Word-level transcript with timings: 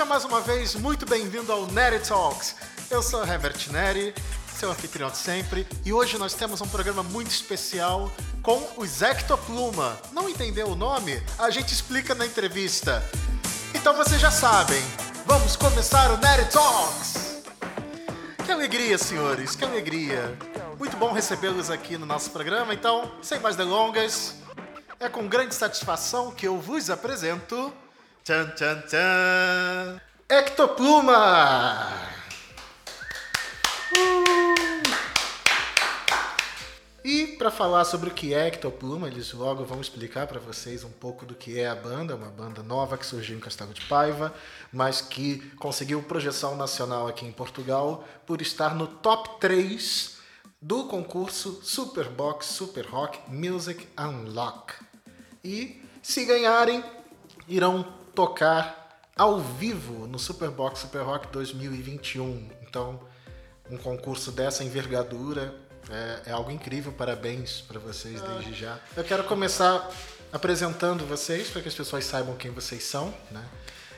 Seja 0.00 0.08
mais 0.08 0.24
uma 0.24 0.40
vez 0.40 0.74
muito 0.74 1.04
bem-vindo 1.04 1.52
ao 1.52 1.66
Neri 1.66 1.98
Talks. 1.98 2.56
Eu 2.90 3.02
sou 3.02 3.22
Herbert 3.22 3.70
Neri, 3.70 4.14
seu 4.50 4.70
anfitrião 4.70 5.10
de 5.10 5.18
sempre, 5.18 5.66
e 5.84 5.92
hoje 5.92 6.16
nós 6.16 6.32
temos 6.32 6.62
um 6.62 6.68
programa 6.68 7.02
muito 7.02 7.30
especial 7.30 8.10
com 8.42 8.66
o 8.78 8.86
Zectopluma. 8.86 9.98
Não 10.10 10.26
entendeu 10.26 10.68
o 10.68 10.74
nome? 10.74 11.22
A 11.38 11.50
gente 11.50 11.74
explica 11.74 12.14
na 12.14 12.24
entrevista. 12.24 13.04
Então 13.74 13.94
vocês 13.94 14.18
já 14.18 14.30
sabem, 14.30 14.82
vamos 15.26 15.54
começar 15.54 16.10
o 16.12 16.16
Neri 16.16 16.46
Talks! 16.46 17.42
Que 18.46 18.52
alegria, 18.52 18.96
senhores, 18.96 19.54
que 19.54 19.66
alegria. 19.66 20.34
Muito 20.78 20.96
bom 20.96 21.12
recebê-los 21.12 21.68
aqui 21.68 21.98
no 21.98 22.06
nosso 22.06 22.30
programa, 22.30 22.72
então, 22.72 23.12
sem 23.20 23.38
mais 23.38 23.54
delongas, 23.54 24.34
é 24.98 25.10
com 25.10 25.28
grande 25.28 25.54
satisfação 25.54 26.30
que 26.30 26.48
eu 26.48 26.58
vos 26.58 26.88
apresento. 26.88 27.70
Tchan, 28.30 28.52
tchan, 28.54 28.82
tchan! 28.86 30.00
Ectopluma! 30.28 31.88
Uh! 33.92 34.82
E 37.04 37.26
para 37.36 37.50
falar 37.50 37.84
sobre 37.84 38.08
o 38.08 38.14
que 38.14 38.32
é 38.32 38.46
Ectopluma, 38.46 39.08
eles 39.08 39.32
logo 39.32 39.64
vão 39.64 39.80
explicar 39.80 40.28
para 40.28 40.38
vocês 40.38 40.84
um 40.84 40.92
pouco 40.92 41.26
do 41.26 41.34
que 41.34 41.58
é 41.58 41.66
a 41.66 41.74
banda, 41.74 42.14
uma 42.14 42.28
banda 42.28 42.62
nova 42.62 42.96
que 42.96 43.04
surgiu 43.04 43.36
em 43.36 43.40
Castelo 43.40 43.74
de 43.74 43.84
Paiva, 43.86 44.32
mas 44.72 45.00
que 45.00 45.40
conseguiu 45.56 46.00
projeção 46.00 46.56
nacional 46.56 47.08
aqui 47.08 47.26
em 47.26 47.32
Portugal 47.32 48.06
por 48.24 48.40
estar 48.40 48.76
no 48.76 48.86
top 48.86 49.40
3 49.40 50.18
do 50.62 50.84
concurso 50.84 51.58
Superbox 51.64 52.46
Super 52.46 52.86
Rock 52.86 53.18
Music 53.28 53.88
Unlock. 53.98 54.74
E 55.42 55.82
se 56.00 56.24
ganharem, 56.24 56.84
irão 57.48 57.98
tocar 58.14 59.02
ao 59.16 59.38
vivo 59.38 60.06
no 60.06 60.18
Superbox 60.18 60.80
Super 60.80 61.02
Rock 61.02 61.28
2021. 61.28 62.48
Então, 62.62 63.00
um 63.70 63.76
concurso 63.76 64.32
dessa 64.32 64.64
envergadura 64.64 65.54
é, 65.90 66.30
é 66.30 66.32
algo 66.32 66.50
incrível. 66.50 66.92
Parabéns 66.92 67.60
para 67.60 67.78
vocês 67.78 68.20
desde 68.20 68.54
já. 68.54 68.78
Eu 68.96 69.04
quero 69.04 69.24
começar 69.24 69.90
apresentando 70.32 71.04
vocês 71.06 71.50
para 71.50 71.62
que 71.62 71.68
as 71.68 71.74
pessoas 71.74 72.04
saibam 72.04 72.36
quem 72.36 72.50
vocês 72.50 72.84
são, 72.84 73.14
né? 73.30 73.44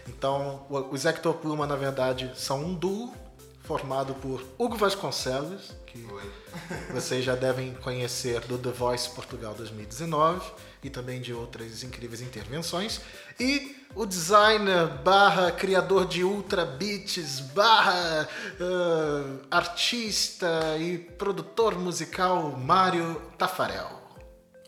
Então, 0.08 0.66
os 0.90 1.04
Ectopluma, 1.04 1.66
na 1.66 1.76
verdade, 1.76 2.32
são 2.34 2.64
um 2.64 2.74
duo 2.74 3.14
formado 3.62 4.14
por 4.14 4.44
Hugo 4.58 4.76
Vasconcelos, 4.76 5.74
que 5.86 6.06
vocês 6.92 7.24
já 7.24 7.34
devem 7.34 7.74
conhecer 7.74 8.40
do 8.40 8.58
The 8.58 8.70
Voice 8.70 9.08
Portugal 9.10 9.54
2019 9.54 10.50
e 10.82 10.90
também 10.90 11.20
de 11.20 11.32
outras 11.32 11.82
incríveis 11.82 12.20
intervenções, 12.20 13.00
e 13.38 13.76
o 13.94 14.04
designer 14.04 14.88
barra 15.04 15.52
criador 15.52 16.06
de 16.06 16.24
ultra 16.24 16.64
beats 16.64 17.40
barra 17.40 18.28
uh, 18.58 19.40
artista 19.50 20.76
e 20.78 20.98
produtor 20.98 21.78
musical 21.78 22.56
Mário 22.56 23.20
Tafarel. 23.38 24.02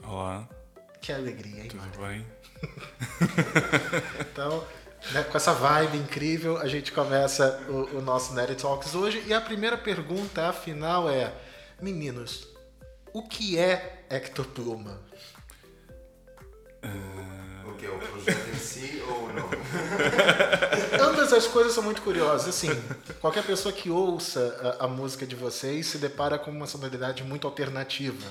Olá. 0.05 0.48
Que 1.01 1.12
alegria, 1.12 1.64
hein? 1.64 1.69
Tudo 1.69 2.06
bem? 2.06 2.27
então, 4.20 4.64
né, 5.12 5.22
com 5.22 5.36
essa 5.36 5.52
vibe 5.52 5.98
incrível, 5.98 6.58
a 6.58 6.66
gente 6.66 6.92
começa 6.92 7.62
o, 7.69 7.98
o 7.98 8.02
nosso 8.02 8.33
Nerd 8.34 8.55
Talks 8.56 8.94
hoje. 8.94 9.22
E 9.27 9.34
a 9.34 9.41
primeira 9.41 9.77
pergunta, 9.77 10.48
afinal, 10.48 11.08
é: 11.08 11.33
Meninos, 11.80 12.48
o 13.12 13.22
que 13.22 13.58
é 13.58 14.05
Ectopluma? 14.11 15.00
Uh... 16.84 17.45
O 17.67 17.77
que 17.77 17.86
é 17.86 17.90
o 17.90 17.98
projeto 17.98 18.51
em 18.51 18.58
si 18.58 19.02
ou 19.08 19.33
não? 19.33 19.48
Ambas 21.08 21.33
as 21.33 21.46
coisas 21.46 21.73
são 21.73 21.83
muito 21.83 22.02
curiosas. 22.02 22.48
Assim, 22.48 22.68
qualquer 23.20 23.42
pessoa 23.42 23.73
que 23.73 23.90
ouça 23.90 24.77
a, 24.79 24.84
a 24.84 24.89
música 24.89 25.27
de 25.27 25.34
vocês 25.34 25.86
se 25.86 25.98
depara 25.98 26.39
com 26.39 26.50
uma 26.50 26.67
sonoridade 26.67 27.24
muito 27.24 27.46
alternativa. 27.46 28.27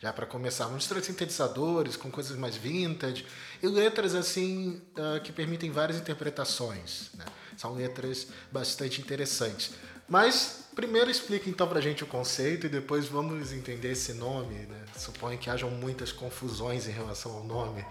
Já 0.00 0.14
para 0.14 0.24
começar, 0.24 0.66
mistura 0.70 0.98
de 0.98 1.06
sintetizadores 1.06 1.94
com 1.94 2.10
coisas 2.10 2.34
mais 2.34 2.56
vintage 2.56 3.26
e 3.62 3.66
letras 3.66 4.14
assim 4.14 4.80
uh, 4.96 5.20
que 5.20 5.30
permitem 5.30 5.70
várias 5.70 5.98
interpretações. 5.98 7.10
Né? 7.12 7.26
São 7.54 7.74
letras 7.74 8.28
bastante 8.50 8.98
interessantes. 9.02 9.72
Mas 10.08 10.64
primeiro 10.74 11.10
explica 11.10 11.50
então 11.50 11.68
pra 11.68 11.82
gente 11.82 12.02
o 12.02 12.06
conceito 12.06 12.64
e 12.64 12.70
depois 12.70 13.08
vamos 13.08 13.52
entender 13.52 13.92
esse 13.92 14.14
nome, 14.14 14.54
né? 14.54 14.84
Suponho 14.96 15.38
que 15.38 15.50
hajam 15.50 15.70
muitas 15.70 16.10
confusões 16.10 16.88
em 16.88 16.92
relação 16.92 17.32
ao 17.32 17.44
nome. 17.44 17.84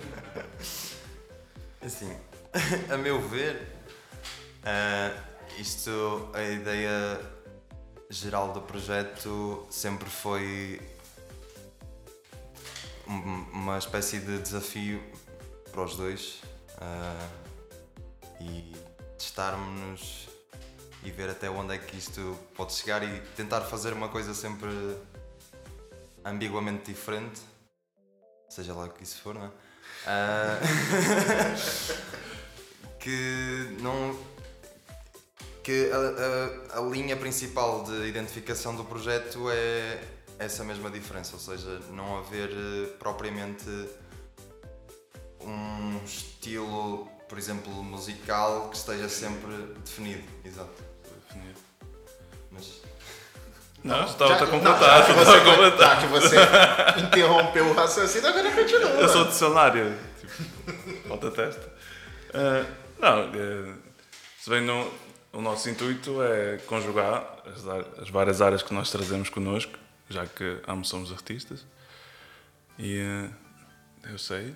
Assim, 1.84 2.10
a 2.88 2.96
meu 2.96 3.20
ver, 3.28 3.68
uh, 4.64 5.60
isto, 5.60 6.30
a 6.32 6.42
ideia 6.42 7.20
geral 8.08 8.52
do 8.52 8.60
projeto 8.60 9.66
sempre 9.70 10.08
foi 10.08 10.80
uma 13.06 13.78
espécie 13.78 14.18
de 14.18 14.38
desafio 14.38 15.02
para 15.70 15.82
os 15.82 15.96
dois 15.96 16.42
uh, 16.78 17.28
e 18.40 18.74
testarmos-nos 19.16 20.28
e 21.04 21.10
ver 21.10 21.30
até 21.30 21.48
onde 21.48 21.74
é 21.74 21.78
que 21.78 21.96
isto 21.96 22.36
pode 22.56 22.72
chegar 22.72 23.02
e 23.02 23.20
tentar 23.36 23.60
fazer 23.62 23.92
uma 23.92 24.08
coisa 24.08 24.34
sempre 24.34 24.70
ambiguamente 26.24 26.90
diferente, 26.92 27.40
seja 28.48 28.74
lá 28.74 28.86
o 28.86 28.90
que 28.90 29.04
isso 29.04 29.20
for, 29.22 29.34
não 29.34 29.44
é? 29.44 29.50
Uh, 30.06 30.60
que 32.98 33.76
não. 33.80 34.35
Que 35.66 35.90
a, 35.90 36.76
a, 36.76 36.78
a, 36.78 36.82
linha 36.82 37.16
principal 37.16 37.82
de 37.82 38.06
identificação 38.06 38.76
do 38.76 38.84
projeto 38.84 39.50
é 39.50 39.98
essa 40.38 40.62
mesma 40.62 40.88
diferença, 40.88 41.32
ou 41.34 41.40
seja, 41.40 41.80
não 41.90 42.18
haver 42.18 42.50
eh, 42.50 42.86
propriamente 43.00 43.66
um 45.40 46.00
estilo, 46.04 47.08
por 47.28 47.36
exemplo, 47.36 47.72
musical 47.82 48.68
que 48.70 48.76
esteja 48.76 49.08
sempre 49.08 49.56
definido. 49.84 50.22
Exato 50.44 50.70
definido. 51.26 51.58
Mas. 52.52 52.80
Não, 53.82 54.04
estava 54.04 54.34
a 54.34 54.46
completar. 54.46 54.78
Já, 54.78 54.98
já, 54.98 55.04
que 55.04 55.12
você, 55.12 55.76
já 55.78 55.96
que 55.96 56.06
você 56.06 56.36
interrompeu 57.06 57.66
o 57.66 57.74
raciocínio, 57.74 58.28
agora 58.28 58.52
continua. 58.52 58.90
Eu 58.90 59.08
sou 59.08 59.24
dicionário. 59.24 59.98
Tipo, 60.20 61.08
volta 61.08 61.28
testa. 61.32 61.72
Uh, 62.30 62.66
não, 63.00 63.30
uh, 63.30 63.74
se 64.38 64.50
bem 64.50 64.60
não, 64.60 64.88
o 65.36 65.40
nosso 65.42 65.68
intuito 65.68 66.22
é 66.22 66.56
conjugar 66.66 67.22
as, 67.46 67.66
as, 68.00 68.08
várias 68.08 68.40
áreas 68.40 68.62
que 68.62 68.72
nós 68.72 68.90
trazemos 68.90 69.28
connosco, 69.28 69.78
já 70.08 70.24
que 70.24 70.62
ambos 70.66 70.88
somos 70.88 71.12
artistas. 71.12 71.66
E 72.78 73.00
uh, 73.00 73.30
eu 74.10 74.18
sei, 74.18 74.54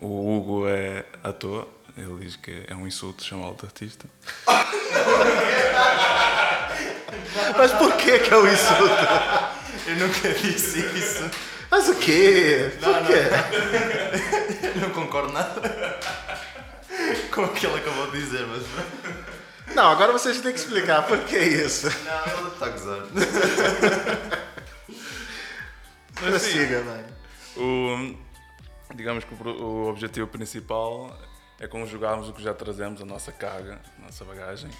o 0.00 0.34
Hugo 0.34 0.66
é 0.66 1.04
ator, 1.22 1.68
ele 1.94 2.24
diz 2.24 2.36
que 2.36 2.64
é 2.66 2.74
um 2.74 2.86
insulto 2.86 3.22
chamá-lo 3.22 3.54
de 3.54 3.66
artista. 3.66 4.06
Mas 7.56 7.72
por 7.72 7.94
que 7.96 8.18
que 8.18 8.32
é 8.32 8.36
um 8.36 8.50
insulto? 8.50 8.94
Eu 9.86 9.96
nunca 9.96 10.32
disse 10.32 10.78
isso. 10.80 11.30
Mas 11.70 11.86
o 11.88 11.96
quê? 11.96 12.72
Por 12.80 12.88
não, 12.92 13.04
quê? 13.04 13.24
Não. 14.62 14.68
Eu 14.68 14.80
não 14.88 14.90
concordo 14.90 15.32
nada 15.32 16.00
com 17.30 17.44
o 17.44 17.48
que 17.48 17.66
ele 17.66 17.76
acabou 17.76 18.10
de 18.10 18.18
dizer, 18.18 18.46
mas... 18.46 18.62
Não, 19.76 19.90
agora 19.90 20.10
vocês 20.10 20.40
têm 20.40 20.54
que 20.54 20.58
explicar 20.58 21.06
por 21.06 21.22
que 21.24 21.36
isso. 21.36 21.88
Não, 22.02 22.66
a 22.66 22.70
gozar. 22.70 23.02
Mas 26.22 26.40
siga, 26.40 26.82
mano. 26.82 27.06
O, 27.58 28.16
digamos 28.94 29.24
que 29.24 29.34
o, 29.34 29.48
o 29.48 29.88
objetivo 29.90 30.26
principal 30.28 31.14
é 31.60 31.68
conjugarmos 31.68 32.26
o 32.30 32.32
que 32.32 32.42
já 32.42 32.54
trazemos, 32.54 33.02
a 33.02 33.04
nossa 33.04 33.30
carga, 33.30 33.78
a 33.98 34.02
nossa 34.06 34.24
bagagem 34.24 34.70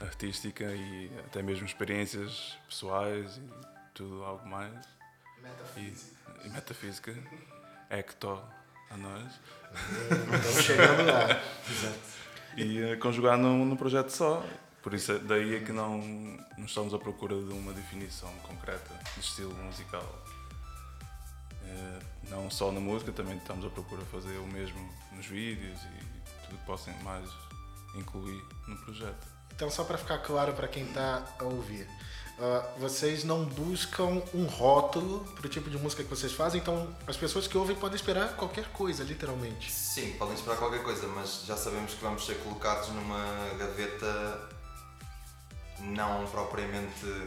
artística 0.00 0.64
e 0.64 1.12
até 1.24 1.40
mesmo 1.40 1.64
experiências 1.64 2.58
pessoais 2.68 3.36
e 3.36 3.48
tudo 3.94 4.24
algo 4.24 4.48
mais. 4.48 4.74
Metafísica. 5.40 6.16
E, 6.42 6.46
e 6.48 6.50
metafísica. 6.50 7.14
Ecto 7.88 8.42
a 8.90 8.96
nós. 8.96 9.40
Estamos 10.10 10.64
chegando 10.64 11.06
lá. 11.06 11.40
Exato. 11.70 12.18
E 12.58 12.96
conjugar 12.96 13.38
num, 13.38 13.64
num 13.64 13.76
projeto 13.76 14.10
só. 14.10 14.44
Por 14.82 14.94
isso, 14.94 15.18
daí 15.20 15.56
é 15.56 15.60
que 15.60 15.72
não, 15.72 15.98
não 16.56 16.64
estamos 16.64 16.94
à 16.94 16.98
procura 16.98 17.34
de 17.36 17.52
uma 17.52 17.72
definição 17.72 18.32
concreta 18.42 18.94
de 19.14 19.20
estilo 19.20 19.54
musical. 19.64 20.04
Uh, 21.62 22.04
não 22.30 22.50
só 22.50 22.72
na 22.72 22.80
música, 22.80 23.12
também 23.12 23.36
estamos 23.36 23.66
à 23.66 23.70
procura 23.70 24.02
de 24.02 24.08
fazer 24.08 24.36
o 24.38 24.46
mesmo 24.46 24.78
nos 25.12 25.26
vídeos 25.26 25.80
e 25.82 26.46
tudo 26.46 26.58
que 26.58 26.64
possam 26.64 26.94
mais 27.02 27.28
incluir 27.94 28.42
no 28.66 28.76
projeto. 28.78 29.37
Então, 29.58 29.68
só 29.68 29.82
para 29.82 29.98
ficar 29.98 30.18
claro 30.18 30.52
para 30.52 30.68
quem 30.68 30.84
está 30.84 31.20
a 31.36 31.42
ouvir. 31.42 31.84
Uh, 32.38 32.78
vocês 32.78 33.24
não 33.24 33.44
buscam 33.44 34.22
um 34.32 34.46
rótulo 34.46 35.24
para 35.34 35.46
o 35.46 35.48
tipo 35.48 35.68
de 35.68 35.76
música 35.76 36.04
que 36.04 36.08
vocês 36.08 36.32
fazem, 36.32 36.60
então 36.60 36.96
as 37.08 37.16
pessoas 37.16 37.48
que 37.48 37.58
ouvem 37.58 37.74
podem 37.74 37.96
esperar 37.96 38.36
qualquer 38.36 38.66
coisa, 38.66 39.02
literalmente. 39.02 39.72
Sim, 39.72 40.12
podem 40.12 40.34
esperar 40.34 40.58
qualquer 40.58 40.84
coisa, 40.84 41.08
mas 41.08 41.42
já 41.44 41.56
sabemos 41.56 41.92
que 41.94 42.00
vamos 42.00 42.24
ser 42.24 42.36
colocados 42.44 42.90
numa 42.90 43.52
gaveta 43.58 44.48
não 45.80 46.24
propriamente, 46.28 47.26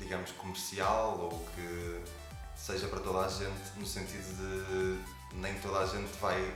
digamos, 0.00 0.32
comercial 0.32 1.20
ou 1.20 1.46
que 1.54 2.02
seja 2.56 2.88
para 2.88 2.98
toda 2.98 3.20
a 3.20 3.28
gente, 3.28 3.78
no 3.78 3.86
sentido 3.86 4.26
de 4.34 5.36
nem 5.36 5.54
toda 5.60 5.78
a 5.78 5.86
gente 5.86 6.10
vai 6.20 6.52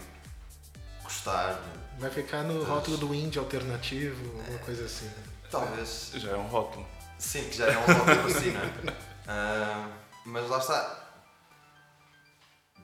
gostar. 1.12 1.60
Vai 1.98 2.10
ficar 2.10 2.42
no 2.42 2.60
das... 2.60 2.68
rótulo 2.68 2.96
do 2.96 3.14
indie 3.14 3.38
alternativo, 3.38 4.24
alguma 4.38 4.58
é, 4.58 4.58
coisa 4.58 4.84
assim. 4.84 5.10
Talvez. 5.50 6.12
Já 6.14 6.30
é 6.30 6.36
um 6.36 6.46
rótulo. 6.46 6.86
Sim, 7.18 7.44
que 7.48 7.56
já 7.56 7.66
é 7.66 7.76
um 7.76 7.82
rótulo 7.82 8.22
por 8.22 8.30
si, 8.30 8.50
não 8.50 8.60
é? 8.60 8.66
Uh, 8.66 9.92
mas 10.24 10.48
lá 10.48 10.58
está. 10.58 10.98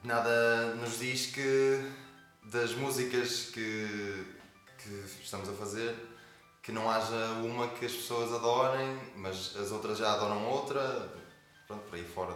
Nada 0.03 0.75
nos 0.75 0.99
diz 0.99 1.27
que 1.27 1.91
das 2.45 2.71
músicas 2.73 3.47
que, 3.51 4.25
que 4.77 5.05
estamos 5.21 5.49
a 5.49 5.53
fazer 5.53 5.93
que 6.61 6.71
não 6.71 6.89
haja 6.89 7.31
uma 7.43 7.67
que 7.69 7.85
as 7.85 7.91
pessoas 7.91 8.31
adorem, 8.33 8.97
mas 9.15 9.55
as 9.57 9.71
outras 9.71 9.97
já 9.97 10.13
adoram 10.13 10.45
outra. 10.45 11.09
Pronto, 11.67 11.81
por 11.89 11.95
aí 11.95 12.05
fora. 12.05 12.33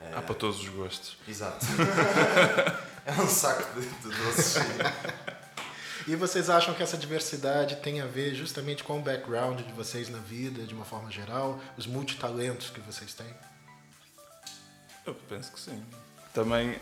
É... 0.00 0.14
Há 0.14 0.22
para 0.22 0.34
todos 0.34 0.60
os 0.60 0.68
gostos. 0.70 1.18
Exato. 1.28 1.66
é 3.06 3.12
um 3.12 3.28
saco 3.28 3.80
de, 3.80 3.86
de 3.86 4.16
doces. 4.16 4.56
E 6.06 6.16
vocês 6.16 6.48
acham 6.48 6.74
que 6.74 6.82
essa 6.82 6.96
diversidade 6.96 7.76
tem 7.76 8.00
a 8.00 8.06
ver 8.06 8.34
justamente 8.34 8.82
com 8.82 8.98
o 8.98 9.02
background 9.02 9.60
de 9.60 9.72
vocês 9.72 10.08
na 10.08 10.18
vida, 10.18 10.64
de 10.64 10.74
uma 10.74 10.84
forma 10.84 11.10
geral, 11.10 11.60
os 11.76 11.86
multitalentos 11.86 12.70
que 12.70 12.80
vocês 12.80 13.14
têm? 13.14 13.32
Eu 15.06 15.14
penso 15.28 15.52
que 15.52 15.60
sim. 15.60 15.84
Também, 16.32 16.80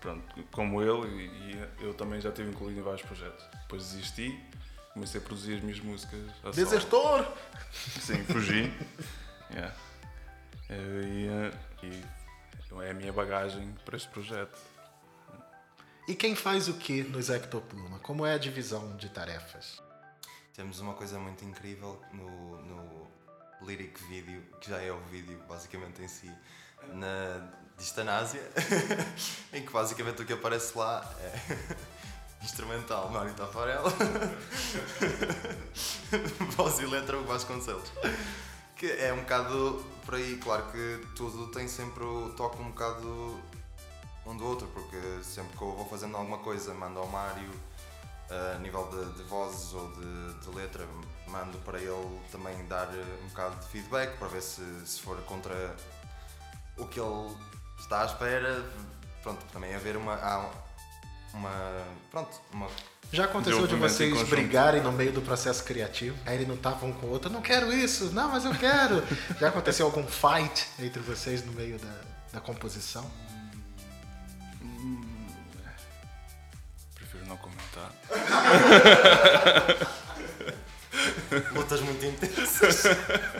pronto, 0.00 0.22
como 0.52 0.82
ele, 0.82 1.26
e 1.26 1.84
eu 1.84 1.94
também 1.94 2.20
já 2.20 2.28
estive 2.28 2.50
incluído 2.50 2.80
em 2.80 2.82
vários 2.82 3.02
projetos. 3.02 3.44
Depois 3.62 3.90
desisti, 3.90 4.38
comecei 4.92 5.20
a 5.20 5.24
produzir 5.24 5.56
as 5.56 5.62
minhas 5.62 5.80
músicas. 5.80 6.20
Desertor! 6.54 7.26
Sim, 7.72 8.24
fugi. 8.24 8.72
yeah. 9.50 9.74
E, 10.68 11.86
e 11.86 12.04
é 12.82 12.90
a 12.90 12.94
minha 12.94 13.12
bagagem 13.12 13.74
para 13.84 13.96
este 13.96 14.08
projeto. 14.08 14.56
E 16.08 16.14
quem 16.14 16.34
faz 16.34 16.68
o 16.68 16.74
que 16.74 17.02
nos 17.02 17.30
Ectopluma? 17.30 17.98
Como 18.00 18.26
é 18.26 18.34
a 18.34 18.38
divisão 18.38 18.96
de 18.96 19.08
tarefas? 19.08 19.80
Temos 20.54 20.80
uma 20.80 20.94
coisa 20.94 21.18
muito 21.18 21.44
incrível 21.44 22.00
no, 22.12 22.62
no 22.62 23.06
lyric 23.62 24.02
video, 24.04 24.42
que 24.60 24.70
já 24.70 24.80
é 24.80 24.90
o 24.90 25.00
vídeo 25.02 25.40
basicamente 25.48 26.02
em 26.02 26.08
si, 26.08 26.30
na 26.94 27.48
Distanásia, 27.78 28.42
em 29.52 29.64
que 29.64 29.72
basicamente 29.72 30.22
o 30.22 30.26
que 30.26 30.32
aparece 30.32 30.76
lá 30.76 31.08
é 31.20 31.56
instrumental 32.44 33.10
Mário 33.10 33.32
Tafarel, 33.34 33.84
voz 36.56 36.78
e 36.78 36.86
letra 36.86 37.18
o 37.18 37.24
Vasconcelos. 37.24 37.90
Que 38.76 38.90
é 38.92 39.12
um 39.12 39.20
bocado 39.20 39.84
por 40.04 40.14
aí, 40.14 40.38
claro 40.38 40.70
que 40.72 41.06
tudo 41.14 41.48
tem 41.48 41.68
sempre 41.68 42.02
o 42.02 42.30
toque 42.30 42.60
um 42.60 42.70
bocado 42.70 43.38
um 44.30 44.36
do 44.36 44.46
outro, 44.46 44.68
porque 44.68 44.96
sempre 45.22 45.56
que 45.56 45.62
eu 45.62 45.72
vou 45.72 45.86
fazendo 45.86 46.16
alguma 46.16 46.38
coisa, 46.38 46.72
mando 46.74 46.98
ao 46.98 47.06
Mário 47.06 47.50
a 48.30 48.58
nível 48.58 48.88
de, 48.88 49.16
de 49.16 49.22
vozes 49.24 49.72
ou 49.72 49.90
de, 49.92 50.34
de, 50.34 50.56
letra, 50.56 50.86
mando 51.26 51.58
para 51.58 51.78
ele 51.78 52.20
também 52.30 52.64
dar 52.66 52.88
um 53.22 53.28
bocado 53.28 53.56
de 53.56 53.66
feedback 53.66 54.16
para 54.18 54.28
ver 54.28 54.42
se, 54.42 54.62
se 54.86 55.00
for 55.00 55.20
contra 55.22 55.74
o 56.78 56.86
que 56.86 57.00
ele 57.00 57.36
está 57.78 58.02
à 58.02 58.06
espera. 58.06 58.64
Pronto, 59.22 59.44
também 59.52 59.74
haver 59.74 59.96
uma. 59.96 60.52
uma 61.34 61.84
pronto, 62.10 62.40
uma 62.52 62.68
já 63.12 63.24
aconteceu 63.24 63.66
de 63.66 63.74
vocês 63.74 64.22
brigarem 64.28 64.80
no 64.80 64.92
meio 64.92 65.10
do 65.10 65.20
processo 65.20 65.64
criativo? 65.64 66.16
Aí 66.24 66.36
ele 66.36 66.46
não 66.46 66.56
tava 66.56 66.86
um 66.86 66.92
com 66.92 67.06
o 67.06 67.10
outro, 67.10 67.28
não 67.28 67.42
quero 67.42 67.72
isso, 67.72 68.12
não, 68.12 68.28
mas 68.28 68.44
eu 68.44 68.54
quero. 68.54 69.02
Já 69.40 69.48
aconteceu 69.48 69.86
algum 69.86 70.06
fight 70.06 70.68
entre 70.78 71.00
vocês 71.02 71.44
no 71.44 71.52
meio 71.52 71.76
da, 71.80 72.00
da 72.34 72.40
composição? 72.40 73.04
Não 77.30 77.36
comentar. 77.36 77.92
Lutas 81.54 81.80
muito 81.80 82.04
intensas. 82.04 82.82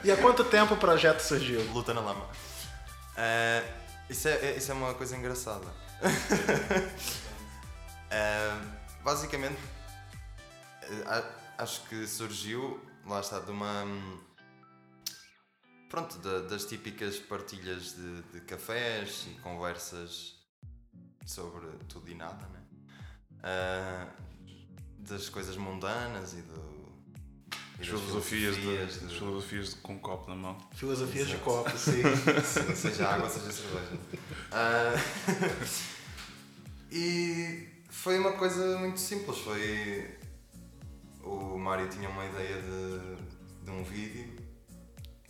E 0.04 0.12
há 0.12 0.16
quanto 0.16 0.44
tempo 0.44 0.75
o 0.75 0.76
projeto 0.76 1.19
surgiu? 1.20 1.60
Luta 1.72 1.92
na 1.92 2.00
lama. 2.00 2.25
Uh, 2.25 3.66
isso, 4.08 4.28
é, 4.28 4.56
isso 4.56 4.70
é 4.70 4.75
uma 4.75 4.94
coisa 4.94 5.16
engraçada. 5.16 5.66
uh, 5.66 5.72
basicamente, 9.02 9.58
uh, 10.84 11.25
acho 11.58 11.82
que 11.88 12.06
surgiu, 12.06 12.81
lá 13.04 13.19
está, 13.20 13.40
de 13.40 13.50
uma. 13.50 13.84
Pronto, 15.88 16.16
de, 16.19 16.42
das 16.48 16.64
típicas 16.64 17.19
partilhas 17.19 17.96
de, 17.96 18.22
de 18.22 18.40
cafés 18.42 19.26
e 19.28 19.34
conversas 19.40 20.37
sobre 21.26 21.66
tudo 21.88 22.08
e 22.08 22.14
nada, 22.14 22.46
né? 22.46 22.60
Uh, 23.40 24.20
das 24.98 25.28
coisas 25.28 25.56
mundanas 25.56 26.34
e 26.34 26.42
do. 26.42 26.70
E 27.81 27.84
filosofias, 27.84 28.56
filosofias, 28.56 29.00
de, 29.00 29.06
de... 29.06 29.19
filosofias 29.19 29.75
com 29.75 29.94
um 29.94 29.98
copo 29.98 30.28
na 30.28 30.37
mão. 30.37 30.58
Filosofias 30.75 31.28
Exato. 31.28 31.38
de 31.38 31.44
copo, 31.44 31.78
sim. 31.78 32.02
sim. 32.44 32.75
Seja 32.75 33.08
água, 33.08 33.28
seja 33.31 33.50
cerveja. 33.50 33.98
Uh, 34.52 35.66
e 36.92 37.69
foi 37.88 38.19
uma 38.19 38.32
coisa 38.32 38.78
muito 38.78 39.00
simples. 39.00 39.38
Foi. 39.38 40.19
O 41.22 41.58
Mário 41.58 41.88
tinha 41.88 42.08
uma 42.08 42.26
ideia 42.26 42.60
de, 42.60 43.64
de 43.64 43.70
um 43.70 43.82
vídeo, 43.82 44.37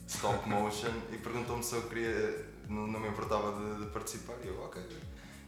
stop 0.07 0.49
motion, 0.49 0.93
e 1.13 1.19
perguntou-me 1.19 1.63
se 1.63 1.75
eu 1.75 1.83
queria. 1.83 2.49
Não, 2.69 2.87
não 2.87 2.99
me 3.01 3.09
importava 3.09 3.53
de, 3.53 3.85
de 3.85 3.91
participar. 3.93 4.35
E 4.45 4.49
eu, 4.49 4.61
ok. 4.61 4.83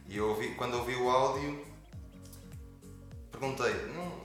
E 0.07 0.17
eu 0.17 0.29
ouvi, 0.29 0.55
quando 0.55 0.75
ouvi 0.75 0.95
o 0.95 1.09
áudio, 1.09 1.72
perguntei: 3.33 3.73
não, 3.93 4.21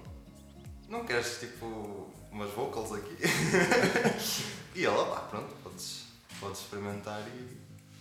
não 0.88 1.04
queres 1.04 1.40
tipo 1.40 2.08
umas 2.30 2.50
vocals 2.50 2.92
aqui? 2.92 3.16
e 4.76 4.84
ela, 4.84 5.04
pá, 5.06 5.20
pronto, 5.22 5.54
podes, 5.64 6.04
podes 6.38 6.60
experimentar 6.60 7.20
e 7.28 7.56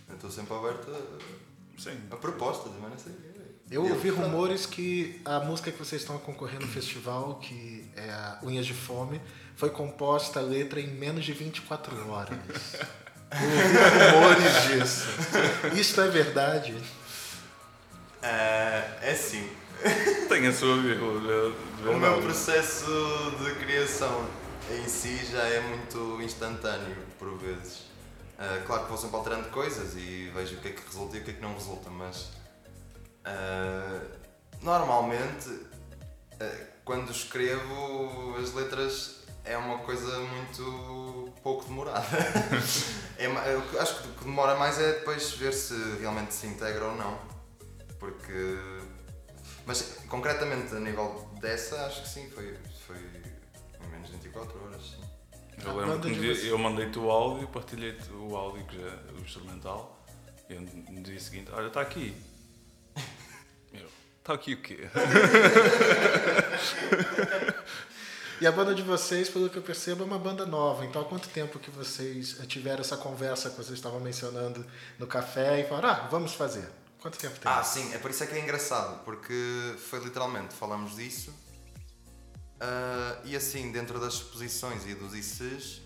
eu 0.08 0.14
estou 0.14 0.30
sempre 0.30 0.54
aberto 0.54 0.90
a, 0.90 1.80
Sim. 1.80 1.98
a 2.10 2.16
propostas, 2.16 2.72
mas 2.80 2.90
não 2.90 2.98
sei. 2.98 3.28
Eu 3.70 3.84
ouvi 3.84 4.08
rumores 4.08 4.64
que 4.64 5.20
a 5.26 5.40
música 5.40 5.70
que 5.70 5.78
vocês 5.78 6.00
estão 6.00 6.18
concorrendo 6.18 6.64
no 6.64 6.72
festival, 6.72 7.34
que 7.34 7.86
é 7.94 8.10
a 8.10 8.38
Unhas 8.42 8.64
de 8.64 8.72
Fome, 8.72 9.20
foi 9.56 9.68
composta 9.68 10.40
a 10.40 10.42
letra 10.42 10.80
em 10.80 10.86
menos 10.86 11.22
de 11.26 11.34
24 11.34 12.10
horas. 12.10 12.38
Eu 13.30 13.44
ouvi 13.44 14.38
rumores 14.38 14.62
disso. 14.68 15.06
Isso 15.78 16.00
é 16.00 16.08
verdade? 16.08 16.74
É, 18.22 18.98
é 19.02 19.14
sim. 19.14 19.46
Tem 20.28 20.46
a 20.46 20.52
sua 20.52 20.76
vírgula. 20.80 21.52
O 21.86 21.98
meu 21.98 22.20
processo 22.22 22.86
de 23.42 23.54
criação 23.56 24.26
em 24.70 24.88
si 24.88 25.24
já 25.26 25.42
é 25.42 25.60
muito 25.60 26.20
instantâneo, 26.22 26.96
por 27.18 27.36
vezes. 27.38 27.88
Uh, 28.38 28.64
claro 28.66 28.84
que 28.84 28.88
vou 28.88 28.98
sempre 28.98 29.16
alterando 29.16 29.48
coisas 29.48 29.96
e 29.96 30.30
vejo 30.34 30.56
o 30.56 30.60
que 30.60 30.68
é 30.68 30.70
que 30.72 30.84
resulta 30.86 31.16
e 31.16 31.20
o 31.20 31.24
que 31.24 31.30
é 31.30 31.34
que 31.34 31.42
não 31.42 31.54
resulta, 31.54 31.90
mas 31.90 32.30
uh, 33.26 34.06
normalmente 34.62 35.48
uh, 35.48 36.66
quando 36.84 37.10
escrevo 37.10 38.36
as 38.40 38.52
letras 38.52 39.18
é 39.44 39.56
uma 39.56 39.78
coisa 39.78 40.18
muito 40.20 41.32
pouco 41.42 41.64
demorada. 41.64 42.06
é, 43.18 43.80
acho 43.80 44.02
que 44.02 44.08
o 44.08 44.12
que 44.12 44.24
demora 44.24 44.56
mais 44.56 44.78
é 44.78 44.92
depois 44.92 45.32
ver 45.32 45.52
se 45.52 45.74
realmente 46.00 46.34
se 46.34 46.46
integra 46.46 46.84
ou 46.84 46.94
não. 46.94 47.18
Porque. 47.98 48.58
Mas 49.68 49.82
concretamente 50.08 50.74
a 50.74 50.80
nível 50.80 51.28
dessa, 51.42 51.84
acho 51.84 52.00
que 52.00 52.08
sim, 52.08 52.30
foi, 52.30 52.56
foi 52.86 52.96
em 52.96 53.90
menos 53.90 54.06
de 54.06 54.14
24 54.14 54.64
horas. 54.64 54.82
Sim. 54.82 55.02
Eu 55.62 55.76
lembro 55.76 56.00
que 56.00 56.08
um 56.08 56.12
dia 56.14 56.32
eu 56.46 56.56
mandei-te 56.56 56.98
o 56.98 57.10
áudio, 57.10 57.46
partilhei-te 57.48 58.10
o 58.10 58.34
áudio, 58.34 58.64
que 58.64 58.80
já, 58.80 58.96
o 59.12 59.20
instrumental, 59.20 60.02
e 60.48 60.54
no 60.54 61.02
dia 61.02 61.20
seguinte, 61.20 61.50
olha, 61.52 61.66
está 61.66 61.82
aqui. 61.82 62.16
Está 64.18 64.34
aqui 64.34 64.54
o 64.54 64.62
quê? 64.62 64.88
E 68.40 68.46
a 68.46 68.52
banda 68.52 68.72
de 68.72 68.82
vocês, 68.82 69.28
pelo 69.28 69.50
que 69.50 69.56
eu 69.56 69.62
percebo, 69.62 70.04
é 70.04 70.06
uma 70.06 70.18
banda 70.18 70.46
nova. 70.46 70.84
Então, 70.84 71.02
há 71.02 71.04
quanto 71.04 71.28
tempo 71.28 71.58
que 71.58 71.72
vocês 71.72 72.38
tiveram 72.46 72.82
essa 72.82 72.96
conversa 72.96 73.50
que 73.50 73.56
vocês 73.56 73.76
estavam 73.76 73.98
mencionando 73.98 74.64
no 74.96 75.08
café 75.08 75.58
e 75.58 75.64
falaram, 75.64 75.88
ah, 75.88 76.08
vamos 76.08 76.34
fazer? 76.34 76.68
Quanto 77.00 77.18
tempo 77.18 77.38
tem? 77.38 77.50
Ah, 77.50 77.62
sim, 77.62 77.92
é 77.94 77.98
por 77.98 78.10
isso 78.10 78.24
é 78.24 78.26
que 78.26 78.34
é 78.34 78.40
engraçado, 78.40 79.04
porque 79.04 79.76
foi 79.88 80.00
literalmente, 80.00 80.54
falamos 80.54 80.96
disso 80.96 81.32
Ah, 82.60 83.20
e 83.24 83.36
assim, 83.36 83.70
dentro 83.70 84.00
das 84.00 84.14
exposições 84.14 84.84
e 84.86 84.94
dos 84.94 85.14
ICs, 85.14 85.82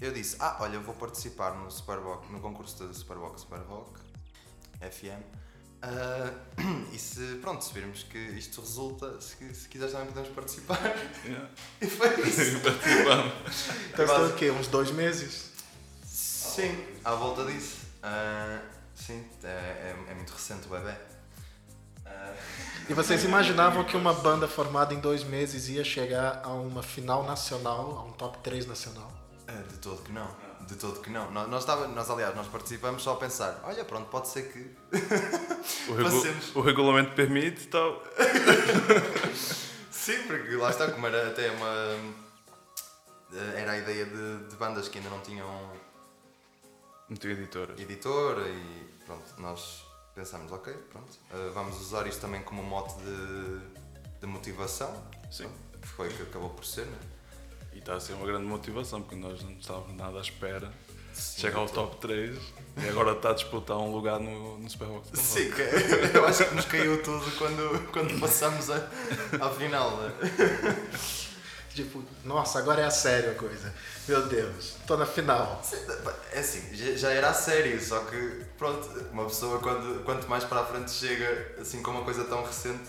eu 0.00 0.12
disse: 0.12 0.36
Ah, 0.38 0.56
olha, 0.60 0.78
vou 0.78 0.94
participar 0.94 1.54
no, 1.54 1.70
Superboc, 1.70 2.30
no 2.30 2.40
concurso 2.40 2.84
da 2.86 2.94
Superboc 2.94 3.38
Superboc 3.40 3.98
FM. 4.80 5.22
Ah, 5.82 6.32
e 6.92 6.98
se, 6.98 7.38
pronto, 7.40 7.64
se 7.64 7.72
virmos 7.74 8.04
que 8.04 8.18
isto 8.18 8.60
resulta, 8.60 9.20
se, 9.20 9.54
se 9.54 9.68
quiseres 9.68 9.92
também 9.92 10.08
podemos 10.08 10.30
participar. 10.30 10.80
Yeah. 11.24 11.50
E 11.80 11.86
foi 11.86 12.08
isso. 12.20 12.60
Participamos. 12.60 13.32
Então 13.92 14.06
tem 14.06 14.24
o 14.26 14.34
quê? 14.36 14.50
Uns 14.50 14.68
dois 14.68 14.90
meses? 14.92 15.50
Sim, 16.04 16.86
à 17.04 17.14
volta 17.14 17.44
disso. 17.44 17.78
Ah, 18.02 18.60
sim, 18.96 19.24
é, 19.44 19.46
é, 19.48 19.96
é 20.10 20.14
muito 20.14 20.32
recente 20.32 20.66
o 20.66 20.70
bebê. 20.70 20.94
Ah, 22.04 22.32
E 22.88 22.94
vocês 22.94 23.22
imaginavam 23.24 23.84
que 23.84 23.96
uma 23.96 24.12
banda 24.14 24.48
formada 24.48 24.92
em 24.94 24.98
dois 25.00 25.22
meses 25.22 25.68
ia 25.68 25.84
chegar 25.84 26.40
a 26.44 26.48
uma 26.48 26.82
final 26.82 27.24
nacional, 27.24 27.98
a 27.98 28.02
um 28.04 28.12
top 28.12 28.38
3 28.38 28.66
nacional? 28.66 29.12
ah, 29.48 29.52
de 29.70 29.78
todo 29.78 30.02
que 30.02 30.10
não. 30.12 30.26
De 30.66 30.74
todo 30.74 31.00
que 31.00 31.10
não. 31.10 31.30
Nós, 31.30 31.48
nós, 31.48 31.64
tava- 31.64 31.86
nós, 31.86 32.10
aliás, 32.10 32.34
nós 32.34 32.48
participamos 32.48 33.00
só 33.02 33.12
a 33.12 33.16
pensar: 33.16 33.60
olha, 33.62 33.84
pronto, 33.84 34.08
pode 34.08 34.26
ser 34.28 34.50
que. 34.52 34.76
O, 35.88 35.94
regu- 35.94 36.36
o 36.56 36.60
regulamento 36.60 37.12
permite, 37.14 37.66
então. 37.66 38.00
Sim, 39.90 40.22
porque 40.26 40.54
lá 40.54 40.70
está, 40.70 40.90
como 40.90 41.06
era 41.06 41.28
até 41.28 41.50
uma. 41.50 41.96
Era 43.56 43.72
a 43.72 43.78
ideia 43.78 44.04
de, 44.06 44.46
de 44.48 44.56
bandas 44.56 44.88
que 44.88 44.98
ainda 44.98 45.10
não 45.10 45.20
tinham 45.20 45.46
Muito 47.08 47.26
editora. 47.28 47.74
editor 47.78 48.42
e 48.46 49.04
pronto, 49.04 49.24
nós 49.38 49.84
pensámos, 50.14 50.50
ok, 50.50 50.72
pronto, 50.90 51.08
ah, 51.30 51.50
vamos 51.54 51.80
usar 51.80 52.06
isto 52.06 52.20
também 52.20 52.42
como 52.42 52.62
mote 52.62 52.94
de, 52.96 54.20
de 54.20 54.26
motivação. 54.26 54.92
Sim. 55.30 55.48
Que 55.80 55.86
foi 55.88 56.08
o 56.08 56.12
que 56.12 56.22
acabou 56.22 56.50
por 56.50 56.64
ser, 56.64 56.86
né? 56.86 56.98
E 57.72 57.78
está 57.78 57.94
a 57.94 58.00
ser 58.00 58.14
uma 58.14 58.26
grande 58.26 58.46
motivação, 58.46 59.02
porque 59.02 59.16
nós 59.16 59.42
não 59.42 59.52
estávamos 59.52 59.94
nada 59.94 60.18
à 60.18 60.20
espera. 60.20 60.72
Sim, 61.12 61.40
Chega 61.42 61.58
ao 61.58 61.66
top 61.66 61.96
3 61.96 62.38
e 62.84 62.88
agora 62.88 63.12
está 63.12 63.30
a 63.30 63.34
disputar 63.34 63.78
um 63.78 63.90
lugar 63.90 64.20
no, 64.20 64.58
no 64.58 64.68
Superbox. 64.68 65.08
Sim, 65.18 65.50
que 65.50 65.62
eu 66.16 66.26
acho 66.26 66.44
que 66.46 66.54
nos 66.54 66.64
caiu 66.66 67.02
tudo 67.02 67.30
quando, 67.38 67.92
quando 67.92 68.20
passamos 68.20 68.68
a, 68.70 68.76
à 69.40 69.50
final. 69.50 69.96
Né? 69.96 70.12
Tipo, 71.76 72.02
nossa, 72.24 72.58
agora 72.58 72.80
é 72.80 72.84
a 72.86 72.90
sério 72.90 73.32
a 73.32 73.34
coisa. 73.34 73.70
Meu 74.08 74.26
Deus, 74.26 74.76
tô 74.86 74.96
na 74.96 75.04
final. 75.04 75.60
É 76.32 76.38
assim, 76.38 76.74
já 76.74 77.10
era 77.10 77.28
a 77.28 77.34
sério, 77.34 77.78
só 77.78 77.98
que 78.00 78.46
pronto, 78.56 78.88
uma 79.12 79.26
pessoa 79.26 79.58
quando, 79.58 80.02
quanto 80.02 80.26
mais 80.26 80.42
para 80.42 80.62
a 80.62 80.64
frente 80.64 80.90
chega 80.90 81.54
assim 81.60 81.82
com 81.82 81.90
uma 81.90 82.02
coisa 82.02 82.24
tão 82.24 82.42
recente, 82.42 82.88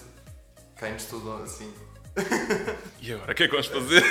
cai-nos 0.77 1.03
tudo 1.03 1.34
assim. 1.44 1.74
E 3.01 3.12
agora, 3.12 3.34
o 3.34 3.36
que 3.36 3.44
é 3.44 3.48
que 3.48 3.51
vamos 3.51 3.67
fazer? 3.67 4.03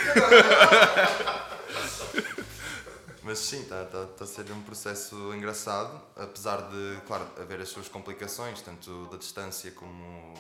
Mas 3.25 3.38
sim, 3.38 3.62
está 3.62 3.83
tá, 3.87 4.04
tá 4.04 4.25
a 4.25 4.26
ser 4.26 4.45
um 4.52 4.61
processo 4.61 5.35
engraçado, 5.35 5.99
apesar 6.14 6.68
de, 6.68 6.99
claro, 7.06 7.26
haver 7.40 7.62
as 7.62 7.71
suas 7.71 7.88
complicações, 7.88 8.61
tanto 8.61 9.06
da 9.06 9.16
distância 9.16 9.71
como 9.71 10.35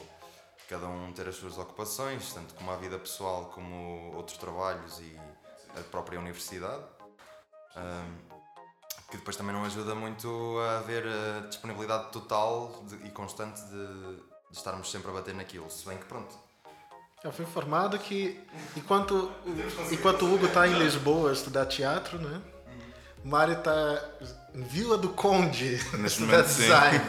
cada 0.68 0.86
um 0.86 1.12
ter 1.12 1.28
as 1.28 1.36
suas 1.36 1.56
ocupações, 1.58 2.32
tanto 2.32 2.54
como 2.54 2.70
a 2.70 2.76
vida 2.76 2.98
pessoal 2.98 3.46
como 3.54 4.12
outros 4.16 4.36
trabalhos 4.38 4.98
e 5.00 5.16
a 5.78 5.82
própria 5.90 6.18
universidade. 6.18 6.82
Ahm, 7.76 8.16
que 9.10 9.16
depois 9.18 9.36
também 9.36 9.54
não 9.54 9.64
ajuda 9.64 9.94
muito 9.94 10.58
a 10.60 10.78
haver 10.78 11.04
a 11.06 11.46
disponibilidade 11.46 12.10
total 12.10 12.82
de- 12.88 13.06
e 13.06 13.10
constante 13.10 13.60
de, 13.62 14.16
de 14.50 14.56
estarmos 14.56 14.90
sempre 14.90 15.10
a 15.10 15.14
bater 15.14 15.34
naquilo, 15.34 15.70
se 15.70 15.86
bem 15.86 15.96
que 15.96 16.04
pronto. 16.06 16.34
Eu 17.22 17.32
fui 17.32 17.44
informado 17.44 17.98
que 17.98 18.40
enquanto, 18.76 19.14
o- 19.44 19.92
enquanto 19.92 20.24
o 20.26 20.34
Hugo 20.34 20.48
tá 20.48 20.66
em 20.66 20.74
Lisboa 20.78 21.30
a 21.30 21.32
estudar 21.32 21.66
teatro, 21.66 22.18
né? 22.18 22.40
O 23.24 23.28
Mário 23.28 23.60
tá 23.62 24.04
em 24.54 24.62
Vila 24.62 24.96
do 24.98 25.10
Conde 25.10 25.74
estudar 26.04 26.42
design. 26.42 27.00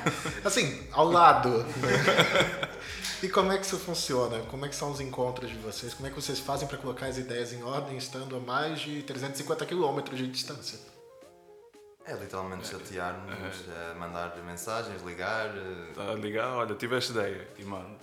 Assim, 0.46 0.88
ao 0.92 1.06
lado. 1.10 1.50
né? 1.64 2.67
E 3.22 3.28
como 3.30 3.52
é 3.52 3.58
que 3.58 3.66
isso 3.66 3.80
funciona? 3.80 4.40
Como 4.44 4.66
é 4.66 4.70
que 4.70 4.76
são 4.76 4.92
os 4.92 5.00
encontros 5.00 5.50
de 5.50 5.58
vocês? 5.58 5.94
Como 5.94 6.08
é 6.08 6.12
que 6.12 6.16
vocês 6.16 6.40
fazem 6.40 6.68
para 6.68 6.78
colocar 6.78 7.08
as 7.08 7.18
ideias 7.18 7.52
em 7.52 7.64
ordem 7.64 7.98
estando 7.98 8.36
a 8.36 8.40
mais 8.40 8.80
de 8.80 9.02
350 9.02 9.66
quilômetros 9.66 10.20
de 10.20 10.28
distância? 10.28 10.80
É 12.06 12.14
literalmente 12.14 12.68
chatear-nos, 12.68 13.66
eh, 13.68 13.94
mandar 13.96 14.38
mensagens, 14.44 15.02
ligar. 15.02 15.48
eh, 15.48 16.12
a 16.12 16.14
ligar, 16.14 16.54
olha, 16.54 16.76
tive 16.76 16.96
esta 16.96 17.12
ideia 17.12 17.48
e 17.58 17.64
mano. 17.64 17.98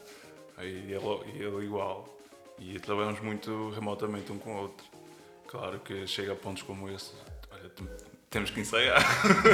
Aí 0.56 0.92
ele, 0.92 1.33
e 1.33 1.42
ele 1.42 1.64
igual. 1.64 2.06
E 2.59 2.78
trabalhamos 2.80 3.21
muito 3.21 3.71
remotamente 3.71 4.30
um 4.33 4.38
com 4.38 4.54
o 4.54 4.59
outro. 4.62 4.85
Claro 5.47 5.78
que 5.80 6.06
chega 6.06 6.33
a 6.33 6.37
pontos 6.37 6.62
como 6.64 6.90
esse. 6.90 7.12
Olha, 7.50 7.71
temos 8.34 8.50
que 8.50 8.60
ensaiar. 8.60 9.00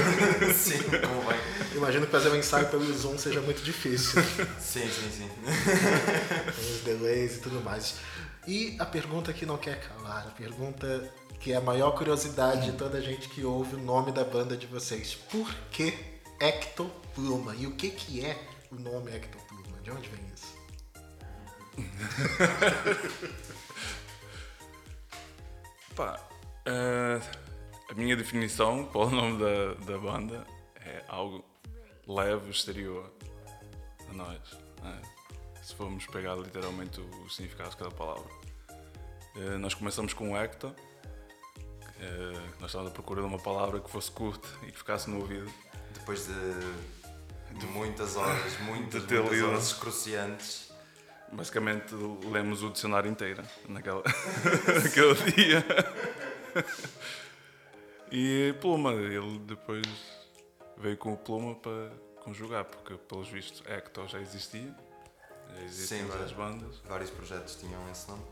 Sim, 0.57 0.83
como 1.07 1.23
bem. 1.29 1.39
Imagino 1.77 2.07
que 2.07 2.13
fazer 2.13 2.31
um 2.31 2.37
ensaio 2.37 2.67
pelo 2.69 2.91
Zoom 2.97 3.19
seja 3.19 3.43
muito 3.43 3.63
difícil. 3.63 4.23
Sim, 4.59 4.89
sim, 4.89 5.11
sim. 5.11 5.29
Tem 6.57 6.73
os 6.73 6.81
delays 6.81 7.37
e 7.37 7.41
tudo 7.41 7.61
mais. 7.61 7.97
E 8.49 8.77
a 8.79 8.87
pergunta 8.87 9.35
que 9.35 9.45
não 9.45 9.59
quer 9.59 9.81
calar, 9.81 10.27
a 10.27 10.31
pergunta 10.31 11.13
que 11.39 11.53
é 11.53 11.57
a 11.57 11.61
maior 11.61 11.91
curiosidade 11.91 12.71
de 12.71 12.73
toda 12.73 12.97
a 12.97 13.03
gente 13.03 13.29
que 13.29 13.45
ouve 13.45 13.77
o 13.77 13.79
nome 13.79 14.13
da 14.13 14.25
banda 14.25 14.57
de 14.57 14.67
vocês. 14.67 15.15
Por 15.15 15.55
que 15.71 15.93
Ectopluma? 16.41 17.55
E 17.57 17.67
o 17.67 17.73
que, 17.73 17.91
que 17.91 18.25
é 18.25 18.43
o 18.73 18.77
nome 18.77 19.15
Ectopluma? 19.15 19.79
De 19.83 19.91
onde 19.91 20.09
vem 20.09 20.25
isso? 20.35 20.59
Pá, 25.95 26.19
eh, 26.65 27.21
a 27.91 27.95
minha 27.95 28.17
definição 28.17 28.85
para 28.93 29.01
o 29.03 29.11
nome 29.11 29.39
da, 29.39 29.75
da 29.93 29.99
banda 29.99 30.47
é 30.85 31.03
algo 31.09 31.45
leve 32.07 32.51
exterior 32.51 33.13
a 34.09 34.13
nós. 34.13 34.39
né? 34.83 35.01
Se 35.63 35.75
formos 35.75 36.07
pegar 36.07 36.35
literalmente 36.37 37.01
o 37.01 37.29
significado 37.29 37.71
de 37.71 37.77
cada 37.77 37.91
palavra. 37.91 38.31
Eh, 39.37 39.57
nós 39.59 39.75
começamos 39.75 40.13
com 40.13 40.33
o 40.33 40.37
Hector. 40.37 40.73
eh, 42.01 42.33
nós 42.59 42.71
estávamos 42.71 42.91
à 42.91 42.95
procura 42.95 43.21
de 43.21 43.27
uma 43.29 43.39
palavra 43.39 43.79
que 43.79 43.89
fosse 43.91 44.11
curta 44.11 44.49
e 44.63 44.73
que 44.73 44.79
ficasse 44.79 45.09
no 45.09 45.19
ouvido. 45.21 45.49
Depois 45.95 46.27
de, 46.27 47.59
de 47.59 47.67
muitas 47.67 48.17
horas, 48.17 48.59
muitas, 48.61 49.05
De 49.07 49.15
muitas 49.15 49.43
horas 49.43 49.67
excruciantes. 49.67 50.73
Basicamente 51.33 51.95
lemos 52.29 52.63
o 52.65 52.71
dicionário 52.71 53.09
inteiro 53.09 53.45
naquela, 53.69 54.03
naquele 54.83 55.15
dia. 55.33 55.65
E 58.11 58.55
pluma, 58.61 58.93
ele 58.93 59.39
depois 59.47 59.83
veio 60.77 60.97
com 60.97 61.13
o 61.13 61.17
pluma 61.17 61.55
para 61.55 61.91
conjugar, 62.25 62.65
porque 62.65 62.95
pelos 63.09 63.29
vistos 63.29 63.63
Hector 63.69 64.09
já 64.09 64.19
existia, 64.21 64.75
já 65.57 65.63
existiam 65.65 66.09
várias 66.09 66.31
já. 66.31 66.37
bandas. 66.37 66.77
Vários 66.89 67.11
projetos 67.11 67.55
tinham 67.57 67.81
esse 67.91 68.09
nome. 68.11 68.23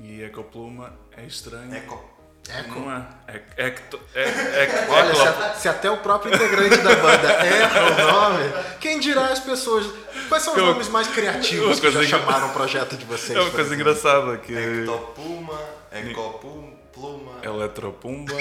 E 0.00 0.22
Ecopluma 0.22 0.96
é 1.16 1.24
estranho. 1.24 1.74
Eco. 1.74 2.10
Eco. 2.48 2.80
Não 2.80 2.92
é? 2.92 3.06
É, 3.28 3.74
Olha, 4.90 5.14
se, 5.14 5.20
Eco- 5.22 5.42
a- 5.42 5.54
se 5.54 5.68
até 5.68 5.90
o 5.90 5.98
próprio 5.98 6.34
integrante 6.34 6.78
da 6.78 6.96
banda 6.96 7.28
erra 7.30 7.80
o 7.86 7.94
nome, 8.12 8.52
quem 8.80 8.98
dirá 8.98 9.26
as 9.26 9.38
pessoas? 9.38 9.86
Quais 10.28 10.42
são 10.42 10.54
os 10.54 10.58
É 10.58 10.62
nomes 10.64 10.88
mais 10.88 11.06
criativos 11.08 11.78
que 11.78 11.90
já 11.90 12.02
engra- 12.02 12.18
chamaram 12.18 12.48
o 12.48 12.52
projeto 12.52 12.96
de 12.96 13.04
vocês? 13.04 13.36
é 13.38 13.40
uma 13.40 13.50
coisa 13.50 13.72
exemplo? 13.74 13.90
engraçada 13.92 14.38
que 14.38 14.52
Ectopuma, 14.56 15.60
Ecopum, 15.92 16.74
Pluma. 16.92 17.40
Eletropumba 17.42 18.34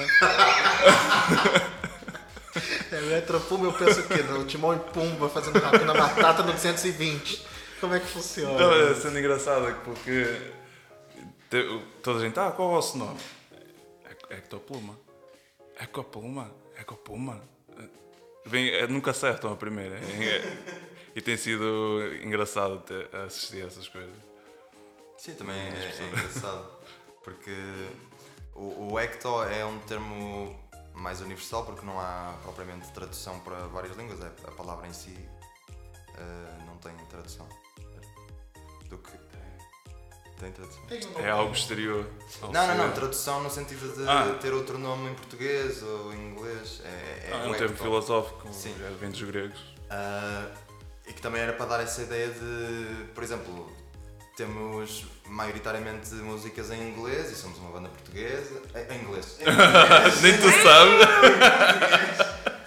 É, 2.91 2.95
Eletropumba, 2.97 3.65
eu 3.67 3.73
penso 3.73 4.03
que 4.07 4.21
no 4.23 4.45
Timão 4.45 4.75
e 4.75 4.79
Pumba 4.79 5.29
fazendo 5.29 5.59
rato 5.59 5.83
na 5.85 5.93
batata 5.93 6.43
no 6.43 6.51
220. 6.53 7.45
Como 7.79 7.95
é 7.95 7.99
que 7.99 8.07
funciona? 8.07 8.59
Não, 8.59 8.73
é 8.73 8.93
sendo 8.95 9.17
engraçada 9.17 9.73
porque 9.83 10.51
te- 11.49 11.81
toda 12.03 12.19
a 12.19 12.21
gente, 12.21 12.39
ah, 12.39 12.51
qual 12.51 12.67
é 12.67 12.71
o 12.71 12.75
vosso 12.75 12.97
nome? 12.97 13.19
Ec- 14.09 14.31
Ectopluma. 14.37 14.97
Ecopluma? 15.79 16.51
Ecopuma? 16.77 17.41
Vem, 18.45 18.69
é, 18.69 18.85
nunca 18.87 19.11
acertam 19.11 19.51
a 19.51 19.55
primeira. 19.55 19.95
É- 19.97 20.37
é- 20.37 20.57
e 21.15 21.21
tem 21.21 21.35
sido 21.37 22.01
engraçado 22.23 22.79
ter, 22.79 23.09
assistir 23.25 23.63
a 23.63 23.67
essas 23.67 23.87
coisas. 23.87 24.13
Sim, 25.17 25.33
também 25.35 25.55
é, 25.55 25.95
é 25.99 26.03
engraçado. 26.07 26.67
Porque 27.23 27.51
o, 28.55 28.91
o 28.93 28.99
Ecto 28.99 29.43
é 29.43 29.65
um 29.65 29.79
termo 29.79 30.55
mais 30.93 31.21
universal 31.21 31.65
porque 31.65 31.85
não 31.85 31.99
há 31.99 32.33
propriamente 32.43 32.87
tradução 32.91 33.39
para 33.39 33.55
várias 33.67 33.95
línguas. 33.97 34.19
É, 34.21 34.27
a 34.47 34.51
palavra 34.51 34.87
em 34.87 34.93
si 34.93 35.17
eh, 36.17 36.63
não 36.65 36.75
tem 36.77 36.93
tradução. 37.09 37.47
Do 38.89 38.97
que. 38.97 39.11
Tem 40.39 40.51
tradução. 40.51 40.81
Tem 40.87 40.99
É 41.23 41.29
algo 41.29 41.53
exterior. 41.53 42.05
Não, 42.41 42.51
não, 42.67 42.75
não. 42.75 42.91
Tradução 42.93 43.41
no 43.43 43.49
sentido 43.49 43.95
de 43.95 44.09
Ah. 44.09 44.37
ter 44.41 44.51
outro 44.53 44.77
nome 44.79 45.11
em 45.11 45.13
português 45.13 45.81
ou 45.83 46.11
em 46.13 46.31
inglês. 46.31 46.81
É, 46.83 47.29
Ah, 47.31 47.45
é 47.45 47.47
um 47.47 47.53
termo 47.53 47.77
filosófico, 47.77 48.51
Sim. 48.51 48.75
já 48.79 48.89
vem 48.89 49.11
dos 49.11 49.21
gregos. 49.21 49.59
Ah, 49.89 50.49
e 51.07 51.13
que 51.13 51.21
também 51.21 51.41
era 51.41 51.53
para 51.53 51.65
dar 51.67 51.79
essa 51.81 52.01
ideia 52.01 52.29
de, 52.31 53.05
por 53.13 53.23
exemplo, 53.23 53.71
temos 54.35 55.05
maioritariamente 55.31 56.13
músicas 56.15 56.69
em 56.71 56.89
inglês 56.89 57.31
e 57.31 57.35
somos 57.35 57.57
uma 57.59 57.71
banda 57.71 57.89
portuguesa. 57.89 58.61
Em, 58.75 58.95
em 58.95 59.01
inglês. 59.01 59.37
Nem 60.21 60.37
tu 60.37 60.51
sabes. 60.61 61.07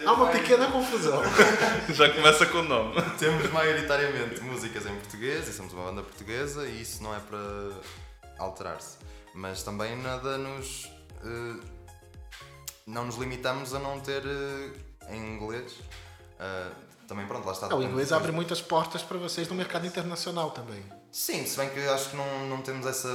Há 0.06 0.12
uma 0.12 0.28
pequena 0.28 0.71
confusão. 0.71 1.23
Já 1.90 2.12
começa 2.12 2.47
com 2.47 2.59
o 2.59 2.62
nome. 2.62 3.00
Temos 3.18 3.50
maioritariamente 3.52 4.40
músicas 4.40 4.87
em 4.87 4.94
português 4.97 5.47
e 5.49 5.52
somos 5.52 5.73
uma 5.73 5.85
banda 5.85 6.02
portuguesa 6.02 6.66
e 6.66 6.80
isso 6.83 7.02
não 7.02 7.14
é 7.14 7.21
para 7.21 7.71
alterar-se. 8.38 8.99
Mas 9.35 9.62
também 9.62 9.97
nada 9.97 10.38
nos. 10.38 10.90
eh, 11.25 11.61
não 12.87 13.04
nos 13.06 13.16
limitamos 13.16 13.75
a 13.75 13.78
não 13.78 14.00
ter 14.00 14.23
eh, 14.25 15.14
em 15.14 15.35
inglês. 15.35 15.73
Ah, 16.38 16.71
também, 17.09 17.26
pronto, 17.26 17.47
lá 17.47 17.52
está. 17.52 17.75
O 17.75 17.83
inglês 17.83 18.12
abre 18.12 18.33
muitas 18.33 18.61
portas 18.61 19.02
para 19.02 19.18
vocês 19.18 19.49
no 19.49 19.54
mercado 19.54 19.87
internacional 19.87 20.50
também. 20.50 20.83
Sim, 21.14 21.47
se 21.47 21.56
bem 21.56 21.71
que 21.71 21.78
acho 21.78 22.11
que 22.11 22.16
não, 22.16 22.49
não 22.49 22.61
temos 22.61 22.85
essa, 22.85 23.09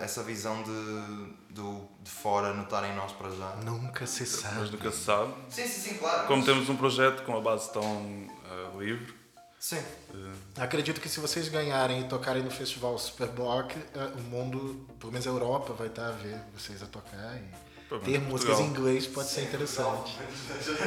essa 0.00 0.22
visão 0.22 0.62
de, 0.62 1.34
do, 1.50 1.86
de 2.00 2.10
fora 2.10 2.54
notarem 2.54 2.96
nós 2.96 3.12
para 3.12 3.28
já. 3.28 3.56
Nunca 3.62 4.06
se 4.06 4.20
Mas 4.20 4.30
sabe. 4.30 4.70
nunca 4.70 4.90
se 4.90 5.04
sabe. 5.04 5.34
Sim, 5.50 5.68
sim, 5.68 5.80
sim, 5.82 5.94
claro. 5.98 6.26
Como 6.28 6.42
temos 6.42 6.66
um 6.70 6.76
projeto 6.76 7.24
com 7.24 7.36
a 7.36 7.40
base 7.42 7.70
tão 7.70 7.84
eh, 7.84 8.78
livre, 8.78 9.14
Sim. 9.60 9.82
Acredito 10.56 10.98
que 10.98 11.10
se 11.10 11.20
vocês 11.20 11.50
ganharem 11.50 12.00
e 12.00 12.04
tocarem 12.08 12.42
no 12.42 12.50
festival 12.50 12.96
Superbock, 12.96 13.76
eh, 13.94 14.12
o 14.16 14.22
mundo, 14.22 14.88
pelo 14.98 15.12
menos 15.12 15.26
a 15.26 15.30
Europa, 15.30 15.74
vai 15.74 15.88
estar 15.88 16.08
a 16.08 16.12
ver 16.12 16.40
vocês 16.56 16.82
a 16.82 16.86
tocar 16.86 17.36
e 17.36 17.86
Pelo 17.86 18.00
ter 18.00 18.18
músicas 18.18 18.60
em 18.60 18.64
inglês 18.64 19.06
pode 19.06 19.28
ser 19.28 19.42
interessante. 19.42 20.16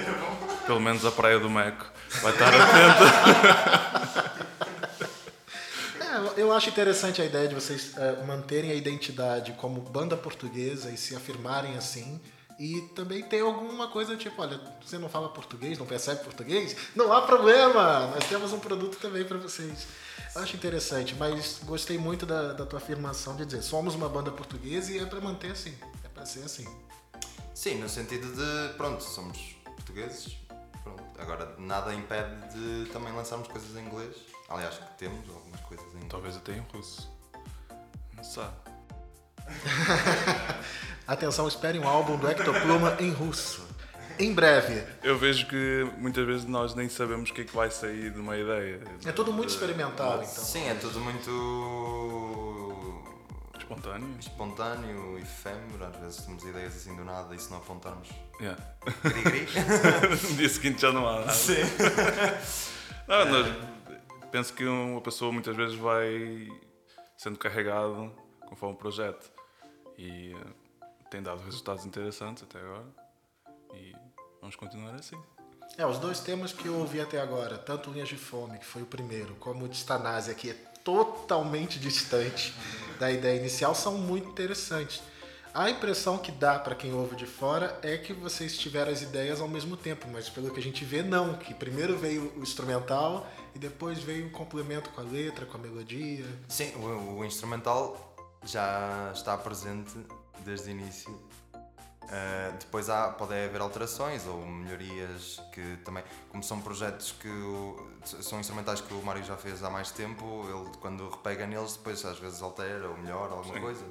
pelo 0.65 0.79
menos 0.79 1.06
a 1.06 1.12
Praia 1.12 1.39
do 1.39 1.50
Meco, 1.50 1.86
vai 2.24 2.34
estar 2.34 2.48
atento. 2.48 3.03
É, 6.35 6.41
eu 6.41 6.51
acho 6.51 6.69
interessante 6.69 7.21
a 7.21 7.25
ideia 7.25 7.47
de 7.47 7.55
vocês 7.55 7.93
eh, 7.97 8.23
manterem 8.25 8.71
a 8.71 8.75
identidade 8.75 9.53
como 9.53 9.81
banda 9.81 10.17
portuguesa 10.17 10.89
e 10.89 10.97
se 10.97 11.15
afirmarem 11.15 11.77
assim. 11.77 12.19
E 12.59 12.81
também 12.93 13.23
ter 13.23 13.39
alguma 13.39 13.88
coisa 13.88 14.17
tipo, 14.17 14.41
olha, 14.41 14.59
você 14.85 14.97
não 14.97 15.07
fala 15.07 15.29
português, 15.29 15.77
não 15.77 15.85
percebe 15.85 16.23
português? 16.23 16.75
Não 16.93 17.13
há 17.13 17.21
problema! 17.21 18.07
Nós 18.07 18.25
temos 18.27 18.51
um 18.51 18.59
produto 18.59 18.97
também 18.97 19.23
para 19.23 19.38
vocês. 19.38 19.88
Eu 20.35 20.41
acho 20.41 20.57
interessante, 20.57 21.15
mas 21.17 21.61
gostei 21.63 21.97
muito 21.97 22.25
da, 22.25 22.51
da 22.51 22.65
tua 22.65 22.77
afirmação 22.77 23.35
de 23.38 23.45
dizer, 23.45 23.61
somos 23.61 23.95
uma 23.95 24.09
banda 24.09 24.29
portuguesa 24.29 24.91
e 24.91 24.99
é 24.99 25.05
para 25.05 25.21
manter 25.21 25.51
assim, 25.51 25.73
é 26.03 26.09
para 26.09 26.25
ser 26.25 26.43
assim. 26.43 26.67
Sim, 27.55 27.75
no 27.75 27.89
sentido 27.89 28.27
de, 28.27 28.73
pronto, 28.75 29.03
somos 29.03 29.55
portugueses. 29.63 30.38
Pronto. 30.83 31.03
Agora, 31.17 31.55
nada 31.57 31.93
impede 31.93 32.35
de 32.53 32.89
também 32.91 33.13
lançarmos 33.13 33.47
coisas 33.47 33.75
em 33.75 33.85
inglês. 33.85 34.15
Aliás, 34.49 34.75
que 34.75 34.97
temos 34.97 35.27
algumas. 35.29 35.49
Talvez 36.09 36.35
até 36.35 36.53
em 36.53 36.63
russo. 36.73 37.09
Não 38.15 38.23
se 38.23 38.33
sabe. 38.35 38.53
Atenção, 41.07 41.47
esperem 41.47 41.81
um 41.81 41.87
álbum 41.87 42.17
do 42.17 42.29
Ectopluma 42.29 42.95
em 42.99 43.11
russo. 43.11 43.67
Em 44.19 44.33
breve. 44.33 44.83
Eu 45.01 45.17
vejo 45.17 45.47
que 45.47 45.89
muitas 45.97 46.25
vezes 46.25 46.45
nós 46.45 46.75
nem 46.75 46.89
sabemos 46.89 47.29
o 47.29 47.33
que 47.33 47.41
é 47.41 47.43
que 47.45 47.55
vai 47.55 47.71
sair 47.71 48.11
de 48.11 48.19
uma 48.19 48.37
ideia. 48.37 48.81
É 49.05 49.11
tudo 49.11 49.31
muito 49.31 49.49
experimental, 49.49 50.15
então. 50.21 50.25
Sim, 50.43 50.67
é 50.67 50.73
tudo 50.75 50.99
muito 50.99 51.31
Espontâneo. 53.57 54.15
espontâneo, 54.19 55.17
efêmero. 55.19 55.85
Às 55.85 55.95
vezes 56.01 56.25
temos 56.25 56.43
ideias 56.43 56.75
assim 56.75 56.95
do 56.97 57.05
nada 57.05 57.33
e 57.33 57.39
se 57.39 57.49
não 57.49 57.57
apontarmos 57.59 58.09
Yeah. 58.41 58.61
gri-gri. 59.03 59.47
no 60.29 60.35
dia 60.37 60.49
seguinte 60.49 60.81
já 60.81 60.91
não 60.93 61.07
há 61.07 61.19
nada. 61.21 61.33
Sim. 61.33 61.55
Não, 63.07 63.25
nós, 63.25 63.53
penso 64.31 64.53
que 64.53 64.65
uma 64.65 65.01
pessoa 65.01 65.31
muitas 65.31 65.55
vezes 65.55 65.75
vai 65.75 66.48
sendo 67.17 67.38
carregado 67.38 68.12
conforme 68.48 68.75
o 68.75 68.77
projeto. 68.77 69.31
E 69.98 70.33
eh, 70.33 70.89
tem 71.09 71.21
dado 71.21 71.41
resultados 71.43 71.86
interessantes 71.86 72.43
até 72.43 72.59
agora. 72.59 72.86
E 73.74 73.93
vamos 74.39 74.55
continuar 74.55 74.95
assim. 74.95 75.17
É, 75.77 75.85
os 75.85 75.98
dois 76.00 76.20
temas 76.20 76.51
que 76.51 76.68
eu 76.68 76.75
ouvi 76.75 77.00
até 77.00 77.20
agora, 77.22 77.57
tanto 77.57 77.92
Linhas 77.92 78.09
de 78.09 78.18
Fome, 78.18 78.57
que 78.57 78.65
foi 78.65 78.81
o 78.81 78.85
primeiro, 78.85 79.35
como 79.35 79.65
o 79.65 79.70
de 79.70 79.77
que 80.33 80.50
é 80.50 80.53
totalmente 80.83 81.79
distante 81.79 82.53
da 83.00 83.11
ideia 83.11 83.37
inicial, 83.39 83.75
são 83.75 83.98
muito 83.98 84.29
interessantes. 84.29 85.01
A 85.53 85.70
impressão 85.70 86.18
que 86.18 86.31
dá 86.31 86.59
para 86.59 86.75
quem 86.75 86.94
ouve 86.94 87.16
de 87.16 87.25
fora 87.25 87.77
é 87.81 87.98
que 87.98 88.14
vocês 88.14 88.55
tiveram 88.57 88.92
as 88.92 89.01
ideias 89.01 89.42
ao 89.42 89.48
mesmo 89.48 89.75
tempo, 89.75 90.07
mas 90.12 90.29
pelo 90.29 90.51
que 90.51 90.59
a 90.59 90.64
gente 90.64 90.85
vê, 90.85 91.01
não. 91.01 91.33
Que 91.38 91.53
primeiro 91.53 91.98
veio 91.98 92.31
o 92.38 92.42
instrumental 92.44 93.27
e 93.55 93.59
depois 93.59 94.00
veio 94.00 94.27
o 94.27 94.29
complemento 94.29 94.92
com 94.92 95.01
a 95.01 95.03
letra, 95.03 95.46
com 95.46 95.57
a 95.57 95.59
melodia. 95.59 96.25
Sim, 96.48 96.72
o, 96.75 97.18
o 97.18 97.25
instrumental 97.25 98.16
já 98.46 99.12
está 99.14 99.35
presente 99.38 99.92
desde 100.46 100.70
o 100.70 100.72
início. 100.72 101.12
Uh, 101.14 102.57
depois 102.59 102.90
há, 102.90 103.09
pode 103.09 103.33
haver 103.35 103.62
alterações 103.62 104.25
ou 104.25 104.44
melhorias 104.44 105.40
que 105.51 105.77
também, 105.85 106.03
como 106.29 106.42
são 106.42 106.59
projetos 106.59 107.12
que 107.12 107.27
o- 107.27 107.88
são 108.03 108.40
instrumentais 108.40 108.81
que 108.81 108.92
o 108.96 109.01
Mário 109.03 109.24
já 109.24 109.38
fez 109.38 109.64
há 109.64 109.70
mais 109.70 109.92
tempo, 109.92 110.44
ele 110.50 110.75
quando 110.79 111.07
repega 111.07 111.46
neles 111.46 111.74
depois 111.74 112.03
às 112.05 112.18
vezes 112.18 112.42
altera 112.42 112.90
ou 112.90 112.98
melhora 112.98 113.33
alguma 113.33 113.53
Sim. 113.53 113.62
coisa, 113.62 113.85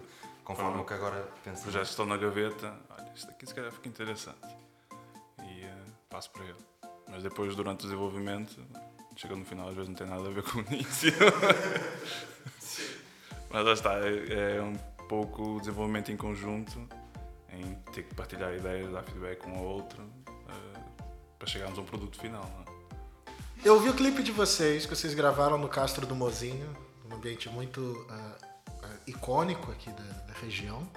conforme 0.49 0.77
Uhum. 0.77 0.81
o 0.81 0.85
que 0.85 0.95
agora. 0.95 1.29
Os 1.53 1.61
projetos 1.61 1.91
estão 1.91 2.07
na 2.07 2.17
gaveta. 2.17 2.75
Olha, 2.89 3.13
isto 3.15 3.31
aqui 3.31 3.47
se 3.47 3.55
calhar 3.55 3.71
fica 3.71 3.87
interessante. 3.89 4.57
E 5.45 5.63
eh, 5.63 5.85
passo 6.09 6.31
para 6.31 6.45
ele. 6.45 6.57
Mas 7.07 7.23
depois, 7.23 7.55
durante 7.55 7.81
o 7.81 7.83
desenvolvimento, 7.85 8.57
chega 9.15 9.37
no 9.37 9.45
final, 9.45 9.69
às 9.69 9.75
vezes 9.75 9.91
não 9.91 9.95
tem 9.97 10.07
nada 10.07 10.27
a 10.27 10.31
ver 10.33 10.43
com 10.43 10.59
o 10.59 10.61
início. 10.63 11.13
Mas 13.51 13.65
lá 13.65 13.73
está, 13.73 13.95
é, 13.99 14.57
é 14.57 14.63
um 14.63 14.75
pouco 15.07 15.57
o 15.57 15.61
desenvolvimento 15.61 16.13
em 16.13 16.17
conjunto, 16.17 16.87
em 17.53 17.75
ter 17.93 18.03
que 18.05 18.15
partilhar 18.15 18.53
ideias, 18.55 18.93
dar 18.93 19.03
feedback 19.03 19.47
um 19.47 19.57
ao 19.57 19.65
outro, 19.65 20.03
eh, 20.29 20.81
para 21.39 21.49
chegarmos 21.49 21.79
a 21.79 21.83
um 21.83 21.85
produto 21.85 22.19
final. 22.19 22.45
é? 22.67 23.69
Eu 23.69 23.81
vi 23.81 23.89
o 23.89 23.95
clipe 23.95 24.23
de 24.23 24.33
vocês 24.33 24.85
que 24.87 24.95
vocês 24.95 25.15
gravaram 25.15 25.59
no 25.59 25.69
Castro 25.69 26.07
do 26.07 26.15
Mozinho, 26.15 26.75
um 27.11 27.15
ambiente 27.15 27.49
muito 27.49 28.07
ah, 28.11 28.37
icônico 29.09 29.71
aqui 29.73 29.91
da, 29.91 30.33
da 30.33 30.41
região, 30.41 30.89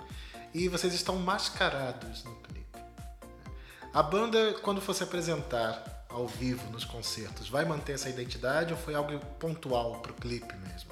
e 0.54 0.68
vocês 0.68 0.94
estão 0.94 1.18
mascarados 1.18 2.24
no 2.24 2.36
clipe. 2.36 2.80
A 3.94 4.04
banda, 4.04 4.54
quando 4.62 4.82
for 4.82 4.94
se 4.94 5.04
apresentar 5.04 6.06
ao 6.10 6.28
vivo 6.28 6.70
nos 6.72 6.86
concertos, 6.86 7.50
vai 7.50 7.66
manter 7.66 7.94
essa 7.94 8.10
identidade 8.10 8.74
ou 8.74 8.80
foi 8.80 8.96
algo 8.96 9.18
pontual 9.40 10.00
pro 10.00 10.14
clipe 10.14 10.54
mesmo? 10.68 10.92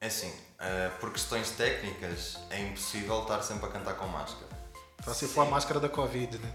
É 0.00 0.06
assim, 0.06 0.28
uh, 0.28 0.98
por 0.98 1.12
questões 1.12 1.50
técnicas 1.50 2.38
é 2.50 2.60
impossível 2.60 3.22
estar 3.22 3.42
sempre 3.42 3.66
a 3.66 3.68
cantar 3.68 3.94
com 3.94 4.06
máscara. 4.06 4.52
Só 5.04 5.12
se 5.12 5.26
for 5.26 5.42
a 5.42 5.50
máscara 5.50 5.80
da 5.80 5.88
Covid, 5.88 6.38
né? 6.38 6.52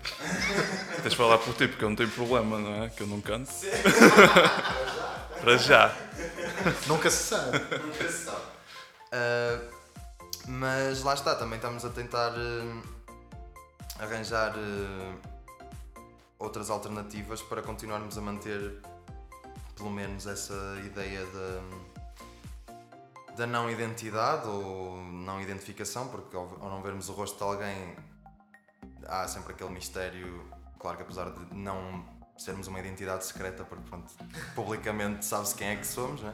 Tens 1.01 1.12
de 1.12 1.17
falar 1.17 1.38
por 1.38 1.53
ti, 1.53 1.67
porque 1.67 1.84
eu 1.84 1.89
não 1.89 1.95
tenho 1.95 2.10
problema, 2.10 2.58
não 2.58 2.84
é? 2.84 2.89
Que 2.89 3.01
eu 3.01 3.08
não 3.08 3.19
canto. 3.19 3.51
para 5.41 5.58
já. 5.58 5.95
Nunca 6.88 7.10
se 7.10 7.23
sabe. 7.23 7.60
Nunca 7.60 8.12
se 8.12 8.25
sabe. 8.25 8.56
Uh, 9.07 9.77
mas 10.47 11.03
lá 11.03 11.13
está, 11.13 11.35
também 11.35 11.57
estamos 11.57 11.83
a 11.83 11.89
tentar 11.89 12.31
uh, 12.31 12.83
arranjar 13.99 14.55
uh, 14.57 15.19
outras 16.39 16.69
alternativas 16.69 17.41
para 17.41 17.61
continuarmos 17.61 18.17
a 18.17 18.21
manter 18.21 18.81
pelo 19.75 19.91
menos 19.91 20.25
essa 20.25 20.53
ideia 20.85 21.25
da, 21.25 21.61
da 23.35 23.47
não 23.47 23.69
identidade 23.69 24.47
ou 24.47 24.97
não 24.97 25.41
identificação, 25.41 26.07
porque 26.07 26.35
ao, 26.35 26.57
ao 26.61 26.69
não 26.69 26.81
vermos 26.81 27.09
o 27.09 27.13
rosto 27.13 27.37
de 27.37 27.43
alguém 27.43 27.95
há 29.05 29.27
sempre 29.27 29.53
aquele 29.53 29.69
mistério, 29.69 30.49
claro 30.79 30.97
que 30.97 31.03
apesar 31.03 31.31
de 31.31 31.53
não 31.53 32.05
sermos 32.37 32.67
uma 32.67 32.79
identidade 32.79 33.25
secreta, 33.25 33.63
porque 33.63 33.87
pronto, 33.89 34.11
publicamente 34.55 35.25
sabe-se 35.25 35.55
quem 35.55 35.69
é 35.69 35.75
que 35.75 35.87
somos, 35.87 36.21
né? 36.21 36.33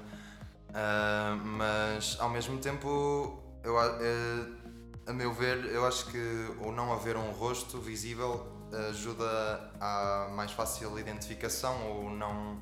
Ah, 0.73 1.37
mas 1.43 2.17
ao 2.19 2.29
mesmo 2.29 2.57
tempo, 2.57 3.41
eu, 3.63 3.77
a- 3.77 3.97
eh, 4.01 4.45
a 5.07 5.13
meu 5.13 5.33
ver, 5.33 5.65
eu 5.65 5.85
acho 5.85 6.05
que 6.07 6.17
o 6.61 6.71
não 6.71 6.91
haver 6.93 7.15
um 7.17 7.31
rosto 7.31 7.79
visível 7.79 8.47
ajuda 8.89 9.71
à 9.79 10.29
mais 10.35 10.51
fácil 10.51 10.97
identificação 10.97 11.75
ou 11.91 12.09
não, 12.09 12.59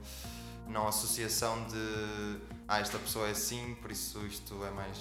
não 0.68 0.88
associação 0.88 1.64
de 1.68 2.38
ah, 2.68 2.80
esta 2.82 2.98
pessoa 3.00 3.28
é 3.28 3.32
assim, 3.32 3.76
por 3.82 3.90
isso 3.92 4.20
isto 4.26 4.62
é 4.66 4.72
mais 4.72 4.98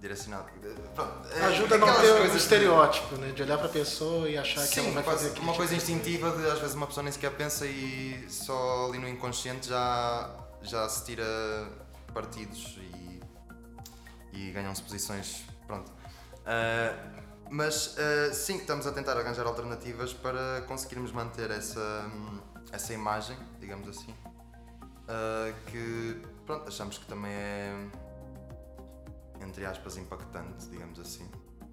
direcionado. 0.00 0.46
Pronto, 0.94 1.28
é 1.32 1.44
Ajuda 1.46 1.74
a 1.74 1.78
não 1.78 1.86
ter 2.00 2.10
o 2.12 2.16
coisas 2.16 2.32
de- 2.32 2.38
estereótipo, 2.38 3.16
né? 3.16 3.32
De 3.32 3.42
olhar 3.42 3.58
pra 3.58 3.68
pessoa 3.68 4.28
e 4.28 4.36
achar 4.38 4.66
que 4.68 4.78
ela 4.78 4.88
Sim, 4.88 4.94
vai 4.94 5.02
fazer 5.02 5.28
aquilo. 5.28 5.44
uma 5.44 5.54
coisa 5.54 5.74
instintiva 5.74 6.30
de 6.30 6.46
às 6.50 6.58
vezes 6.58 6.74
uma 6.74 6.86
pessoa 6.86 7.02
nem 7.04 7.12
sequer 7.12 7.30
pensa 7.32 7.66
e 7.66 8.24
só 8.30 8.86
ali 8.88 8.98
no 8.98 9.08
inconsciente 9.08 9.68
já, 9.68 10.30
já 10.64 10.88
se 10.88 11.04
tira 11.04 11.24
partidos 12.12 12.78
e, 12.78 13.20
e 14.32 14.50
ganham-se 14.50 14.82
posições. 14.82 15.44
Pronto. 15.66 15.90
Ah, 16.46 17.22
mas 17.50 17.96
ah, 17.98 18.32
sim, 18.32 18.56
estamos 18.56 18.86
a 18.86 18.92
tentar 18.92 19.16
arranjar 19.16 19.46
alternativas 19.46 20.12
para 20.12 20.62
conseguirmos 20.66 21.12
manter 21.12 21.50
essa, 21.50 22.10
essa 22.72 22.92
imagem, 22.92 23.36
digamos 23.60 23.88
assim, 23.88 24.14
ah, 25.08 25.52
que 25.66 26.22
pronto, 26.46 26.68
achamos 26.68 26.98
que 26.98 27.06
também 27.06 27.32
é, 27.32 27.90
entre 29.40 29.64
aspas, 29.66 29.96
impactante, 29.96 30.66
digamos 30.68 30.98
assim. 30.98 31.28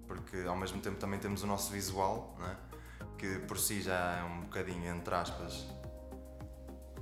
Porque 0.06 0.44
ao 0.46 0.56
mesmo 0.56 0.80
tempo 0.80 0.98
também 0.98 1.18
temos 1.18 1.42
o 1.42 1.46
nosso 1.46 1.72
visual, 1.72 2.36
né? 2.38 2.56
que 3.16 3.38
por 3.40 3.58
si 3.58 3.80
já 3.80 4.18
é 4.18 4.24
um 4.24 4.40
bocadinho, 4.42 4.94
entre 4.94 5.14
aspas. 5.14 5.66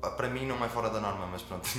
Para 0.01 0.29
mim 0.29 0.47
não 0.47 0.65
é 0.65 0.69
fora 0.69 0.89
da 0.89 1.01
norma, 1.01 1.27
mas 1.27 1.43
pronto. 1.43 1.69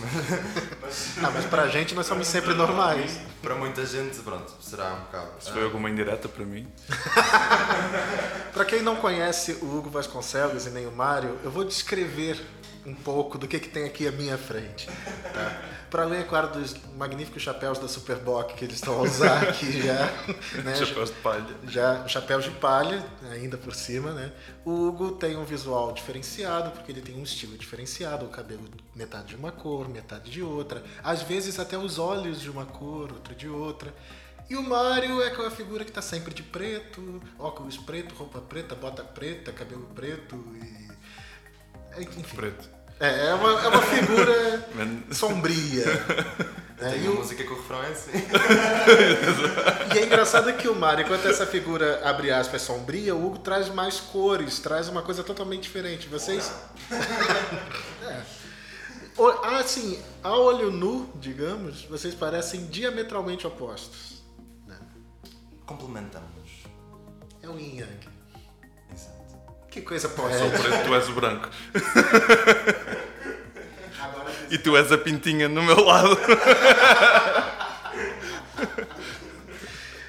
Ah, 1.23 1.31
mas 1.33 1.45
pra 1.45 1.67
gente 1.67 1.95
nós 1.95 2.05
somos 2.05 2.27
sempre 2.27 2.53
normais. 2.53 3.19
Para 3.41 3.55
muita 3.55 3.85
gente, 3.85 4.19
pronto, 4.19 4.51
será 4.61 4.93
um 4.93 4.99
bocado. 5.01 5.31
Se 5.39 5.51
foi 5.51 5.63
alguma 5.63 5.89
indireta 5.89 6.27
para 6.27 6.45
mim, 6.45 6.67
Pra 8.53 8.65
quem 8.65 8.81
não 8.81 8.97
conhece 8.97 9.53
o 9.61 9.77
Hugo 9.77 9.89
Vasconcelos 9.89 10.65
e 10.65 10.69
nem 10.69 10.85
o 10.85 10.91
Mário, 10.91 11.39
eu 11.43 11.49
vou 11.49 11.63
descrever 11.63 12.39
um 12.85 12.93
pouco 12.93 13.37
do 13.37 13.47
que, 13.47 13.59
que 13.59 13.69
tem 13.69 13.85
aqui 13.85 14.07
à 14.07 14.11
minha 14.11 14.37
frente. 14.37 14.87
Tá? 15.33 15.61
Para 15.91 16.03
além, 16.03 16.21
é 16.21 16.23
claro, 16.23 16.57
dos 16.57 16.73
magníficos 16.95 17.43
chapéus 17.43 17.77
da 17.77 17.85
Superboc 17.85 18.53
que 18.55 18.63
eles 18.63 18.77
estão 18.77 18.97
a 18.97 19.01
usar 19.01 19.43
aqui 19.43 19.81
já. 19.81 20.05
Né? 20.63 20.73
chapéus 20.73 21.09
de 21.09 21.15
palha. 21.17 21.55
já 21.67 22.07
chapéus 22.07 22.45
de 22.45 22.51
palha, 22.51 23.05
ainda 23.29 23.57
por 23.57 23.75
cima, 23.75 24.13
né? 24.13 24.31
O 24.63 24.71
Hugo 24.87 25.11
tem 25.11 25.35
um 25.35 25.43
visual 25.43 25.91
diferenciado, 25.91 26.71
porque 26.71 26.93
ele 26.93 27.01
tem 27.01 27.13
um 27.15 27.23
estilo 27.23 27.57
diferenciado, 27.57 28.25
o 28.25 28.29
cabelo 28.29 28.63
metade 28.95 29.27
de 29.27 29.35
uma 29.35 29.51
cor, 29.51 29.89
metade 29.89 30.31
de 30.31 30.41
outra, 30.41 30.81
às 31.03 31.23
vezes 31.23 31.59
até 31.59 31.77
os 31.77 31.99
olhos 31.99 32.39
de 32.39 32.49
uma 32.49 32.65
cor, 32.65 33.11
outro 33.11 33.35
de 33.35 33.49
outra. 33.49 33.93
E 34.49 34.55
o 34.55 34.63
Mário 34.63 35.21
é 35.21 35.27
aquela 35.27 35.51
figura 35.51 35.83
que 35.83 35.91
tá 35.91 36.01
sempre 36.01 36.33
de 36.33 36.41
preto, 36.41 37.21
óculos 37.37 37.77
preto, 37.77 38.15
roupa 38.15 38.39
preta, 38.39 38.75
bota 38.75 39.03
preta, 39.03 39.51
cabelo 39.51 39.87
preto 39.93 40.37
e. 40.55 41.99
é, 41.99 42.01
Enfim. 42.01 42.35
Preto. 42.37 42.80
É, 43.01 43.27
é 43.29 43.33
uma, 43.33 43.49
é 43.63 43.67
uma 43.67 43.81
figura 43.81 44.67
sombria. 45.11 45.85
né? 45.85 46.51
Tem 46.91 47.03
E 47.03 47.07
uma 47.07 47.11
o- 47.15 47.17
música 47.17 47.43
que 47.43 47.49
o 47.51 47.55
refrão 47.57 47.83
é 47.83 47.87
assim. 47.89 48.11
E 49.93 49.99
é 49.99 50.05
engraçado 50.05 50.51
que 50.53 50.67
o 50.67 50.73
Mario, 50.75 51.03
enquanto 51.05 51.27
essa 51.27 51.45
figura, 51.45 52.01
abre 52.07 52.31
aspas, 52.31 52.61
sombria, 52.61 53.13
o 53.13 53.23
Hugo 53.25 53.39
traz 53.39 53.67
mais 53.69 53.99
cores, 53.99 54.57
traz 54.59 54.87
uma 54.87 55.01
coisa 55.01 55.23
totalmente 55.23 55.63
diferente. 55.63 56.07
Vocês. 56.07 56.51
É. 58.03 58.21
Ah, 59.43 59.57
assim, 59.59 59.99
a 60.23 60.35
olho 60.35 60.71
nu, 60.71 61.09
digamos, 61.15 61.83
vocês 61.85 62.15
parecem 62.15 62.65
diametralmente 62.67 63.45
opostos. 63.45 64.23
né? 64.65 64.77
Complementamos. 65.65 66.29
É 67.43 67.49
o 67.49 67.59
Yin 67.59 67.79
Yang. 67.79 68.07
Que 69.71 69.81
coisa 69.81 70.09
Sou 70.09 70.17
o 70.17 70.29
poética. 70.29 70.59
preto, 70.59 70.85
tu 70.85 70.93
és 70.95 71.09
o 71.09 71.13
branco. 71.13 71.49
E 74.49 74.57
tu 74.57 74.75
és 74.75 74.91
a 74.91 74.97
pintinha 74.97 75.47
no 75.47 75.63
meu 75.63 75.79
lado. 75.79 76.17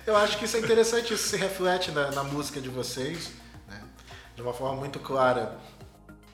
Eu 0.05 0.17
acho 0.17 0.37
que 0.37 0.47
isso 0.47 0.57
é 0.57 0.61
interessante, 0.61 1.15
isso 1.15 1.29
se 1.29 1.37
reflete 1.37 1.93
na, 1.93 2.11
na 2.11 2.25
música 2.25 2.61
de 2.61 2.69
vocês, 2.69 3.31
né? 3.69 3.81
de 4.35 4.43
uma 4.43 4.53
forma 4.53 4.81
muito 4.81 4.99
clara. 4.99 5.57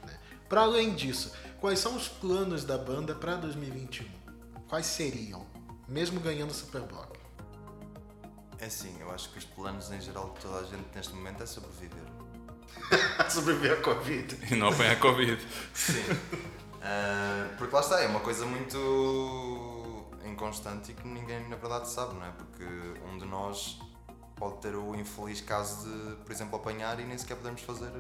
Né? 0.07 0.19
Para 0.49 0.63
além 0.63 0.95
disso, 0.95 1.31
quais 1.61 1.79
são 1.79 1.95
os 1.95 2.09
planos 2.09 2.65
da 2.65 2.79
banda 2.79 3.15
para 3.15 3.37
2021? 3.37 4.07
Quais 4.69 4.87
seriam? 4.87 5.47
Mesmo 5.87 6.19
ganhando 6.19 6.51
o 6.51 6.55
Superblock. 6.55 7.19
É 8.59 8.65
assim, 8.65 8.97
eu 9.01 9.11
acho 9.11 9.29
que 9.29 9.39
os 9.39 9.45
planos 9.45 9.91
em 9.91 10.01
geral 10.01 10.31
de 10.31 10.41
toda 10.41 10.61
a 10.61 10.65
gente 10.65 10.87
neste 10.95 11.15
momento 11.15 11.43
é 11.43 11.47
sobreviver. 11.47 12.18
Sobreviver 13.31 13.79
à 13.79 13.83
Covid. 13.83 14.39
E 14.51 14.55
não 14.57 14.69
apanhar 14.69 14.99
Covid. 15.01 15.39
Sim. 15.75 16.05
Ah, 16.83 17.49
porque 17.59 17.75
lá 17.75 17.81
está, 17.83 18.01
é 18.03 18.07
uma 18.07 18.21
coisa 18.21 18.47
muito 18.47 20.07
inconstante 20.25 20.93
e 20.93 20.95
que 20.95 21.07
ninguém 21.07 21.47
na 21.49 21.57
verdade 21.57 21.89
sabe, 21.89 22.15
não 22.15 22.25
é? 22.27 22.31
Porque 22.31 22.65
um 23.11 23.19
de 23.19 23.25
nós 23.27 23.79
pode 24.37 24.59
ter 24.61 24.75
o 24.77 24.95
infeliz 24.95 25.41
caso 25.41 25.89
de, 25.89 26.15
por 26.17 26.31
exemplo, 26.33 26.57
apanhar 26.57 26.99
e 27.01 27.05
nem 27.05 27.17
sequer 27.19 27.37
podemos 27.37 27.61
fazer 27.63 27.91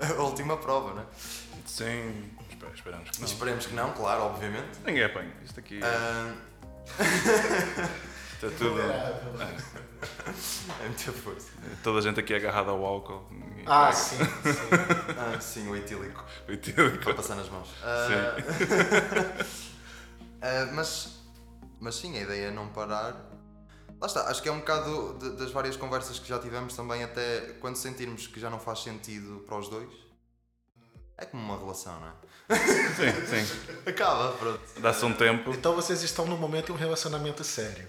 a 0.00 0.12
última 0.22 0.56
prova, 0.56 0.94
não 0.94 1.02
é? 1.02 1.06
Sim, 1.66 2.30
espera- 2.50 2.72
esperamos 2.74 3.10
que 3.10 3.20
não. 3.20 3.26
Esperemos 3.28 3.66
que 3.66 3.74
não, 3.74 3.92
claro, 3.92 4.22
obviamente. 4.22 4.78
Ninguém 4.84 5.04
apanha. 5.04 5.32
Isto 5.44 5.60
aqui 5.60 5.80
isto 8.34 8.46
é 8.46 8.50
tudo. 8.58 8.80
é 10.80 10.84
muita 10.84 11.12
força. 11.12 11.48
Toda 11.82 11.98
a 11.98 12.02
gente 12.02 12.20
aqui 12.20 12.32
é 12.32 12.36
agarrada 12.36 12.70
ao 12.70 12.84
álcool. 12.84 13.28
Ah, 13.66 13.92
sim, 13.92 14.16
sim. 14.16 14.24
Ah, 15.18 15.40
sim, 15.40 15.68
o 15.68 15.76
etílico. 15.76 16.24
O 16.48 16.52
etílico. 16.52 17.04
Para 17.04 17.14
passar 17.14 17.34
nas 17.34 17.48
mãos. 17.48 17.68
Ah, 17.82 18.36
ah, 20.42 20.70
mas, 20.72 21.18
mas 21.80 21.94
sim, 21.96 22.16
a 22.16 22.22
ideia 22.22 22.46
é 22.46 22.50
não 22.50 22.68
parar. 22.68 23.14
Lá 24.00 24.06
está, 24.06 24.28
acho 24.30 24.42
que 24.42 24.48
é 24.48 24.52
um 24.52 24.58
bocado 24.60 25.18
de- 25.18 25.36
das 25.36 25.50
várias 25.50 25.76
conversas 25.76 26.18
que 26.18 26.28
já 26.28 26.38
tivemos 26.38 26.74
também, 26.76 27.02
até 27.02 27.40
quando 27.60 27.76
sentirmos 27.76 28.26
que 28.28 28.38
já 28.38 28.48
não 28.48 28.60
faz 28.60 28.80
sentido 28.82 29.40
para 29.46 29.58
os 29.58 29.68
dois. 29.68 29.90
É 31.20 31.26
como 31.26 31.42
uma 31.42 31.58
relação, 31.58 31.98
não 31.98 32.06
é? 32.08 32.56
Sim, 32.56 33.44
sim. 33.44 33.58
Acaba, 33.84 34.30
pronto. 34.34 34.60
Dá-se 34.80 35.04
um 35.04 35.12
tempo. 35.12 35.50
Então 35.50 35.74
vocês 35.74 36.00
estão 36.04 36.24
no 36.26 36.36
momento 36.36 36.66
de 36.66 36.72
um 36.72 36.76
relacionamento 36.76 37.42
sério. 37.42 37.88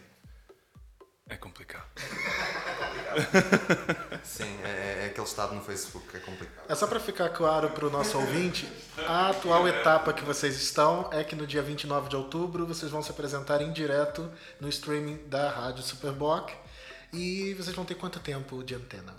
É 1.29 1.37
complicado. 1.37 1.85
Sim, 4.23 4.59
é, 4.63 5.03
é 5.03 5.05
aquele 5.11 5.27
estado 5.27 5.53
no 5.53 5.61
Facebook 5.61 6.07
que 6.07 6.17
é 6.17 6.19
complicado. 6.19 6.65
É 6.67 6.75
só 6.75 6.87
para 6.87 6.99
ficar 6.99 7.29
claro 7.29 7.69
para 7.69 7.85
o 7.85 7.89
nosso 7.89 8.17
ouvinte, 8.17 8.67
a 9.07 9.29
atual 9.29 9.67
etapa 9.67 10.11
que 10.11 10.23
vocês 10.23 10.55
estão 10.55 11.09
é 11.13 11.23
que 11.23 11.35
no 11.35 11.45
dia 11.45 11.61
29 11.61 12.09
de 12.09 12.15
outubro 12.15 12.65
vocês 12.65 12.91
vão 12.91 13.03
se 13.03 13.11
apresentar 13.11 13.61
em 13.61 13.71
direto 13.71 14.29
no 14.59 14.67
streaming 14.69 15.17
da 15.27 15.49
Rádio 15.51 15.83
Superboc 15.83 16.51
e 17.13 17.53
vocês 17.53 17.75
vão 17.75 17.85
ter 17.85 17.95
quanto 17.95 18.19
tempo 18.19 18.63
de 18.63 18.73
antena? 18.75 19.13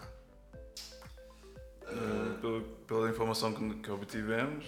Uh, 1.84 2.34
pela, 2.40 2.60
pela 2.86 3.10
informação 3.10 3.52
que, 3.52 3.74
que 3.82 3.90
obtivemos, 3.90 4.64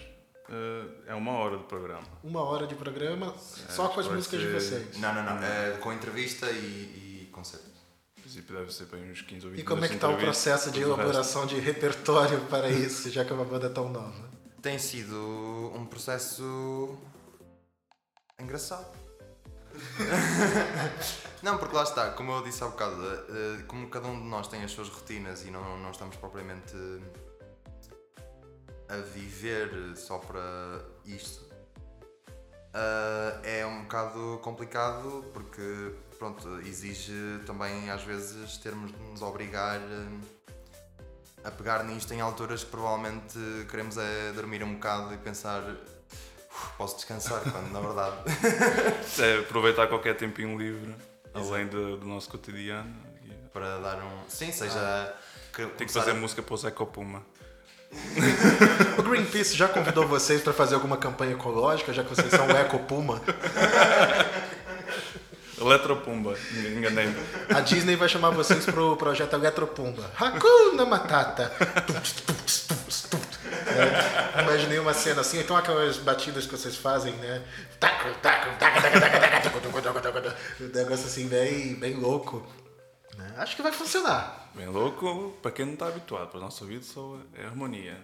uh, 0.49 0.91
é 1.07 1.13
uma 1.13 1.31
hora 1.33 1.57
de 1.57 1.63
programa. 1.63 2.03
Uma 2.21 2.41
hora 2.43 2.67
de 2.67 2.75
programa 2.75 3.33
só 3.37 3.87
com 3.89 3.99
as 4.01 4.07
músicas 4.07 4.39
de 4.41 4.45
ser- 4.45 4.53
vocês. 4.53 4.97
Não, 4.97 5.13
não, 5.13 5.23
não. 5.23 5.41
É 5.43 5.77
com 5.79 5.93
entrevista 5.93 6.49
e, 6.51 6.57
e 6.57 7.12
princípio 8.33 8.55
deve 8.55 8.73
ser 8.73 8.85
para 8.85 8.99
uns 8.99 9.21
15 9.21 9.45
ou 9.45 9.51
20 9.51 9.61
E 9.61 9.63
como 9.63 9.85
é 9.85 9.87
que 9.87 9.93
está 9.95 10.09
o 10.09 10.17
processo 10.17 10.71
de 10.71 10.81
elaboração 10.81 11.45
de 11.45 11.59
repertório 11.59 12.39
para 12.45 12.69
isso, 12.69 13.09
já 13.11 13.23
que 13.23 13.31
é 13.31 13.35
uma 13.35 13.45
banda 13.45 13.69
tão 13.69 13.89
nova? 13.89 14.29
Tem 14.61 14.79
sido 14.79 15.71
um 15.75 15.85
processo 15.85 16.97
engraçado. 18.39 18.91
não, 21.43 21.57
porque 21.57 21.75
lá 21.75 21.83
está, 21.83 22.11
como 22.11 22.31
eu 22.31 22.43
disse 22.43 22.63
há 22.63 22.67
bocado, 22.67 22.95
eh, 23.05 23.63
como 23.67 23.89
cada 23.89 24.07
um 24.07 24.19
de 24.19 24.27
nós 24.27 24.47
tem 24.47 24.63
as 24.63 24.71
suas 24.71 24.87
rotinas 24.87 25.43
e 25.43 25.51
não, 25.51 25.77
não 25.79 25.91
estamos 25.91 26.15
propriamente 26.15 26.75
a 28.87 28.97
viver 28.97 29.95
só 29.95 30.19
para 30.19 30.85
isto, 31.05 31.43
eh, 32.73 33.59
é 33.59 33.65
um 33.65 33.83
bocado 33.83 34.39
complicado 34.43 35.25
porque 35.33 35.95
pronto, 36.17 36.59
exige 36.65 37.13
também 37.45 37.89
às 37.89 38.01
vezes 38.03 38.57
termos 38.57 38.91
de 38.91 38.97
nos 39.03 39.21
obrigar 39.21 39.77
eh, 39.79 40.07
a 41.43 41.51
pegar 41.51 41.83
nisto 41.83 42.13
em 42.13 42.21
alturas 42.21 42.63
que 42.63 42.71
provavelmente 42.71 43.37
queremos 43.69 43.97
é 43.97 44.31
dormir 44.33 44.63
um 44.63 44.73
bocado 44.75 45.13
e 45.13 45.17
pensar 45.17 45.61
"Uf, 45.61 46.69
posso 46.77 46.95
descansar 46.95 47.41
quando 47.51 47.71
na 47.71 47.79
verdade 47.79 48.15
É 49.21 49.39
aproveitar 49.39 49.87
qualquer 49.87 50.15
tempinho 50.15 50.57
livre, 50.57 50.95
além 51.33 51.67
do, 51.67 51.97
do 51.97 52.05
nosso 52.05 52.29
cotidiano. 52.29 52.93
Para 53.51 53.77
dar 53.79 53.97
um 53.97 54.23
sim 54.29 54.51
seja 54.51 55.13
que 55.53 55.65
Tem 55.67 55.85
que 55.87 55.93
fazer 55.93 56.11
a- 56.11 56.15
música 56.15 56.41
para 56.41 56.53
o 56.53 56.57
Zé 56.57 56.71
Copuma. 56.71 57.23
O 58.97 59.03
Greenpeace 59.03 59.55
já 59.55 59.67
convidou 59.67 60.07
vocês 60.07 60.41
para 60.41 60.51
fazer 60.53 60.73
alguma 60.75 60.97
campanha 60.97 61.33
ecológica, 61.33 61.93
já 61.93 62.03
que 62.03 62.09
vocês 62.09 62.29
são 62.31 62.47
o 62.47 62.51
Eco 62.51 62.79
Puma? 62.79 63.21
Eletropumba, 65.65 66.35
enganei-me. 66.77 67.15
A 67.53 67.59
Disney 67.61 67.95
vai 67.95 68.07
chamar 68.09 68.29
vocês 68.31 68.65
pro 68.65 68.95
projeto 68.97 69.33
Eletropumba. 69.33 70.11
Hakuna 70.19 70.85
Matata. 70.85 71.51
É, 74.35 74.41
imaginei 74.43 74.77
uma 74.79 74.93
cena 74.93 75.21
assim, 75.21 75.39
então 75.39 75.55
aquelas 75.57 75.97
batidas 75.97 76.45
que 76.45 76.51
vocês 76.51 76.75
fazem, 76.75 77.13
né? 77.15 77.41
Um 80.61 80.67
negócio 80.67 81.05
assim 81.05 81.27
bem, 81.27 81.75
bem 81.75 81.95
louco. 81.95 82.45
né? 83.17 83.33
Acho 83.37 83.55
que 83.55 83.61
vai 83.61 83.71
funcionar. 83.71 84.49
Bem 84.53 84.67
louco, 84.67 85.33
para 85.41 85.51
quem 85.51 85.65
não 85.65 85.73
está 85.73 85.87
habituado, 85.87 86.29
para 86.29 86.37
o 86.37 86.41
nosso 86.41 86.63
ouvido 86.63 86.85
só 86.85 87.17
é 87.35 87.45
harmonia. 87.45 87.97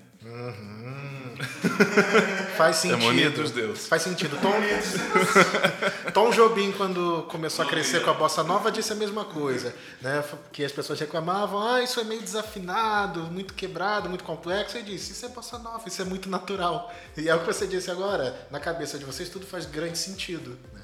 Faz 2.57 2.75
sentido. 2.77 3.41
Dos 3.41 3.51
deuses. 3.51 3.87
Faz 3.87 4.01
sentido. 4.01 4.37
Tom, 4.41 4.51
Tom 6.11 6.31
Jobim, 6.31 6.73
quando 6.73 7.23
começou 7.29 7.63
a 7.63 7.67
crescer 7.67 8.03
com 8.03 8.09
a 8.09 8.13
bossa 8.13 8.43
nova, 8.43 8.69
disse 8.71 8.91
a 8.91 8.95
mesma 8.95 9.23
coisa. 9.23 9.73
Né? 10.01 10.21
Que 10.51 10.65
as 10.65 10.71
pessoas 10.71 10.99
reclamavam, 10.99 11.65
ah, 11.65 11.81
isso 11.81 11.99
é 12.01 12.03
meio 12.03 12.21
desafinado, 12.21 13.23
muito 13.31 13.53
quebrado, 13.53 14.09
muito 14.09 14.25
complexo. 14.25 14.77
Ele 14.77 14.91
disse, 14.91 15.13
isso 15.13 15.25
é 15.25 15.29
bossa 15.29 15.57
nova, 15.57 15.87
isso 15.87 16.01
é 16.01 16.05
muito 16.05 16.29
natural. 16.29 16.93
E 17.15 17.29
é 17.29 17.35
o 17.35 17.39
que 17.39 17.45
você 17.45 17.65
disse 17.65 17.89
agora, 17.89 18.47
na 18.51 18.59
cabeça 18.59 18.99
de 18.99 19.05
vocês 19.05 19.29
tudo 19.29 19.45
faz 19.45 19.65
grande 19.65 19.97
sentido. 19.97 20.59
né? 20.73 20.81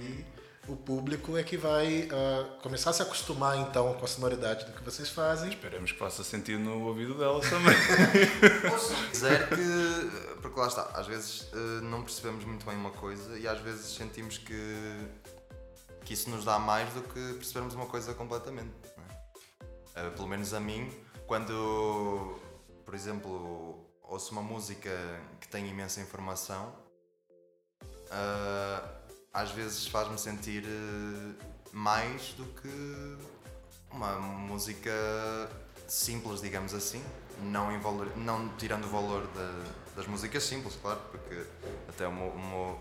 E 0.00 0.33
o 0.68 0.76
público 0.76 1.36
é 1.36 1.42
que 1.42 1.56
vai 1.56 2.08
uh, 2.08 2.60
começar 2.62 2.90
a 2.90 2.92
se 2.92 3.02
acostumar 3.02 3.56
então 3.58 3.94
com 3.94 4.04
a 4.04 4.08
sonoridade 4.08 4.64
do 4.64 4.72
que 4.72 4.82
vocês 4.82 5.10
fazem. 5.10 5.50
Esperemos 5.50 5.92
que 5.92 5.98
faça 5.98 6.24
sentido 6.24 6.60
no 6.60 6.86
ouvido 6.86 7.14
delas 7.14 7.48
também. 7.48 7.74
Se 8.78 8.94
quiser 9.10 9.48
que. 9.48 10.40
Porque 10.40 10.58
lá 10.58 10.66
está, 10.66 10.82
às 10.94 11.06
vezes 11.06 11.42
uh, 11.52 11.82
não 11.82 12.02
percebemos 12.02 12.44
muito 12.44 12.64
bem 12.64 12.76
uma 12.76 12.90
coisa 12.90 13.38
e 13.38 13.46
às 13.46 13.60
vezes 13.60 13.94
sentimos 13.94 14.38
que, 14.38 15.08
que 16.04 16.14
isso 16.14 16.30
nos 16.30 16.44
dá 16.44 16.58
mais 16.58 16.92
do 16.92 17.02
que 17.02 17.34
percebermos 17.34 17.74
uma 17.74 17.86
coisa 17.86 18.14
completamente. 18.14 18.74
Uh, 19.96 20.10
pelo 20.14 20.28
menos 20.28 20.52
a 20.54 20.60
mim, 20.60 20.90
quando, 21.26 22.38
por 22.84 22.94
exemplo, 22.94 23.86
ouço 24.02 24.32
uma 24.32 24.42
música 24.42 24.90
que 25.40 25.48
tem 25.48 25.68
imensa 25.68 26.00
informação. 26.00 26.72
Uh, 28.06 29.03
às 29.34 29.50
vezes 29.50 29.88
faz-me 29.88 30.16
sentir 30.16 30.62
uh, 30.62 31.34
mais 31.72 32.32
do 32.34 32.44
que 32.44 33.18
uma 33.90 34.12
música 34.20 34.92
simples, 35.88 36.40
digamos 36.40 36.72
assim, 36.72 37.02
não, 37.42 37.72
em 37.72 37.80
valor, 37.80 38.16
não 38.16 38.48
tirando 38.56 38.84
o 38.84 38.88
valor 38.88 39.28
das 39.96 40.06
músicas 40.06 40.44
simples, 40.44 40.78
claro, 40.80 41.00
porque 41.10 41.44
até 41.88 42.06
o 42.06 42.12
meu, 42.12 42.28
o 42.28 42.38
meu, 42.38 42.80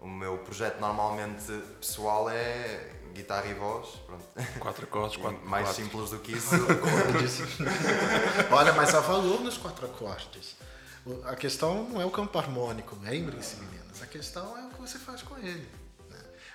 o 0.00 0.08
meu 0.08 0.38
projeto 0.38 0.80
normalmente 0.80 1.52
pessoal 1.80 2.30
é 2.30 2.92
guitarra 3.12 3.46
e 3.46 3.54
voz, 3.54 3.88
pronto. 4.06 4.24
Quatro 4.60 4.84
acordes, 4.84 5.16
quatro 5.20 5.48
Mais 5.48 5.66
quatro. 5.66 5.82
simples 5.82 6.10
do 6.10 6.18
que 6.20 6.32
isso. 6.32 6.54
Olha, 8.52 8.72
mas 8.72 8.94
há 8.94 9.00
valor 9.00 9.40
nos 9.40 9.56
quatro 9.56 9.86
acordes. 9.86 10.56
A 11.24 11.34
questão 11.34 11.88
não 11.88 12.00
é 12.00 12.04
o 12.04 12.10
campo 12.10 12.38
harmônico, 12.38 12.96
lembrem-se, 13.02 13.56
meninas. 13.56 14.00
A 14.02 14.06
questão 14.06 14.56
é 14.56 14.66
o 14.66 14.70
que 14.70 14.80
você 14.80 14.98
faz 14.98 15.22
com 15.22 15.36
ele 15.38 15.68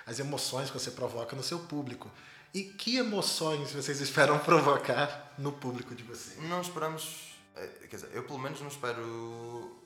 as 0.06 0.18
emoções 0.18 0.70
que 0.70 0.78
você 0.78 0.90
provoca 0.90 1.34
no 1.34 1.42
seu 1.42 1.58
público. 1.60 2.10
E 2.52 2.62
que 2.62 2.96
emoções 2.96 3.72
vocês 3.72 4.00
esperam 4.00 4.38
provocar 4.44 5.34
no 5.36 5.52
público 5.52 5.94
de 5.94 6.04
vocês? 6.04 6.38
Não 6.48 6.60
esperamos. 6.60 7.34
Eh, 7.56 7.86
quer 7.90 7.96
dizer, 7.96 8.10
eu 8.12 8.22
pelo 8.22 8.38
menos 8.38 8.60
não 8.60 8.68
espero 8.68 9.84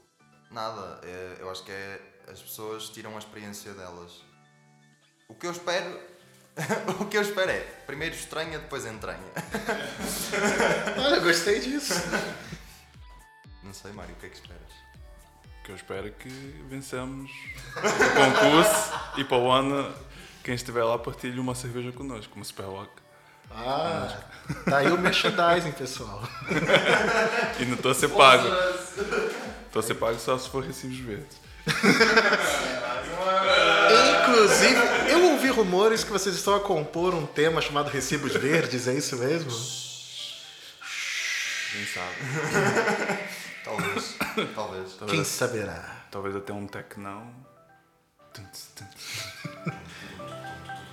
nada. 0.51 1.01
É, 1.03 1.37
eu 1.41 1.51
acho 1.51 1.65
que 1.65 1.73
é, 1.73 2.01
as 2.31 2.41
pessoas 2.41 2.89
tiram 2.91 3.15
a 3.15 3.19
experiência 3.19 3.73
delas. 3.73 4.23
O 5.29 5.35
que 5.35 5.47
eu 5.47 5.53
espero. 5.53 5.99
o 7.01 7.05
que 7.07 7.17
eu 7.17 7.23
espero 7.23 7.51
é 7.51 7.61
primeiro 7.87 8.15
estranha, 8.15 8.59
depois 8.59 8.85
entranha. 8.85 9.23
Olha, 10.99 11.21
gostei 11.21 11.61
disso. 11.61 11.95
Não 13.63 13.73
sei, 13.73 13.93
Mário, 13.93 14.15
o 14.15 14.19
que 14.19 14.27
é 14.27 14.29
que 14.29 14.37
esperas? 14.37 14.73
O 15.61 15.63
que 15.65 15.73
eu 15.73 15.77
espero 15.77 16.09
é 16.09 16.11
que 16.11 16.29
vençamos 16.69 17.31
o 17.77 17.81
concurso 17.81 18.93
e 19.19 19.25
para 19.25 19.37
o 19.37 19.51
ano 19.51 19.95
quem 20.49 20.55
estiver 20.55 20.83
lá 20.83 20.99
partilhe 20.99 21.39
uma 21.39 21.55
cerveja 21.55 21.93
connosco, 21.93 22.35
uma 22.35 22.43
Superlock. 22.43 22.91
Ah, 23.51 24.19
tá 24.65 24.79
aí 24.79 24.91
o 24.91 24.97
merchandising, 24.97 25.73
pessoal. 25.73 26.23
e 27.61 27.67
não 27.67 27.75
estou 27.75 27.91
a 27.91 27.95
ser 27.95 28.09
pago. 28.09 28.49
Estou 29.67 29.81
a 29.81 29.83
ser 29.83 29.97
pago 29.97 30.19
só 30.19 30.39
se 30.39 30.49
for 30.49 30.65
recibos 30.65 30.97
verdes. 31.01 31.37
Inclusive, 34.23 34.81
eu 35.11 35.33
ouvi 35.33 35.49
rumores 35.49 36.03
que 36.03 36.11
vocês 36.11 36.35
estão 36.35 36.55
a 36.55 36.61
compor 36.61 37.15
um 37.15 37.27
tema 37.27 37.61
chamado 37.61 37.91
Recibos 37.91 38.33
Verdes, 38.33 38.89
é 38.89 38.95
isso 38.95 39.19
mesmo? 39.19 39.51
Quem 41.73 41.87
sabe? 41.89 42.17
talvez. 43.67 44.17
Talvez. 44.57 44.97
Quem 45.09 45.25
saberá? 45.25 46.05
Talvez 46.11 46.35
até 46.35 46.55
um 46.55 46.67
tecnão. 46.67 47.31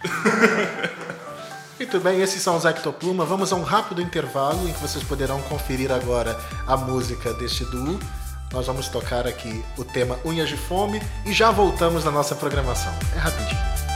Muito 1.77 1.99
bem, 1.99 2.21
esses 2.21 2.41
são 2.41 2.55
os 2.55 2.65
Ectopluma. 2.65 3.25
Vamos 3.25 3.51
a 3.51 3.55
um 3.55 3.63
rápido 3.63 4.01
intervalo 4.01 4.67
em 4.67 4.73
que 4.73 4.79
vocês 4.79 5.03
poderão 5.03 5.41
conferir 5.43 5.91
agora 5.91 6.39
a 6.65 6.77
música 6.77 7.33
deste 7.33 7.65
duo. 7.65 7.99
Nós 8.51 8.67
vamos 8.67 8.87
tocar 8.87 9.27
aqui 9.27 9.63
o 9.77 9.83
tema 9.83 10.17
Unhas 10.23 10.47
de 10.47 10.55
Fome 10.55 11.01
e 11.25 11.33
já 11.33 11.51
voltamos 11.51 12.05
na 12.05 12.11
nossa 12.11 12.35
programação. 12.35 12.93
É 13.13 13.19
rapidinho. 13.19 13.94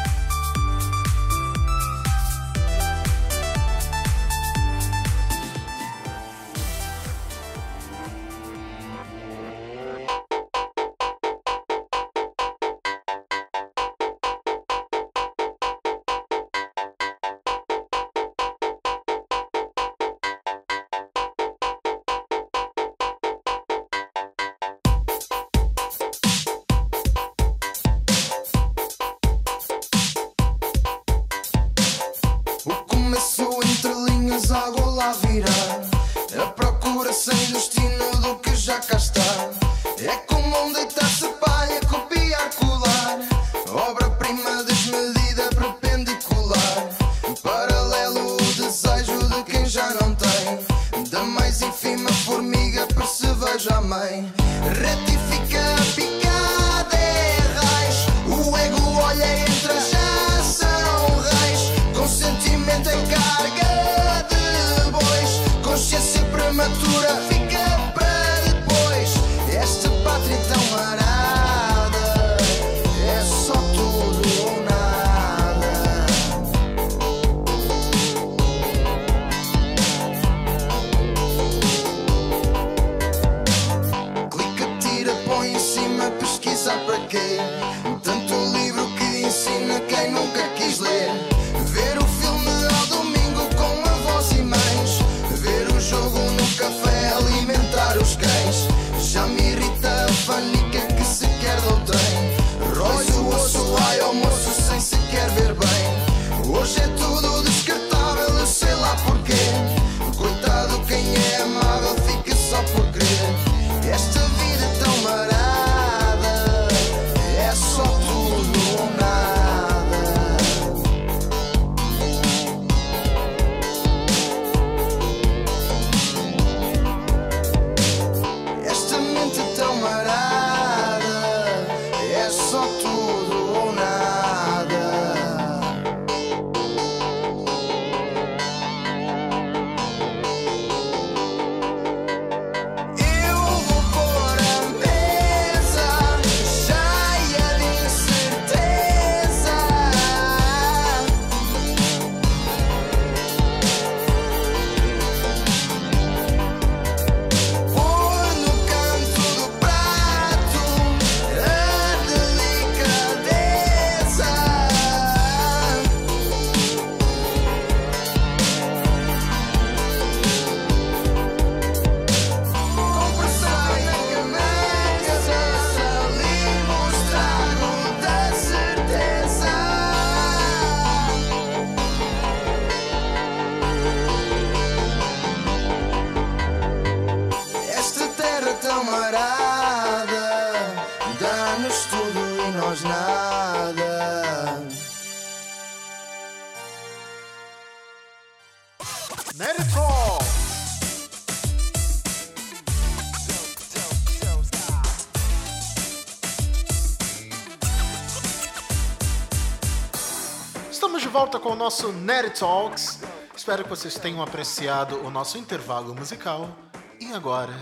Volta 211.29 211.39
com 211.39 211.53
o 211.53 211.55
nosso 211.55 211.91
Nerd 211.91 212.39
Talks. 212.39 213.01
Espero 213.37 213.61
que 213.61 213.69
vocês 213.69 213.93
tenham 213.99 214.19
apreciado 214.19 214.99
o 215.05 215.11
nosso 215.11 215.37
intervalo 215.37 215.93
musical. 215.93 216.57
E 216.99 217.13
agora, 217.13 217.53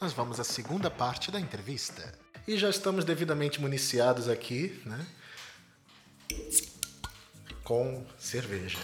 nós 0.00 0.14
vamos 0.14 0.40
à 0.40 0.44
segunda 0.44 0.90
parte 0.90 1.30
da 1.30 1.38
entrevista. 1.38 2.14
E 2.46 2.56
já 2.56 2.70
estamos 2.70 3.04
devidamente 3.04 3.60
municiados 3.60 4.26
aqui, 4.26 4.80
né? 4.86 5.06
Com 7.62 8.06
cerveja. 8.18 8.78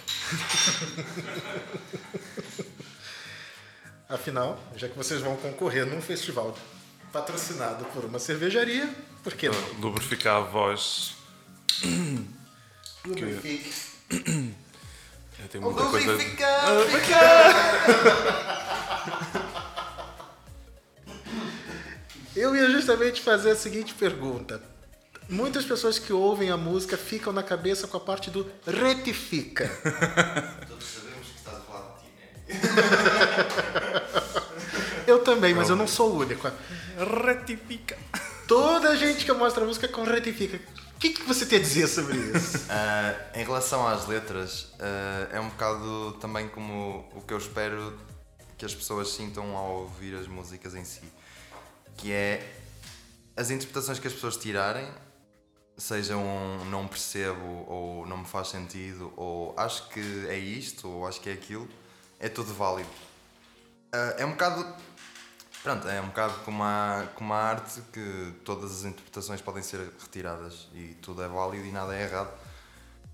Afinal, 4.06 4.62
já 4.76 4.86
que 4.86 4.98
vocês 4.98 5.22
vão 5.22 5.34
concorrer 5.38 5.86
num 5.86 6.02
festival 6.02 6.54
patrocinado 7.10 7.86
por 7.86 8.04
uma 8.04 8.18
cervejaria, 8.18 8.86
por 9.22 9.32
que 9.32 9.48
não? 9.48 9.80
Lubrificar 9.80 10.36
a 10.36 10.40
voz. 10.40 11.14
Lubrifique. 13.06 13.93
Eu 15.38 15.48
tenho 15.48 15.64
muita 15.64 15.84
coisa. 15.84 16.18
Eu 22.34 22.56
ia 22.56 22.70
justamente 22.70 23.20
fazer 23.20 23.50
a 23.52 23.56
seguinte 23.56 23.94
pergunta. 23.94 24.60
Muitas 25.28 25.64
pessoas 25.64 25.98
que 25.98 26.12
ouvem 26.12 26.50
a 26.50 26.56
música 26.56 26.96
ficam 26.96 27.32
na 27.32 27.42
cabeça 27.42 27.86
com 27.86 27.96
a 27.96 28.00
parte 28.00 28.30
do 28.30 28.50
retifica. 28.66 29.68
Todos 30.68 30.84
sabemos 30.84 31.28
que 31.28 31.38
estás 31.38 31.56
a 31.56 31.60
falar 31.60 31.96
de 31.96 32.02
ti, 32.02 32.66
né? 32.66 32.74
Eu 35.06 35.18
também, 35.20 35.54
mas 35.54 35.68
eu 35.68 35.76
não 35.76 35.86
sou 35.86 36.12
o 36.12 36.18
único. 36.20 36.50
Retifica. 37.24 37.96
Toda 38.48 38.96
gente 38.96 39.24
que 39.24 39.32
mostra 39.32 39.62
a 39.62 39.66
música 39.66 39.86
com 39.86 40.02
retifica. 40.02 40.58
O 40.94 40.98
que, 40.98 41.10
que 41.10 41.22
você 41.22 41.44
tem 41.44 41.58
a 41.58 41.62
dizer 41.62 41.86
sobre 41.86 42.16
isso? 42.16 42.64
Ah, 42.70 43.14
em 43.34 43.44
relação 43.44 43.86
às 43.86 44.06
letras, 44.06 44.72
ah, 44.80 45.28
é 45.32 45.40
um 45.40 45.48
bocado 45.48 46.12
também 46.20 46.48
como 46.48 47.08
o 47.14 47.20
que 47.22 47.32
eu 47.32 47.38
espero 47.38 47.98
que 48.56 48.64
as 48.64 48.74
pessoas 48.74 49.10
sintam 49.10 49.56
ao 49.56 49.82
ouvir 49.82 50.14
as 50.14 50.26
músicas 50.26 50.74
em 50.74 50.84
si. 50.84 51.02
Que 51.96 52.12
é 52.12 52.56
as 53.36 53.50
interpretações 53.50 53.98
que 53.98 54.06
as 54.06 54.12
pessoas 54.12 54.36
tirarem, 54.36 54.88
sejam 55.76 56.24
um 56.24 56.64
não 56.66 56.86
percebo 56.86 57.64
ou 57.68 58.06
não 58.06 58.18
me 58.18 58.26
faz 58.26 58.48
sentido, 58.48 59.12
ou 59.16 59.54
acho 59.58 59.88
que 59.88 60.26
é 60.28 60.38
isto, 60.38 60.88
ou 60.88 61.06
acho 61.06 61.20
que 61.20 61.28
é 61.28 61.32
aquilo, 61.32 61.68
é 62.18 62.28
tudo 62.28 62.54
válido. 62.54 62.88
Ah, 63.92 64.14
é 64.18 64.24
um 64.24 64.30
bocado. 64.32 64.64
Pronto, 65.64 65.88
é 65.88 65.98
um 65.98 66.08
bocado 66.08 66.34
como 66.44 66.62
a, 66.62 67.08
como 67.14 67.32
a 67.32 67.38
arte 67.38 67.80
que 67.90 68.34
todas 68.44 68.70
as 68.70 68.84
interpretações 68.84 69.40
podem 69.40 69.62
ser 69.62 69.78
retiradas 69.98 70.68
e 70.74 70.88
tudo 71.00 71.22
é 71.22 71.26
válido 71.26 71.64
e 71.66 71.72
nada 71.72 71.96
é 71.96 72.02
errado. 72.02 72.30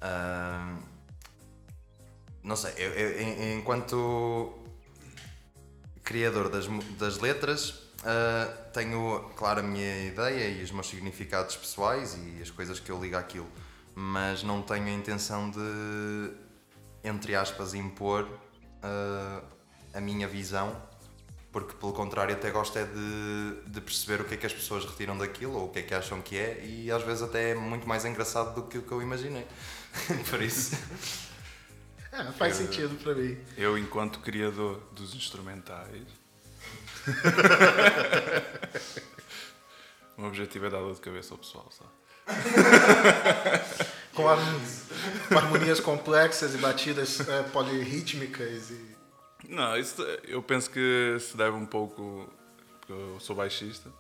Ah, 0.01 0.77
não 2.43 2.57
sei, 2.57 2.73
eu, 2.77 2.91
eu, 2.91 3.57
enquanto 3.57 4.53
criador 6.03 6.49
das, 6.49 6.67
das 6.99 7.19
letras, 7.19 7.83
ah, 8.05 8.53
tenho, 8.73 9.31
claro, 9.37 9.61
a 9.61 9.63
minha 9.63 10.07
ideia 10.07 10.49
e 10.49 10.65
os 10.65 10.73
meus 10.73 10.89
significados 10.89 11.55
pessoais 11.55 12.19
e 12.19 12.43
as 12.43 12.51
coisas 12.51 12.81
que 12.81 12.91
eu 12.91 13.01
ligo 13.01 13.17
àquilo, 13.17 13.49
mas 13.95 14.43
não 14.43 14.61
tenho 14.61 14.87
a 14.87 14.91
intenção 14.91 15.49
de, 15.53 16.33
entre 17.05 17.37
aspas, 17.37 17.75
impor 17.75 18.29
ah, 18.83 19.41
a 19.95 20.01
minha 20.01 20.27
visão, 20.27 20.90
porque 21.53 21.75
pelo 21.75 21.93
contrário 21.93 22.35
até 22.35 22.51
gosto 22.51 22.79
é 22.79 22.85
de, 22.85 23.55
de 23.67 23.81
perceber 23.81 24.23
o 24.23 24.25
que 24.25 24.35
é 24.35 24.37
que 24.37 24.47
as 24.47 24.53
pessoas 24.53 24.85
retiram 24.85 25.19
daquilo 25.19 25.57
ou 25.57 25.67
o 25.67 25.69
que 25.69 25.81
é 25.81 25.83
que 25.83 25.95
acham 25.95 26.23
que 26.23 26.39
é 26.39 26.65
e 26.65 26.89
às 26.91 27.03
vezes 27.03 27.23
até 27.23 27.51
é 27.51 27.55
muito 27.55 27.89
mais 27.89 28.05
engraçado 28.05 28.55
do 28.55 28.63
que 28.69 28.79
o 28.79 28.83
que 28.83 28.93
eu 28.93 29.03
imaginei. 29.03 29.47
Por 30.31 30.41
isso. 30.43 30.77
Ah, 32.13 32.33
faz 32.33 32.57
sentido 32.57 33.01
pra 33.05 33.15
mim. 33.15 33.39
Eu, 33.57 33.79
enquanto 33.79 34.19
criador 34.19 34.83
dos 34.91 35.15
instrumentais. 35.15 36.03
o 40.19 40.21
meu 40.21 40.31
objetivo 40.31 40.67
é 40.67 40.71
dar 40.71 40.81
dor 40.81 40.93
de 40.93 41.01
cabeça 41.01 41.35
ao 41.35 41.39
pessoal, 41.39 41.71
sabe? 41.71 41.91
Com, 44.13 44.29
harmonias, 44.29 44.83
com 45.29 45.39
harmonias 45.39 45.79
complexas 45.79 46.53
e 46.53 46.59
batidas 46.59 47.21
é, 47.29 47.45
polirrítmicas 47.45 48.71
e. 48.71 48.90
Não, 49.49 49.77
isso, 49.77 50.03
eu 50.27 50.43
penso 50.43 50.71
que 50.71 51.17
se 51.21 51.37
deve 51.37 51.57
um 51.57 51.67
pouco. 51.67 52.33
Porque 52.81 52.93
eu 52.93 53.21
sou 53.21 53.37
baixista 53.37 53.91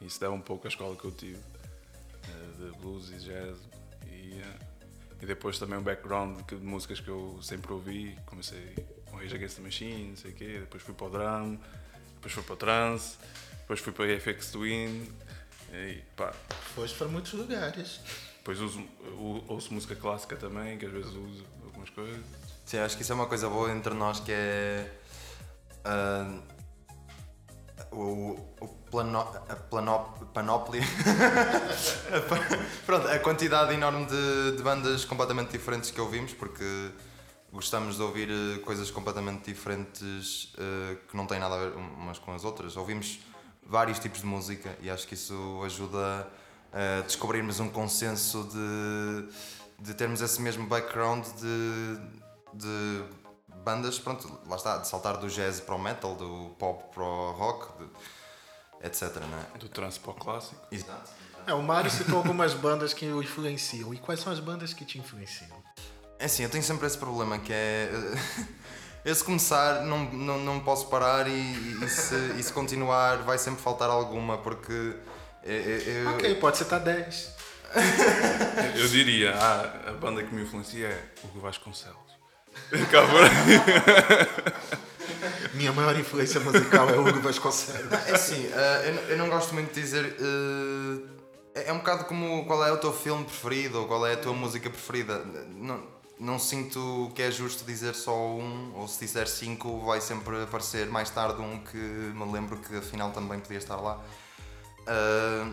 e 0.00 0.06
isso 0.06 0.18
deve 0.18 0.32
um 0.32 0.40
pouco 0.40 0.66
à 0.66 0.68
escola 0.68 0.96
que 0.96 1.04
eu 1.04 1.12
tive 1.12 1.38
eh, 1.38 2.64
de 2.64 2.78
blues 2.78 3.10
e 3.10 3.16
jazz 3.16 3.56
e, 4.06 4.40
eh, 4.40 4.58
e 5.22 5.26
depois 5.26 5.58
também 5.58 5.78
um 5.78 5.82
background 5.82 6.40
de 6.48 6.56
músicas 6.56 7.00
que 7.00 7.08
eu 7.08 7.38
sempre 7.42 7.72
ouvi. 7.72 8.18
Comecei 8.26 8.74
com 9.10 9.16
Rage 9.16 9.34
Against 9.34 9.56
the 9.56 9.62
Machine, 9.62 10.08
não 10.08 10.16
sei 10.16 10.30
o 10.30 10.34
quê, 10.34 10.58
depois 10.60 10.82
fui 10.82 10.94
para 10.94 11.06
o 11.06 11.10
drum, 11.10 11.58
depois 12.14 12.32
fui 12.32 12.42
para 12.42 12.54
o 12.54 12.56
trance, 12.56 13.18
depois 13.58 13.80
fui 13.80 13.92
para 13.92 14.04
a 14.06 14.20
FX 14.20 14.50
Twin 14.50 15.08
e 15.72 16.02
pá. 16.16 16.32
Foste 16.74 16.96
para 16.96 17.08
muitos 17.08 17.32
lugares. 17.34 18.00
Depois 18.38 18.58
uso, 18.60 18.82
ouço 19.46 19.72
música 19.74 19.94
clássica 19.94 20.36
também, 20.36 20.78
que 20.78 20.86
às 20.86 20.92
vezes 20.92 21.12
uso 21.12 21.44
algumas 21.64 21.90
coisas. 21.90 22.24
Sim, 22.70 22.78
acho 22.78 22.96
que 22.96 23.02
isso 23.02 23.10
é 23.10 23.16
uma 23.16 23.26
coisa 23.26 23.48
boa 23.48 23.68
entre 23.72 23.92
nós 23.94 24.20
que 24.20 24.30
é 24.30 24.88
ah, 25.84 26.40
o, 27.90 28.38
o 28.60 28.68
plano, 28.88 29.18
a 29.18 29.56
planop, 29.56 30.24
panóplia. 30.26 30.80
Pronto, 32.86 33.08
a 33.08 33.18
quantidade 33.18 33.74
enorme 33.74 34.06
de, 34.06 34.56
de 34.56 34.62
bandas 34.62 35.04
completamente 35.04 35.50
diferentes 35.50 35.90
que 35.90 36.00
ouvimos, 36.00 36.32
porque 36.32 36.92
gostamos 37.52 37.96
de 37.96 38.02
ouvir 38.02 38.28
eh, 38.30 38.60
coisas 38.60 38.88
completamente 38.88 39.52
diferentes 39.52 40.54
eh, 40.56 40.96
que 41.08 41.16
não 41.16 41.26
têm 41.26 41.40
nada 41.40 41.56
a 41.56 41.58
ver 41.58 41.72
umas 41.74 42.20
com 42.20 42.32
as 42.32 42.44
outras. 42.44 42.76
Ouvimos 42.76 43.18
vários 43.66 43.98
tipos 43.98 44.20
de 44.20 44.26
música 44.26 44.78
e 44.80 44.88
acho 44.88 45.08
que 45.08 45.14
isso 45.14 45.60
ajuda 45.64 46.24
a 46.72 47.00
descobrirmos 47.00 47.58
um 47.58 47.68
consenso 47.68 48.44
de, 48.44 49.28
de 49.84 49.92
termos 49.92 50.20
esse 50.20 50.40
mesmo 50.40 50.68
background 50.68 51.26
de, 51.40 52.20
de 52.54 53.04
bandas, 53.64 53.98
pronto, 53.98 54.40
lá 54.46 54.56
está, 54.56 54.78
de 54.78 54.88
saltar 54.88 55.16
do 55.18 55.28
jazz 55.28 55.60
para 55.60 55.74
o 55.74 55.78
metal, 55.78 56.14
do 56.14 56.50
pop 56.58 56.84
para 56.94 57.02
o 57.02 57.32
rock, 57.32 57.66
de- 57.78 58.86
etc. 58.86 59.16
Né? 59.16 59.46
Do 59.58 59.68
trance 59.68 59.98
para 60.00 60.10
o 60.10 60.14
clássico. 60.14 60.56
Exato. 60.70 61.10
É, 61.46 61.54
o 61.54 61.62
Mário 61.62 61.90
citou 61.90 62.18
algumas 62.18 62.52
bandas 62.54 62.92
que 62.94 63.06
o 63.06 63.22
influenciam. 63.22 63.92
E 63.94 63.98
quais 63.98 64.20
são 64.20 64.32
as 64.32 64.38
bandas 64.40 64.72
que 64.72 64.84
te 64.84 64.98
influenciam? 64.98 65.56
É 66.18 66.26
assim, 66.26 66.42
eu 66.42 66.50
tenho 66.50 66.62
sempre 66.62 66.86
esse 66.86 66.98
problema 66.98 67.38
que 67.38 67.52
é. 67.52 67.90
Eu 69.02 69.14
se 69.14 69.24
começar 69.24 69.80
não, 69.86 70.04
não, 70.12 70.38
não 70.38 70.60
posso 70.60 70.88
parar 70.88 71.26
e, 71.26 71.32
e, 71.32 71.88
se, 71.88 72.14
e 72.38 72.42
se 72.42 72.52
continuar 72.52 73.22
vai 73.22 73.38
sempre 73.38 73.62
faltar 73.62 73.88
alguma 73.88 74.36
porque 74.36 74.94
eu, 75.42 75.54
eu- 75.54 76.10
Ok, 76.10 76.34
pode 76.34 76.58
citar 76.58 76.80
10. 76.80 77.34
Eu 78.78 78.88
diria, 78.88 79.34
ah, 79.34 79.88
a 79.88 79.92
banda 79.92 80.22
que 80.22 80.34
me 80.34 80.42
influencia 80.42 80.88
é 80.88 81.12
Hugo 81.24 81.40
Vasconcelos. 81.40 82.09
Acabou. 82.72 83.20
Minha 85.54 85.72
maior 85.72 85.98
influência 85.98 86.40
musical 86.40 86.88
é 86.90 86.98
Hugo 86.98 87.20
Vasconcelos. 87.20 87.92
É 87.92 88.12
assim, 88.14 88.46
eh, 88.52 89.06
eu, 89.10 89.18
não- 89.18 89.28
gosto 89.28 89.52
muito 89.54 89.72
de 89.74 89.80
dizer. 89.80 90.16
eh, 90.18 91.60
é- 91.60 91.70
é 91.70 91.72
um 91.72 91.78
bocado 91.78 92.04
como 92.04 92.44
qual 92.46 92.64
é 92.64 92.72
o 92.72 92.78
teu 92.78 92.92
filme 92.92 93.24
preferido 93.24 93.80
ou 93.80 93.86
qual 93.86 94.06
é 94.06 94.14
a 94.14 94.16
tua 94.16 94.32
música 94.32 94.70
preferida. 94.70 95.18
Não, 95.54 95.82
não 96.18 96.38
sinto 96.38 97.10
que 97.14 97.22
é 97.22 97.30
justo 97.30 97.64
dizer 97.64 97.94
só 97.94 98.14
um, 98.16 98.72
ou 98.76 98.88
se 98.88 99.00
disser 99.04 99.28
cinco, 99.28 99.80
vai 99.84 100.00
sempre 100.00 100.42
aparecer 100.42 100.86
mais 100.86 101.10
tarde 101.10 101.40
um 101.42 101.58
que 101.60 101.76
me 101.76 102.32
lembro 102.32 102.56
que 102.58 102.76
afinal 102.76 103.10
também 103.10 103.40
podia 103.40 103.58
estar 103.58 103.76
lá. 103.76 104.00
Eh, 104.86 105.46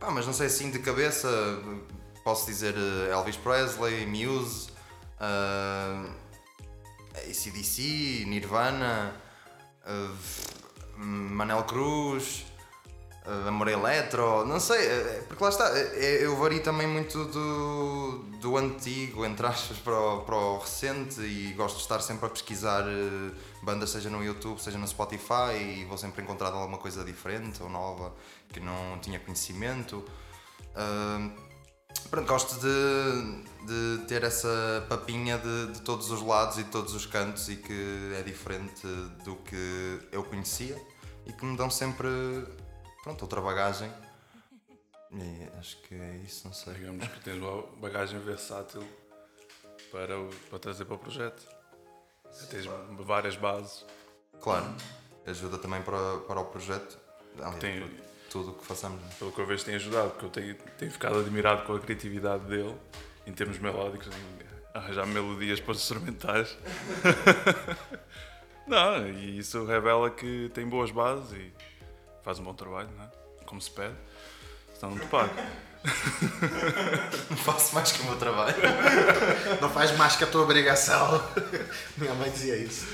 pá, 0.00 0.10
mas 0.10 0.26
não 0.26 0.32
sei 0.32 0.46
assim 0.46 0.70
de 0.70 0.78
cabeça, 0.80 1.28
posso 2.24 2.46
dizer 2.46 2.74
Elvis 3.12 3.36
Presley, 3.36 4.06
Muse. 4.06 4.70
ACDC, 7.18 8.24
Nirvana, 8.26 9.14
uh, 9.86 10.98
Manel 10.98 11.64
Cruz, 11.64 12.46
uh, 13.26 13.48
Amor 13.48 13.68
Eletro, 13.68 14.44
não 14.46 14.58
sei, 14.58 14.86
eh, 14.86 15.24
porque 15.28 15.42
lá 15.42 15.50
está, 15.50 15.68
eu 15.68 16.36
vario 16.36 16.62
também 16.62 16.86
muito 16.86 17.24
do, 17.26 18.24
do 18.40 18.56
antigo, 18.56 19.24
entre 19.24 19.46
aspas, 19.46 19.78
para 19.78 19.98
o, 19.98 20.20
para 20.22 20.36
o 20.36 20.58
recente 20.58 21.20
e 21.20 21.52
gosto 21.54 21.76
de 21.76 21.82
estar 21.82 22.00
sempre 22.00 22.26
a 22.26 22.28
pesquisar 22.28 22.84
bandas, 23.62 23.90
seja 23.90 24.08
no 24.08 24.24
YouTube, 24.24 24.58
seja 24.58 24.78
no 24.78 24.86
Spotify, 24.86 25.56
e 25.58 25.84
vou 25.84 25.98
sempre 25.98 26.22
encontrar 26.22 26.48
alguma 26.48 26.78
coisa 26.78 27.04
diferente 27.04 27.62
ou 27.62 27.68
nova 27.68 28.14
que 28.48 28.60
não 28.60 28.98
tinha 29.00 29.18
conhecimento. 29.18 30.04
Uh, 30.76 31.45
Pronto, 32.10 32.26
gosto 32.28 32.54
de, 32.60 33.42
de 33.66 34.06
ter 34.06 34.22
essa 34.22 34.84
papinha 34.88 35.38
de, 35.38 35.72
de 35.72 35.80
todos 35.82 36.10
os 36.10 36.22
lados 36.22 36.56
e 36.58 36.62
de 36.64 36.70
todos 36.70 36.94
os 36.94 37.04
cantos 37.04 37.48
e 37.48 37.56
que 37.56 38.12
é 38.16 38.22
diferente 38.22 38.86
do 39.24 39.36
que 39.36 40.00
eu 40.12 40.22
conhecia 40.22 40.80
e 41.26 41.32
que 41.32 41.44
me 41.44 41.56
dão 41.56 41.68
sempre 41.68 42.08
pronto, 43.02 43.22
outra 43.22 43.40
bagagem. 43.40 43.92
E 45.12 45.58
acho 45.58 45.76
que 45.82 45.94
é 45.94 46.16
isso, 46.24 46.46
não 46.46 46.54
sei. 46.54 46.74
Digamos 46.74 47.06
que 47.08 47.20
tens 47.20 47.38
uma 47.42 47.62
bagagem 47.80 48.20
versátil 48.20 48.86
para, 49.90 50.18
o- 50.18 50.30
para 50.48 50.58
trazer 50.58 50.84
para 50.84 50.94
o 50.94 50.98
projeto. 50.98 51.42
Tens 52.50 52.66
várias 53.00 53.36
bases. 53.36 53.84
Claro, 54.40 54.66
ajuda 55.26 55.58
também 55.58 55.82
para, 55.82 56.18
para 56.18 56.40
o 56.40 56.44
projeto. 56.46 56.98
Tem- 57.58 58.05
tudo 58.36 58.50
o 58.50 58.54
que 58.54 58.66
façamos. 58.66 59.00
Pelo 59.14 59.32
que 59.32 59.38
eu 59.38 59.46
vejo, 59.46 59.64
tem 59.64 59.74
ajudado, 59.76 60.10
porque 60.10 60.26
eu 60.26 60.30
tenho, 60.30 60.54
tenho 60.78 60.90
ficado 60.90 61.18
admirado 61.18 61.62
com 61.62 61.74
a 61.74 61.80
criatividade 61.80 62.44
dele, 62.44 62.74
em 63.26 63.32
termos 63.32 63.58
melódicos, 63.58 64.08
em 64.08 64.46
arranjar 64.76 65.06
melodias 65.06 65.58
para 65.58 65.72
os 65.72 65.78
instrumentais. 65.78 66.56
não, 68.66 69.08
e 69.08 69.38
isso 69.38 69.64
revela 69.64 70.10
que 70.10 70.50
tem 70.52 70.66
boas 70.66 70.90
bases 70.90 71.32
e 71.32 71.52
faz 72.22 72.38
um 72.38 72.44
bom 72.44 72.52
trabalho, 72.52 72.90
não 72.96 73.04
é? 73.04 73.10
Como 73.46 73.60
se 73.60 73.70
pede. 73.70 73.94
Senão 74.74 74.94
não 74.94 74.98
te 74.98 75.06
pago. 75.06 75.32
Não 77.30 77.36
faço 77.36 77.74
mais 77.74 77.92
que 77.92 78.02
o 78.02 78.04
meu 78.04 78.16
trabalho. 78.16 78.56
Não 79.62 79.70
faz 79.70 79.96
mais 79.96 80.16
que 80.16 80.24
a 80.24 80.26
tua 80.26 80.42
obrigação. 80.42 81.22
Minha 81.96 82.12
mãe 82.14 82.28
dizia 82.30 82.56
isso. 82.56 82.86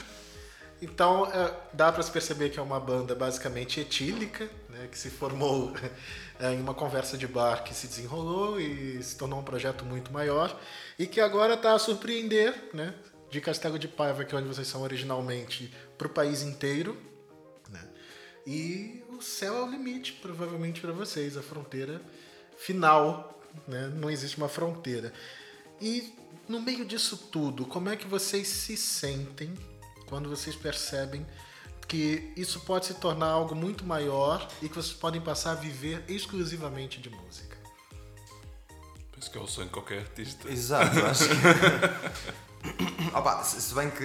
Então, 0.80 1.26
é, 1.26 1.52
dá 1.72 1.90
para 1.92 2.02
se 2.02 2.10
perceber 2.10 2.50
que 2.50 2.58
é 2.58 2.62
uma 2.62 2.78
banda 2.80 3.14
basicamente 3.14 3.80
etílica, 3.80 4.48
né, 4.82 4.88
que 4.88 4.98
se 4.98 5.10
formou 5.10 5.72
é, 6.38 6.52
em 6.52 6.60
uma 6.60 6.74
conversa 6.74 7.16
de 7.16 7.26
bar 7.26 7.62
que 7.62 7.72
se 7.72 7.86
desenrolou 7.86 8.60
e 8.60 9.02
se 9.02 9.16
tornou 9.16 9.38
um 9.38 9.44
projeto 9.44 9.84
muito 9.84 10.12
maior 10.12 10.58
e 10.98 11.06
que 11.06 11.20
agora 11.20 11.54
está 11.54 11.74
a 11.74 11.78
surpreender, 11.78 12.70
né, 12.74 12.94
de 13.30 13.40
Castelo 13.40 13.78
de 13.78 13.88
Paiva, 13.88 14.24
que 14.24 14.34
é 14.34 14.38
onde 14.38 14.48
vocês 14.48 14.68
são 14.68 14.82
originalmente, 14.82 15.72
para 15.96 16.06
o 16.06 16.10
país 16.10 16.42
inteiro. 16.42 16.96
né? 17.70 17.80
E 18.46 19.02
o 19.08 19.22
céu 19.22 19.56
é 19.56 19.62
o 19.62 19.70
limite, 19.70 20.12
provavelmente, 20.20 20.80
para 20.80 20.92
vocês, 20.92 21.36
a 21.36 21.42
fronteira 21.42 22.02
final, 22.58 23.40
né? 23.66 23.90
não 23.96 24.10
existe 24.10 24.36
uma 24.36 24.48
fronteira. 24.48 25.12
E 25.80 26.12
no 26.46 26.60
meio 26.60 26.84
disso 26.84 27.16
tudo, 27.32 27.64
como 27.64 27.88
é 27.88 27.96
que 27.96 28.06
vocês 28.06 28.46
se 28.48 28.76
sentem 28.76 29.54
quando 30.06 30.28
vocês 30.28 30.54
percebem 30.54 31.26
que 31.86 32.32
isso 32.36 32.60
pode 32.60 32.86
se 32.86 32.94
tornar 32.94 33.26
algo 33.26 33.54
muito 33.54 33.84
maior 33.84 34.48
e 34.60 34.68
que 34.68 34.74
vocês 34.74 34.94
podem 34.94 35.20
passar 35.20 35.52
a 35.52 35.54
viver 35.54 36.04
exclusivamente 36.08 37.00
de 37.00 37.10
música? 37.10 37.56
Penso 39.12 39.30
que 39.30 39.38
é 39.38 39.40
o 39.40 39.46
sonho 39.46 39.66
de 39.68 39.72
qualquer 39.72 40.00
artista. 40.00 40.48
Exato, 40.48 40.98
acho 41.06 41.28
que. 41.28 41.34
Opa, 43.14 43.42
se 43.44 43.74
bem 43.74 43.90
que 43.90 44.04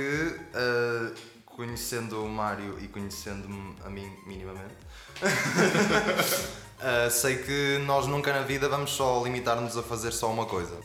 eh, 0.53 1.11
conhecendo 1.45 2.23
o 2.23 2.29
Mário 2.29 2.77
e 2.79 2.87
conhecendo-me 2.87 3.75
a 3.83 3.89
mim 3.89 4.11
minimamente, 4.25 4.75
eh, 6.79 7.09
sei 7.09 7.37
que 7.37 7.79
nós 7.85 8.05
nunca 8.05 8.31
na 8.31 8.41
vida 8.41 8.69
vamos 8.69 8.91
só 8.91 9.23
limitar-nos 9.23 9.75
a 9.75 9.81
fazer 9.81 10.11
só 10.11 10.29
uma 10.31 10.45
coisa. 10.45 10.77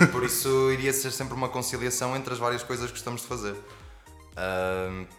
E 0.00 0.06
por 0.08 0.22
isso 0.22 0.70
iria 0.70 0.92
ser 0.92 1.10
sempre 1.10 1.34
uma 1.34 1.48
conciliação 1.48 2.14
entre 2.14 2.34
as 2.34 2.38
várias 2.38 2.62
coisas 2.62 2.86
que 2.86 2.92
gostamos 2.92 3.22
de 3.22 3.26
fazer. 3.26 3.56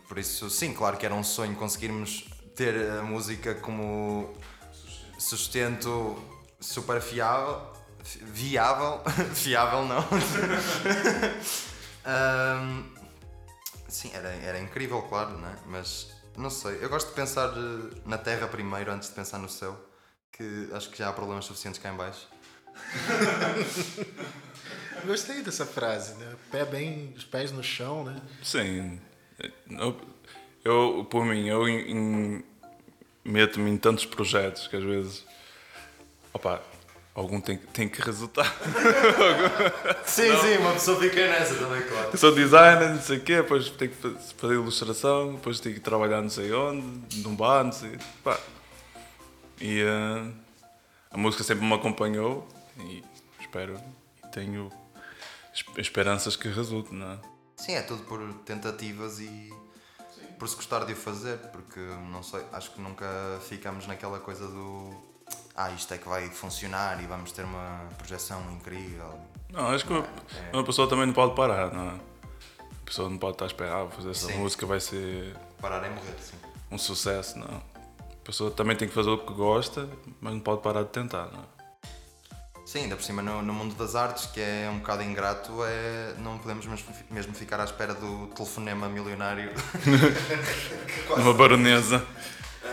Por 0.07 0.18
isso, 0.18 0.49
sim, 0.49 0.74
claro 0.74 0.97
que 0.97 1.05
era 1.05 1.14
um 1.16 1.24
sonho 1.24 1.55
conseguirmos 1.55 2.26
ter 2.55 2.89
a 2.99 3.03
música 3.03 3.55
como 3.55 4.34
sustento 5.18 6.18
super 6.59 7.01
fiável. 7.01 7.61
fi- 8.03 8.20
Viável, 8.24 9.01
fiável 9.34 9.86
não. 9.86 10.03
Ahm, 12.05 12.84
sim, 13.88 14.11
era, 14.14 14.30
era 14.30 14.59
incrível, 14.59 15.01
claro, 15.03 15.38
né? 15.38 15.55
mas 15.68 16.07
não 16.38 16.49
sei. 16.49 16.78
Eu 16.82 16.89
gosto 16.89 17.09
de 17.09 17.14
pensar 17.14 17.49
eh, 17.49 17.95
na 18.05 18.18
Terra 18.18 18.47
primeiro 18.47 18.91
antes 18.91 19.09
de 19.09 19.16
pensar 19.16 19.38
no 19.38 19.47
céu, 19.49 19.78
que 20.32 20.70
acho 20.74 20.89
que 20.89 20.97
já 20.97 21.09
há 21.09 21.14
problemas 21.14 21.45
suficientes 21.45 21.80
cá 21.82 21.89
em 21.91 21.95
baixo. 21.97 22.28
Gostei 25.05 25.41
dessa 25.41 25.66
frase, 25.66 26.14
né? 26.16 26.34
Pé 26.51 26.64
bem, 26.66 27.14
os 27.18 27.24
pés 27.26 27.51
no 27.51 27.64
chão, 27.64 28.03
né? 28.03 28.16
Sim. 28.41 28.99
Eu, 29.70 29.99
eu, 30.64 31.07
por 31.09 31.26
mim, 31.26 31.47
eu 31.47 31.68
em- 31.68 31.91
em- 31.91 32.43
meto-me 33.26 33.70
em 33.72 33.78
tantos 33.78 34.05
projetos 34.05 34.68
que 34.68 34.76
às 34.78 34.84
vezes. 34.84 35.26
Opa, 36.34 36.61
algum 37.14 37.41
tem, 37.41 37.57
que- 37.57 37.68
tem 37.68 37.89
que 37.89 38.01
resultar. 38.01 38.45
Sim, 40.05 40.32
sim, 40.41 40.57
uma 40.57 40.74
pessoa 40.74 40.99
fica 40.99 41.28
nessa 41.28 41.55
também, 41.55 41.82
claro. 41.84 42.09
Eu 42.11 42.18
sou 42.18 42.34
designer, 42.34 42.89
não 42.89 43.01
sei 43.01 43.18
o 43.18 43.22
quê, 43.22 43.36
depois 43.38 43.70
tenho 43.72 43.91
que 43.91 43.97
fa- 43.97 44.20
fazer 44.38 44.53
ilustração, 44.55 45.34
depois 45.36 45.59
tenho 45.59 45.76
que 45.76 45.82
trabalhar 45.82 46.22
não 46.22 46.30
sei 46.30 46.51
onde, 46.53 47.18
num 47.22 47.36
bar, 47.36 47.64
não 47.64 47.72
sei. 47.72 47.97
Pá. 48.24 48.39
E 49.59 49.82
eh, 49.82 50.32
a 51.11 51.18
música 51.18 51.43
sempre 51.43 51.66
me 51.66 51.74
acompanhou 51.74 52.47
e 52.80 53.03
espero 53.39 53.80
tenho 54.34 54.69
es- 55.53 55.65
esperanças 55.77 56.36
que 56.36 56.47
resulte, 56.49 56.93
não 56.93 57.11
é? 57.13 57.19
Sim, 57.57 57.73
é 57.73 57.81
tudo 57.81 58.03
por 58.03 58.19
tentativas 58.45 59.19
e 59.19 59.53
por 60.39 60.47
se 60.49 60.55
gostar 60.55 60.84
de 60.86 60.93
o 60.93 60.95
fazer, 60.95 61.38
porque 61.51 61.79
não 62.11 62.21
sei, 62.23 62.43
acho 62.51 62.71
que 62.71 62.81
nunca 62.81 63.05
ficamos 63.47 63.88
naquela 63.88 64.19
coisa 64.19 64.47
do 64.47 64.89
ah, 65.55 65.71
isto 65.71 65.93
é 65.93 65.97
que 65.97 66.07
vai 66.09 66.27
funcionar 66.29 67.01
e 67.01 67.05
vamos 67.07 67.31
ter 67.31 67.43
uma 67.45 67.88
projeção 67.97 68.41
incrível. 68.51 69.17
Não, 69.51 69.67
acho 69.67 69.86
que 69.86 69.93
uma, 69.93 70.05
uma 70.51 70.63
pessoa 70.63 70.89
também 70.89 71.05
não 71.05 71.13
pode 71.13 71.36
parar, 71.36 71.71
não 71.71 71.91
é? 71.91 71.93
A 72.71 72.86
pessoa 72.86 73.09
não 73.09 73.17
pode 73.17 73.36
estar 73.36 73.45
a 73.45 73.47
esperar, 73.47 73.75
ah, 73.77 73.84
vou 73.84 73.91
fazer 73.91 74.09
essa 74.11 74.27
Sim. 74.27 74.38
música, 74.39 74.65
vai 74.65 74.79
ser 74.79 75.36
Parar 75.61 75.84
é 75.86 75.89
morrer, 75.89 76.15
sim. 76.19 76.36
um 76.71 76.77
sucesso, 76.77 77.38
não. 77.39 77.47
A 77.47 78.25
pessoa 78.25 78.51
também 78.51 78.75
tem 78.75 78.88
que 78.88 78.93
fazer 78.93 79.09
o 79.09 79.17
que 79.19 79.34
gosta, 79.34 79.88
mas 80.19 80.34
não 80.34 80.39
pode 80.41 80.61
parar 80.61 80.84
de 80.84 80.89
tentar, 80.89 81.27
não 81.27 81.39
é? 81.41 81.45
Sim, 82.74 82.86
ainda 82.86 82.95
por 82.95 83.03
cima 83.03 83.21
no, 83.21 83.39
no 83.43 83.53
mundo 83.53 83.76
das 83.76 83.93
artes, 83.93 84.26
que 84.26 84.41
é 84.41 84.67
um 84.67 84.80
bocado 84.80 85.03
ingrato, 85.03 85.63
é, 85.63 86.15
não 86.17 86.39
podemos 86.39 86.65
mesmo, 86.65 86.88
mesmo 87.07 87.32
ficar 87.36 87.59
à 87.59 87.65
espera 87.65 87.93
do 87.93 88.26
telefonema 88.34 88.89
milionário. 88.89 89.51
Uma 91.15 91.36
baronesa. 91.36 92.03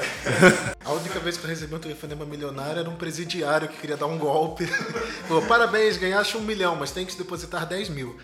A 0.82 0.92
única 0.92 1.20
vez 1.20 1.36
que 1.36 1.44
eu 1.44 1.51
recebi 1.51 1.74
um 1.74 1.78
telefonema 1.78 2.24
milionário 2.24 2.80
era 2.80 2.88
um 2.88 2.96
presidiário 2.96 3.68
que 3.68 3.76
queria 3.76 3.98
dar 3.98 4.07
um 4.07 4.16
golpe. 4.16 4.66
Falou, 5.28 5.42
parabéns, 5.42 5.98
ganhaste 5.98 6.34
um 6.34 6.40
milhão, 6.40 6.76
mas 6.76 6.92
tem 6.92 7.05
que 7.05 7.14
depositar 7.14 7.66
10 7.66 7.90
mil. 7.90 8.18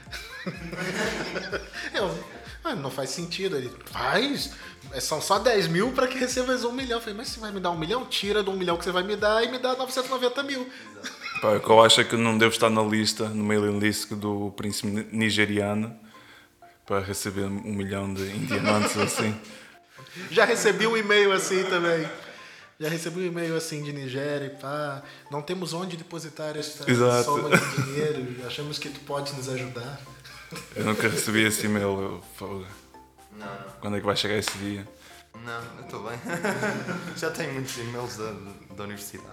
Eu, 1.93 2.19
ah, 2.65 2.75
não 2.75 2.91
faz 2.91 3.11
sentido. 3.11 3.55
Ele, 3.55 3.71
faz? 3.85 4.51
São 5.03 5.21
só 5.21 5.39
10 5.39 5.67
mil 5.69 5.93
para 5.93 6.09
que 6.09 6.17
recebas 6.17 6.65
um 6.65 6.73
milhão. 6.73 6.97
Eu 6.97 7.03
falei, 7.03 7.19
mas 7.19 7.29
você 7.29 7.39
vai 7.39 7.53
me 7.53 7.61
dar 7.61 7.71
um 7.71 7.79
milhão? 7.79 8.07
Tira 8.07 8.43
do 8.43 8.51
um 8.51 8.57
milhão 8.57 8.79
que 8.79 8.85
você 8.85 8.93
vai 8.93 9.03
me 9.03 9.15
dar 9.15 9.45
e 9.45 9.51
me 9.51 9.59
dá 9.59 9.75
990 9.77 10.43
mil. 10.43 10.67
Pá, 11.41 11.53
o 11.53 11.61
que 11.61 11.69
eu 11.69 11.83
acho 11.85 12.01
é 12.01 12.05
que 12.05 12.17
não 12.17 12.37
devo 12.39 12.53
estar 12.53 12.71
na 12.71 12.83
lista, 12.83 13.29
no 13.29 13.45
mailing 13.45 13.79
list 13.79 14.11
do 14.15 14.51
príncipe 14.57 14.89
ni- 14.89 15.07
nigeriano, 15.13 15.95
para 16.87 17.01
receber 17.01 17.45
um 17.45 17.75
milhão 17.75 18.13
de 18.13 18.23
indiamantes 18.35 18.97
assim. 18.97 19.39
Já 20.31 20.45
recebi 20.45 20.87
um 20.87 20.97
e-mail 20.97 21.33
assim 21.33 21.63
também. 21.65 22.09
Já 22.79 22.89
recebi 22.89 23.21
um 23.21 23.27
e-mail 23.27 23.57
assim 23.57 23.83
de 23.83 23.91
Nigéria 23.91 24.47
e 24.47 24.51
pá, 24.61 25.03
não 25.31 25.41
temos 25.41 25.73
onde 25.73 25.97
depositar 25.97 26.57
esta 26.59 26.91
Exato. 26.91 27.25
soma 27.25 27.49
de 27.57 27.83
dinheiro, 27.83 28.47
achamos 28.47 28.79
que 28.79 28.91
tu 28.91 29.01
pode 29.01 29.33
nos 29.35 29.49
ajudar. 29.49 29.99
Eu 30.75 30.85
nunca 30.85 31.09
recebi 31.09 31.43
esse 31.45 31.65
e-mail. 31.65 32.23
eu, 32.41 32.67
não. 33.33 33.47
Quando 33.81 33.97
é 33.97 34.01
que 34.01 34.05
vai 34.07 34.15
chegar 34.15 34.37
esse 34.37 34.57
dia? 34.59 34.87
Não, 35.43 35.63
eu 35.79 35.85
estou 35.85 36.03
bem. 36.03 36.19
Já 37.17 37.31
tenho 37.31 37.55
muitos 37.55 37.77
e-mails 37.79 38.17
da, 38.19 38.33
da 38.77 38.85
universidade. 38.85 39.27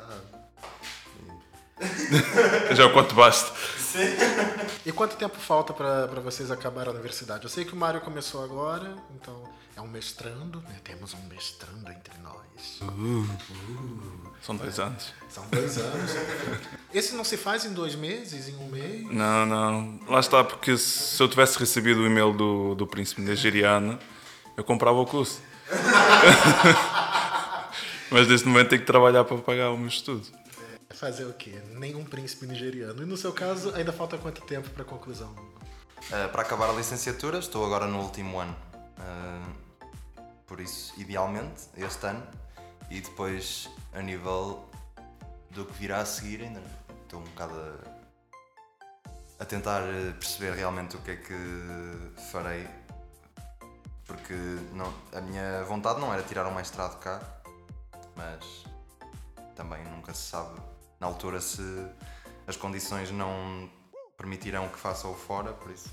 Já 2.76 2.84
é 2.84 2.86
o 2.86 2.94
quanto 2.94 3.16
basta. 3.16 3.52
E 4.86 4.92
quanto 4.92 5.16
tempo 5.16 5.38
falta 5.38 5.74
para 5.74 6.20
vocês 6.22 6.52
acabar 6.52 6.88
a 6.88 6.92
universidade? 6.92 7.44
Eu 7.44 7.50
sei 7.50 7.64
que 7.64 7.74
o 7.74 7.76
Mário 7.76 8.02
começou 8.02 8.44
agora, 8.44 8.96
então 9.16 9.44
é 9.76 9.82
um 9.82 9.88
mestrando, 9.88 10.60
né? 10.62 10.76
Temos 10.84 11.14
um 11.14 11.28
mestrando 11.30 11.90
entre 11.92 12.14
nós. 12.22 12.80
São 14.42 14.56
dois 14.56 14.80
anos. 14.80 15.14
São 15.30 15.46
dois 15.48 15.78
anos. 15.78 16.12
Esse 16.94 17.16
não 17.16 17.24
se 17.24 17.38
faz 17.38 17.66
em 17.66 17.74
dois 17.74 17.96
meses, 17.96 18.50
em 18.50 18.56
um 18.56 18.68
mês? 18.68 19.04
Não, 19.12 19.46
não. 19.46 20.00
Lá 20.08 20.20
está, 20.20 20.44
porque 20.44 20.78
se 20.78 21.22
eu 21.22 21.28
tivesse 21.28 21.58
recebido 21.58 22.02
o 22.02 22.06
e-mail 22.06 22.34
do, 22.34 22.76
do 22.76 22.86
príncipe 22.86 23.22
nigeriano, 23.22 23.98
eu 24.58 24.64
comprava 24.64 25.00
o 25.00 25.06
curso. 25.06 25.42
Mas 28.12 28.28
neste 28.28 28.48
momento 28.48 28.70
tenho 28.70 28.82
que 28.82 28.88
trabalhar 28.88 29.24
para 29.24 29.38
pagar 29.38 29.72
o 29.72 29.78
meu 29.78 29.88
estudo. 29.88 30.24
Fazer 31.04 31.26
o 31.26 31.34
quê? 31.34 31.62
Nenhum 31.72 32.06
príncipe 32.06 32.46
nigeriano. 32.46 33.04
E 33.04 33.06
no 33.06 33.18
seu 33.18 33.34
caso, 33.34 33.76
ainda 33.76 33.92
falta 33.92 34.18
quanto 34.18 34.42
tempo 34.44 34.70
para 34.70 34.86
conclusão? 34.86 35.36
É, 36.10 36.28
uh, 36.28 36.30
para 36.30 36.44
acabar 36.44 36.70
a 36.70 36.72
licenciatura, 36.72 37.40
estou 37.40 37.66
agora 37.66 37.86
no 37.86 38.00
último 38.00 38.40
ano. 38.40 38.56
Uh, 38.98 39.54
por 40.48 40.62
isso, 40.62 40.98
idealmente, 40.98 41.64
este 41.76 42.08
ano. 42.08 42.26
E 42.90 43.02
depois, 43.02 43.70
a 43.92 44.02
nível 44.02 44.66
do 45.50 45.66
que 45.66 45.74
virá 45.74 45.98
a 45.98 46.06
seguir, 46.06 46.42
ainda 46.42 46.64
estou 47.02 47.20
um 47.20 47.26
bocado 47.26 47.54
a, 47.54 49.44
a 49.44 49.46
tentar 49.46 49.82
eh, 49.82 50.14
perceber 50.14 50.54
realmente 50.54 50.96
o 50.96 51.02
que 51.02 51.12
é 51.12 51.16
que 51.18 51.36
farei. 52.32 52.66
Porque 54.06 54.34
não, 54.72 54.94
a 55.12 55.20
minha 55.20 55.66
vontade 55.66 56.00
não 56.00 56.14
era 56.14 56.24
tirar 56.24 56.48
um 56.48 56.56
mestrado 56.56 56.98
cá, 57.00 57.22
mas 58.16 58.64
também 59.54 59.84
nunca 59.84 60.14
se 60.14 60.30
sabe 60.30 60.73
na 61.04 61.08
altura 61.08 61.42
se 61.42 61.62
as 62.48 62.56
condições 62.56 63.12
não 63.12 63.70
permitirão 64.18 64.70
que 64.70 64.80
faça 64.80 65.06
o 65.06 65.14
fora, 65.14 65.52
por 65.52 65.70
isso. 65.70 65.92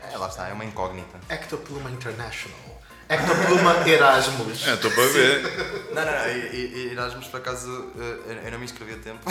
É, 0.00 0.16
lá 0.16 0.28
está, 0.28 0.48
é 0.48 0.54
uma 0.54 0.64
incógnita. 0.64 1.20
Ectopluma 1.28 1.90
International. 1.90 2.58
Ectopluma 3.10 3.74
Erasmus. 3.86 4.66
É, 4.66 4.72
estou 4.72 4.90
para 4.90 5.06
ver. 5.08 5.42
Não, 5.94 6.02
não, 6.02 6.12
não, 6.12 6.92
Erasmus 6.92 7.26
por 7.26 7.38
acaso 7.38 7.92
eh, 7.98 8.42
eu 8.46 8.52
não 8.52 8.58
me 8.58 8.64
inscrevi 8.64 8.94
a 8.94 8.98
tempo. 8.98 9.30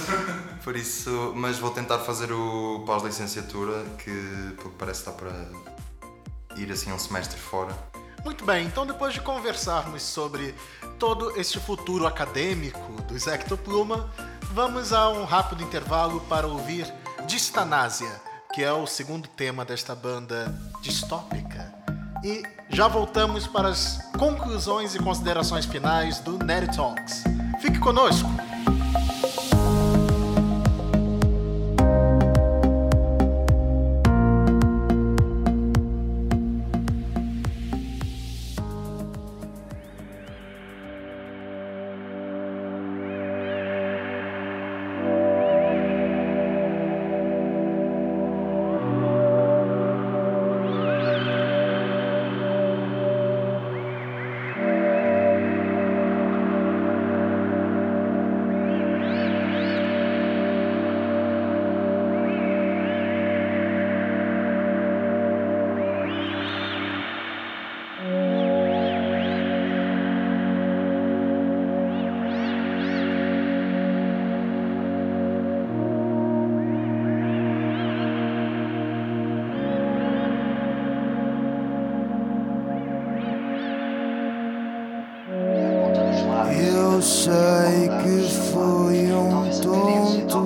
Por 0.64 0.76
isso, 0.76 1.32
mas 1.36 1.58
vou 1.58 1.70
tentar 1.70 1.98
fazer 1.98 2.32
o 2.32 2.84
pós-licenciatura, 2.86 3.84
que 3.98 4.54
parece 4.56 4.70
que 4.70 4.78
parece 4.78 5.00
está 5.00 5.12
para 5.12 5.30
ir 6.56 6.70
assim 6.72 6.90
um 6.90 6.98
semestre 6.98 7.38
fora. 7.38 7.74
Muito 8.24 8.44
bem, 8.44 8.66
então 8.66 8.86
depois 8.86 9.12
de 9.12 9.20
conversarmos 9.20 10.02
sobre 10.02 10.54
todo 10.98 11.38
este 11.38 11.60
futuro 11.60 12.06
acadêmico 12.06 13.02
dos 13.02 13.26
Ectopluma, 13.26 14.10
vamos 14.52 14.92
a 14.94 15.10
um 15.10 15.24
rápido 15.24 15.62
intervalo 15.62 16.20
para 16.22 16.46
ouvir 16.46 16.90
Distanásia, 17.26 18.10
que 18.54 18.62
é 18.62 18.72
o 18.72 18.86
segundo 18.86 19.28
tema 19.28 19.64
desta 19.64 19.94
banda 19.94 20.52
distópica. 20.80 21.74
E 22.24 22.42
já 22.70 22.88
voltamos 22.88 23.46
para 23.46 23.68
as 23.68 23.98
conclusões 24.18 24.94
e 24.94 24.98
considerações 24.98 25.66
finais 25.66 26.18
do 26.20 26.38
Nerd 26.38 26.74
Talks. 26.74 27.24
Fique 27.60 27.78
conosco! 27.78 28.28
sei 87.04 87.88
que 88.02 88.16
fui 88.50 89.12
um 89.12 89.50
tonto. 89.60 90.38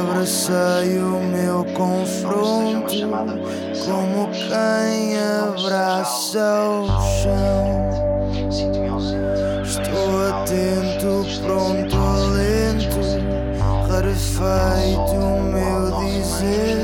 Abracei 0.00 0.98
o 0.98 1.18
meu 1.32 1.64
confronto 1.72 2.94
como 3.86 4.28
quem 4.30 5.18
abraça 5.18 6.60
o 6.68 6.86
chão. 7.22 7.64
Estou 9.62 10.10
atento, 10.28 11.24
pronto, 11.42 11.96
lento, 12.34 13.00
rarefeito 13.88 15.16
o 15.16 15.42
meu 15.42 15.80
dizer. 16.04 16.83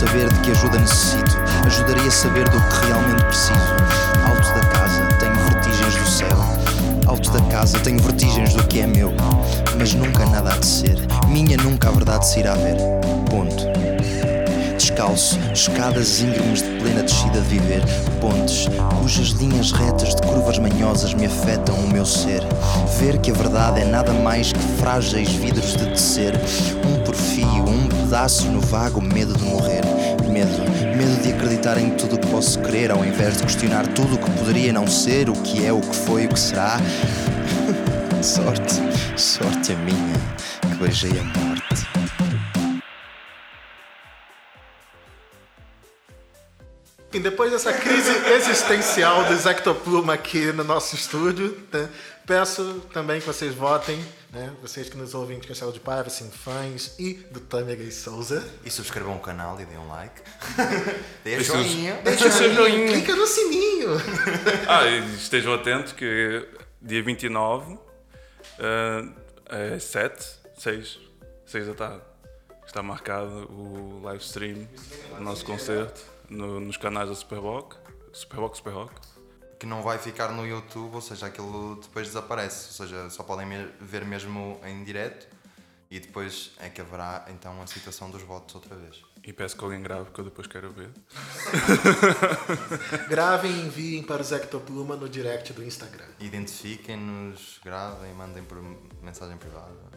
Saber 0.00 0.32
de 0.32 0.40
que 0.40 0.50
ajuda 0.50 0.78
necessito. 0.78 1.36
Ajudaria 1.66 2.08
a 2.08 2.10
saber 2.10 2.48
do 2.48 2.58
que 2.58 2.86
realmente 2.86 3.22
preciso. 3.24 3.52
Alto 4.26 4.48
da 4.54 4.66
casa, 4.68 5.06
tenho 5.18 5.34
vertigens 5.34 5.94
do 5.94 6.08
céu. 6.08 6.38
Alto 7.06 7.30
da 7.30 7.40
casa, 7.50 7.78
tenho 7.80 7.98
vertigens 7.98 8.54
do 8.54 8.66
que 8.66 8.80
é 8.80 8.86
meu. 8.86 9.12
Mas 9.78 9.92
nunca 9.92 10.24
nada 10.24 10.54
há 10.54 10.56
de 10.56 10.64
ser. 10.64 10.96
Minha 11.28 11.58
nunca 11.58 11.88
a 11.88 11.92
verdade 11.92 12.26
se 12.26 12.40
irá 12.40 12.54
ver. 12.54 12.76
Ponto. 13.28 13.69
Descalço, 15.00 15.38
escadas 15.54 16.20
íngremes 16.20 16.60
de 16.60 16.68
plena 16.78 17.02
descida 17.02 17.40
de 17.40 17.48
viver, 17.48 17.82
pontes 18.20 18.66
cujas 19.00 19.28
linhas 19.28 19.72
retas 19.72 20.14
de 20.14 20.20
curvas 20.20 20.58
manhosas 20.58 21.14
me 21.14 21.24
afetam 21.24 21.74
o 21.76 21.88
meu 21.88 22.04
ser. 22.04 22.42
Ver 22.98 23.16
que 23.16 23.30
a 23.30 23.34
verdade 23.34 23.80
é 23.80 23.84
nada 23.86 24.12
mais 24.12 24.52
que 24.52 24.60
frágeis 24.78 25.30
vidros 25.30 25.74
de 25.74 25.86
tecer, 25.86 26.34
um 26.86 27.02
porfio, 27.02 27.64
um 27.66 27.88
pedaço 27.88 28.50
no 28.50 28.60
vago 28.60 29.00
medo 29.00 29.32
de 29.32 29.42
morrer. 29.44 29.80
Medo, 30.30 30.70
medo 30.94 31.22
de 31.22 31.32
acreditar 31.32 31.78
em 31.78 31.92
tudo 31.92 32.16
o 32.16 32.18
que 32.18 32.26
posso 32.26 32.60
querer, 32.60 32.90
ao 32.90 33.02
invés 33.02 33.38
de 33.38 33.44
questionar 33.44 33.86
tudo 33.86 34.16
o 34.16 34.18
que 34.18 34.30
poderia 34.32 34.70
não 34.70 34.86
ser, 34.86 35.30
o 35.30 35.32
que 35.32 35.64
é, 35.64 35.72
o 35.72 35.80
que 35.80 35.96
foi, 35.96 36.26
o 36.26 36.28
que 36.28 36.38
será. 36.38 36.78
sorte, 38.20 38.74
sorte 39.16 39.72
a 39.72 39.76
minha, 39.76 40.20
que 40.60 40.74
beijei 40.74 41.18
a 41.18 41.24
morte. 41.24 41.49
Enfim, 47.10 47.22
depois 47.22 47.50
dessa 47.50 47.72
crise 47.72 48.08
existencial 48.34 49.24
do 49.24 49.36
Zectopluma 49.36 50.14
aqui 50.14 50.52
no 50.52 50.62
nosso 50.62 50.94
estúdio, 50.94 51.60
né, 51.72 51.88
peço 52.24 52.82
também 52.92 53.18
que 53.20 53.26
vocês 53.26 53.52
votem, 53.52 53.98
né, 54.32 54.52
vocês 54.62 54.88
que 54.88 54.96
nos 54.96 55.12
ouvem 55.12 55.40
de 55.40 55.48
Castelo 55.48 55.72
de 55.72 55.80
Paiva, 55.80 56.06
assim, 56.06 56.30
fãs 56.30 56.94
e 57.00 57.14
do 57.32 57.40
Tâmega 57.40 57.82
e 57.82 57.90
Souza. 57.90 58.48
E 58.64 58.70
subscrevam 58.70 59.16
o 59.16 59.18
canal 59.18 59.60
e 59.60 59.64
deem 59.64 59.76
um 59.80 59.88
like. 59.88 60.22
Deixa 61.24 61.52
a 61.52 61.56
os- 61.60 61.66
joinha. 61.66 62.00
Deixa 62.04 62.28
o 62.28 62.30
seu 62.30 62.54
joinha. 62.54 62.86
Clica 62.92 63.16
no 63.16 63.26
sininho. 63.26 63.88
Ah, 64.68 64.86
e 64.86 65.14
estejam 65.16 65.52
atentos 65.52 65.92
que 65.92 66.46
dia 66.80 67.02
29, 67.02 67.72
uh, 67.74 67.80
é 69.46 69.80
7, 69.80 70.24
6, 70.58 70.98
6 71.44 71.66
da 71.66 71.74
tarde, 71.74 72.02
está 72.64 72.80
marcado 72.84 73.50
o 73.52 74.00
live 74.04 74.22
stream 74.22 74.68
do 75.16 75.24
nosso 75.24 75.44
concerto 75.44 76.00
no- 76.30 76.60
nos 76.60 76.76
canais 76.76 77.08
da 77.08 77.14
Superboc, 77.14 77.74
Superboc, 78.12 78.56
Superrock. 78.56 78.94
Que 79.58 79.66
não 79.66 79.82
vai 79.82 79.98
ficar 79.98 80.28
no 80.32 80.46
YouTube, 80.46 80.94
ou 80.94 81.00
seja, 81.02 81.26
aquilo 81.26 81.76
depois 81.76 82.06
desaparece. 82.06 82.68
Ou 82.82 82.88
seja, 82.88 83.10
só 83.10 83.22
podem 83.22 83.46
ver 83.80 84.04
mesmo 84.06 84.58
em 84.64 84.82
direto. 84.84 85.28
E 85.90 85.98
depois 85.98 86.52
é 86.58 86.68
que 86.70 86.80
haverá 86.80 87.26
então 87.28 87.60
a 87.60 87.66
situação 87.66 88.10
dos 88.10 88.22
votos 88.22 88.54
outra 88.54 88.76
vez. 88.76 89.02
E 89.24 89.32
peço 89.32 89.56
que 89.56 89.64
alguém 89.64 89.82
grave, 89.82 90.10
que 90.12 90.20
eu 90.20 90.24
depois 90.24 90.46
quero 90.46 90.70
ver. 90.70 90.88
Gravem 93.10 93.50
e 93.50 93.60
enviem 93.66 94.02
para 94.02 94.22
o 94.22 94.24
Zectopluma 94.24 94.96
no 94.96 95.08
direct 95.08 95.52
do 95.52 95.64
Instagram. 95.64 96.06
Identifiquem-nos, 96.20 97.60
gravem, 97.64 98.14
mandem 98.14 98.42
por 98.44 98.56
mensagem 99.02 99.36
privada. 99.36 99.89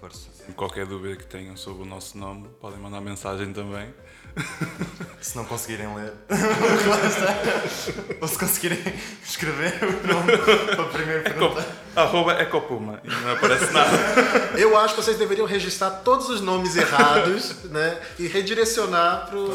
Força. 0.00 0.28
E 0.48 0.52
qualquer 0.52 0.86
dúvida 0.86 1.16
que 1.16 1.26
tenham 1.26 1.56
sobre 1.56 1.82
o 1.82 1.86
nosso 1.86 2.16
nome, 2.16 2.48
podem 2.60 2.78
mandar 2.78 3.00
mensagem 3.00 3.52
também. 3.52 3.92
Se 5.20 5.36
não 5.36 5.44
conseguirem 5.44 5.92
ler, 5.96 6.12
ou 8.20 8.28
se 8.28 8.38
conseguirem 8.38 8.78
escrever 9.24 9.74
o 9.82 10.06
nome 10.06 10.38
para 10.38 10.82
a 10.84 10.88
primeira 10.88 11.22
pergunta. 11.22 11.66
Arroba 11.96 12.40
Ecopuma, 12.40 13.00
e 13.02 13.08
não 13.08 13.32
aparece 13.32 13.72
nada. 13.72 13.90
Eu 14.56 14.78
acho 14.78 14.94
que 14.94 15.02
vocês 15.02 15.18
deveriam 15.18 15.44
registrar 15.44 15.90
todos 15.90 16.28
os 16.28 16.40
nomes 16.40 16.76
errados, 16.76 17.64
né? 17.64 18.00
E 18.16 18.28
redirecionar 18.28 19.28
pro. 19.28 19.48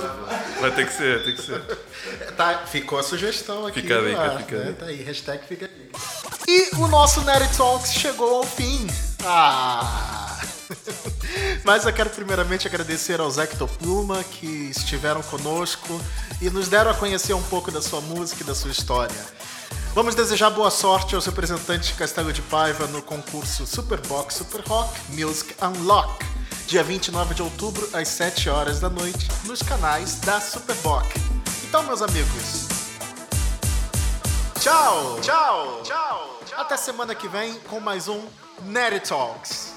Vai 0.60 0.72
ter 0.72 0.86
que 0.86 0.94
ser, 0.94 1.24
tem 1.24 1.36
que 1.36 1.42
ser. 1.42 1.62
Tá, 2.36 2.64
ficou 2.66 3.00
a 3.00 3.04
sugestão 3.04 3.66
aqui. 3.66 3.82
Fica 3.82 4.00
a 4.00 4.02
no 4.02 4.10
dica, 4.10 4.22
ar, 4.22 4.38
fica 4.40 4.58
né? 4.58 4.66
dica. 4.66 4.80
Tá 4.80 4.86
aí, 4.88 5.02
hashtag 5.02 5.48
fica 5.48 5.66
a 5.66 5.70
dica. 5.70 5.98
E 6.46 6.76
o 6.76 6.88
nosso 6.88 7.22
Nerd 7.22 7.56
Talks 7.56 7.94
chegou 7.94 8.36
ao 8.36 8.44
fim. 8.44 8.86
Ah! 9.24 10.23
Mas 11.64 11.86
eu 11.86 11.94
quero 11.94 12.10
primeiramente 12.10 12.68
agradecer 12.68 13.20
ao 13.20 13.30
Zectopluma 13.30 14.24
que 14.24 14.46
estiveram 14.70 15.22
conosco 15.24 16.00
e 16.42 16.50
nos 16.50 16.68
deram 16.68 16.92
a 16.92 16.94
conhecer 16.94 17.34
um 17.34 17.44
pouco 17.44 17.72
da 17.72 17.82
sua 17.82 18.02
música 18.02 18.44
e 18.44 18.46
da 18.46 18.56
sua 18.56 18.72
história. 18.72 19.16
Vamos 19.94 20.16
desejar 20.16 20.50
boa 20.50 20.72
sorte 20.72 21.14
aos 21.14 21.26
representantes 21.26 21.90
de 21.90 21.94
Castelo 21.94 22.34
de 22.34 22.42
Paiva 22.42 22.88
no 22.88 23.02
concurso 23.02 23.66
Superbox 23.66 24.36
Super 24.36 24.62
Rock 24.68 25.00
Music 25.10 25.56
Unlock, 25.62 26.26
dia 26.66 26.84
29 26.84 27.36
de 27.36 27.44
outubro, 27.44 27.88
às 27.94 28.08
7 28.08 28.50
horas 28.50 28.80
da 28.80 28.90
noite, 28.90 29.28
nos 29.46 29.62
canais 29.62 30.16
da 30.22 30.42
Superboc. 30.42 31.06
Então, 31.64 31.84
meus 31.84 32.02
amigos, 32.02 32.68
tchau! 34.60 35.20
Tchau! 35.22 35.82
Tchau! 35.84 36.40
Até 36.58 36.76
semana 36.76 37.14
que 37.14 37.28
vem 37.28 37.54
com 37.70 37.80
mais 37.80 38.08
um 38.08 38.26
Nerd 38.64 39.08
Talks. 39.08 39.73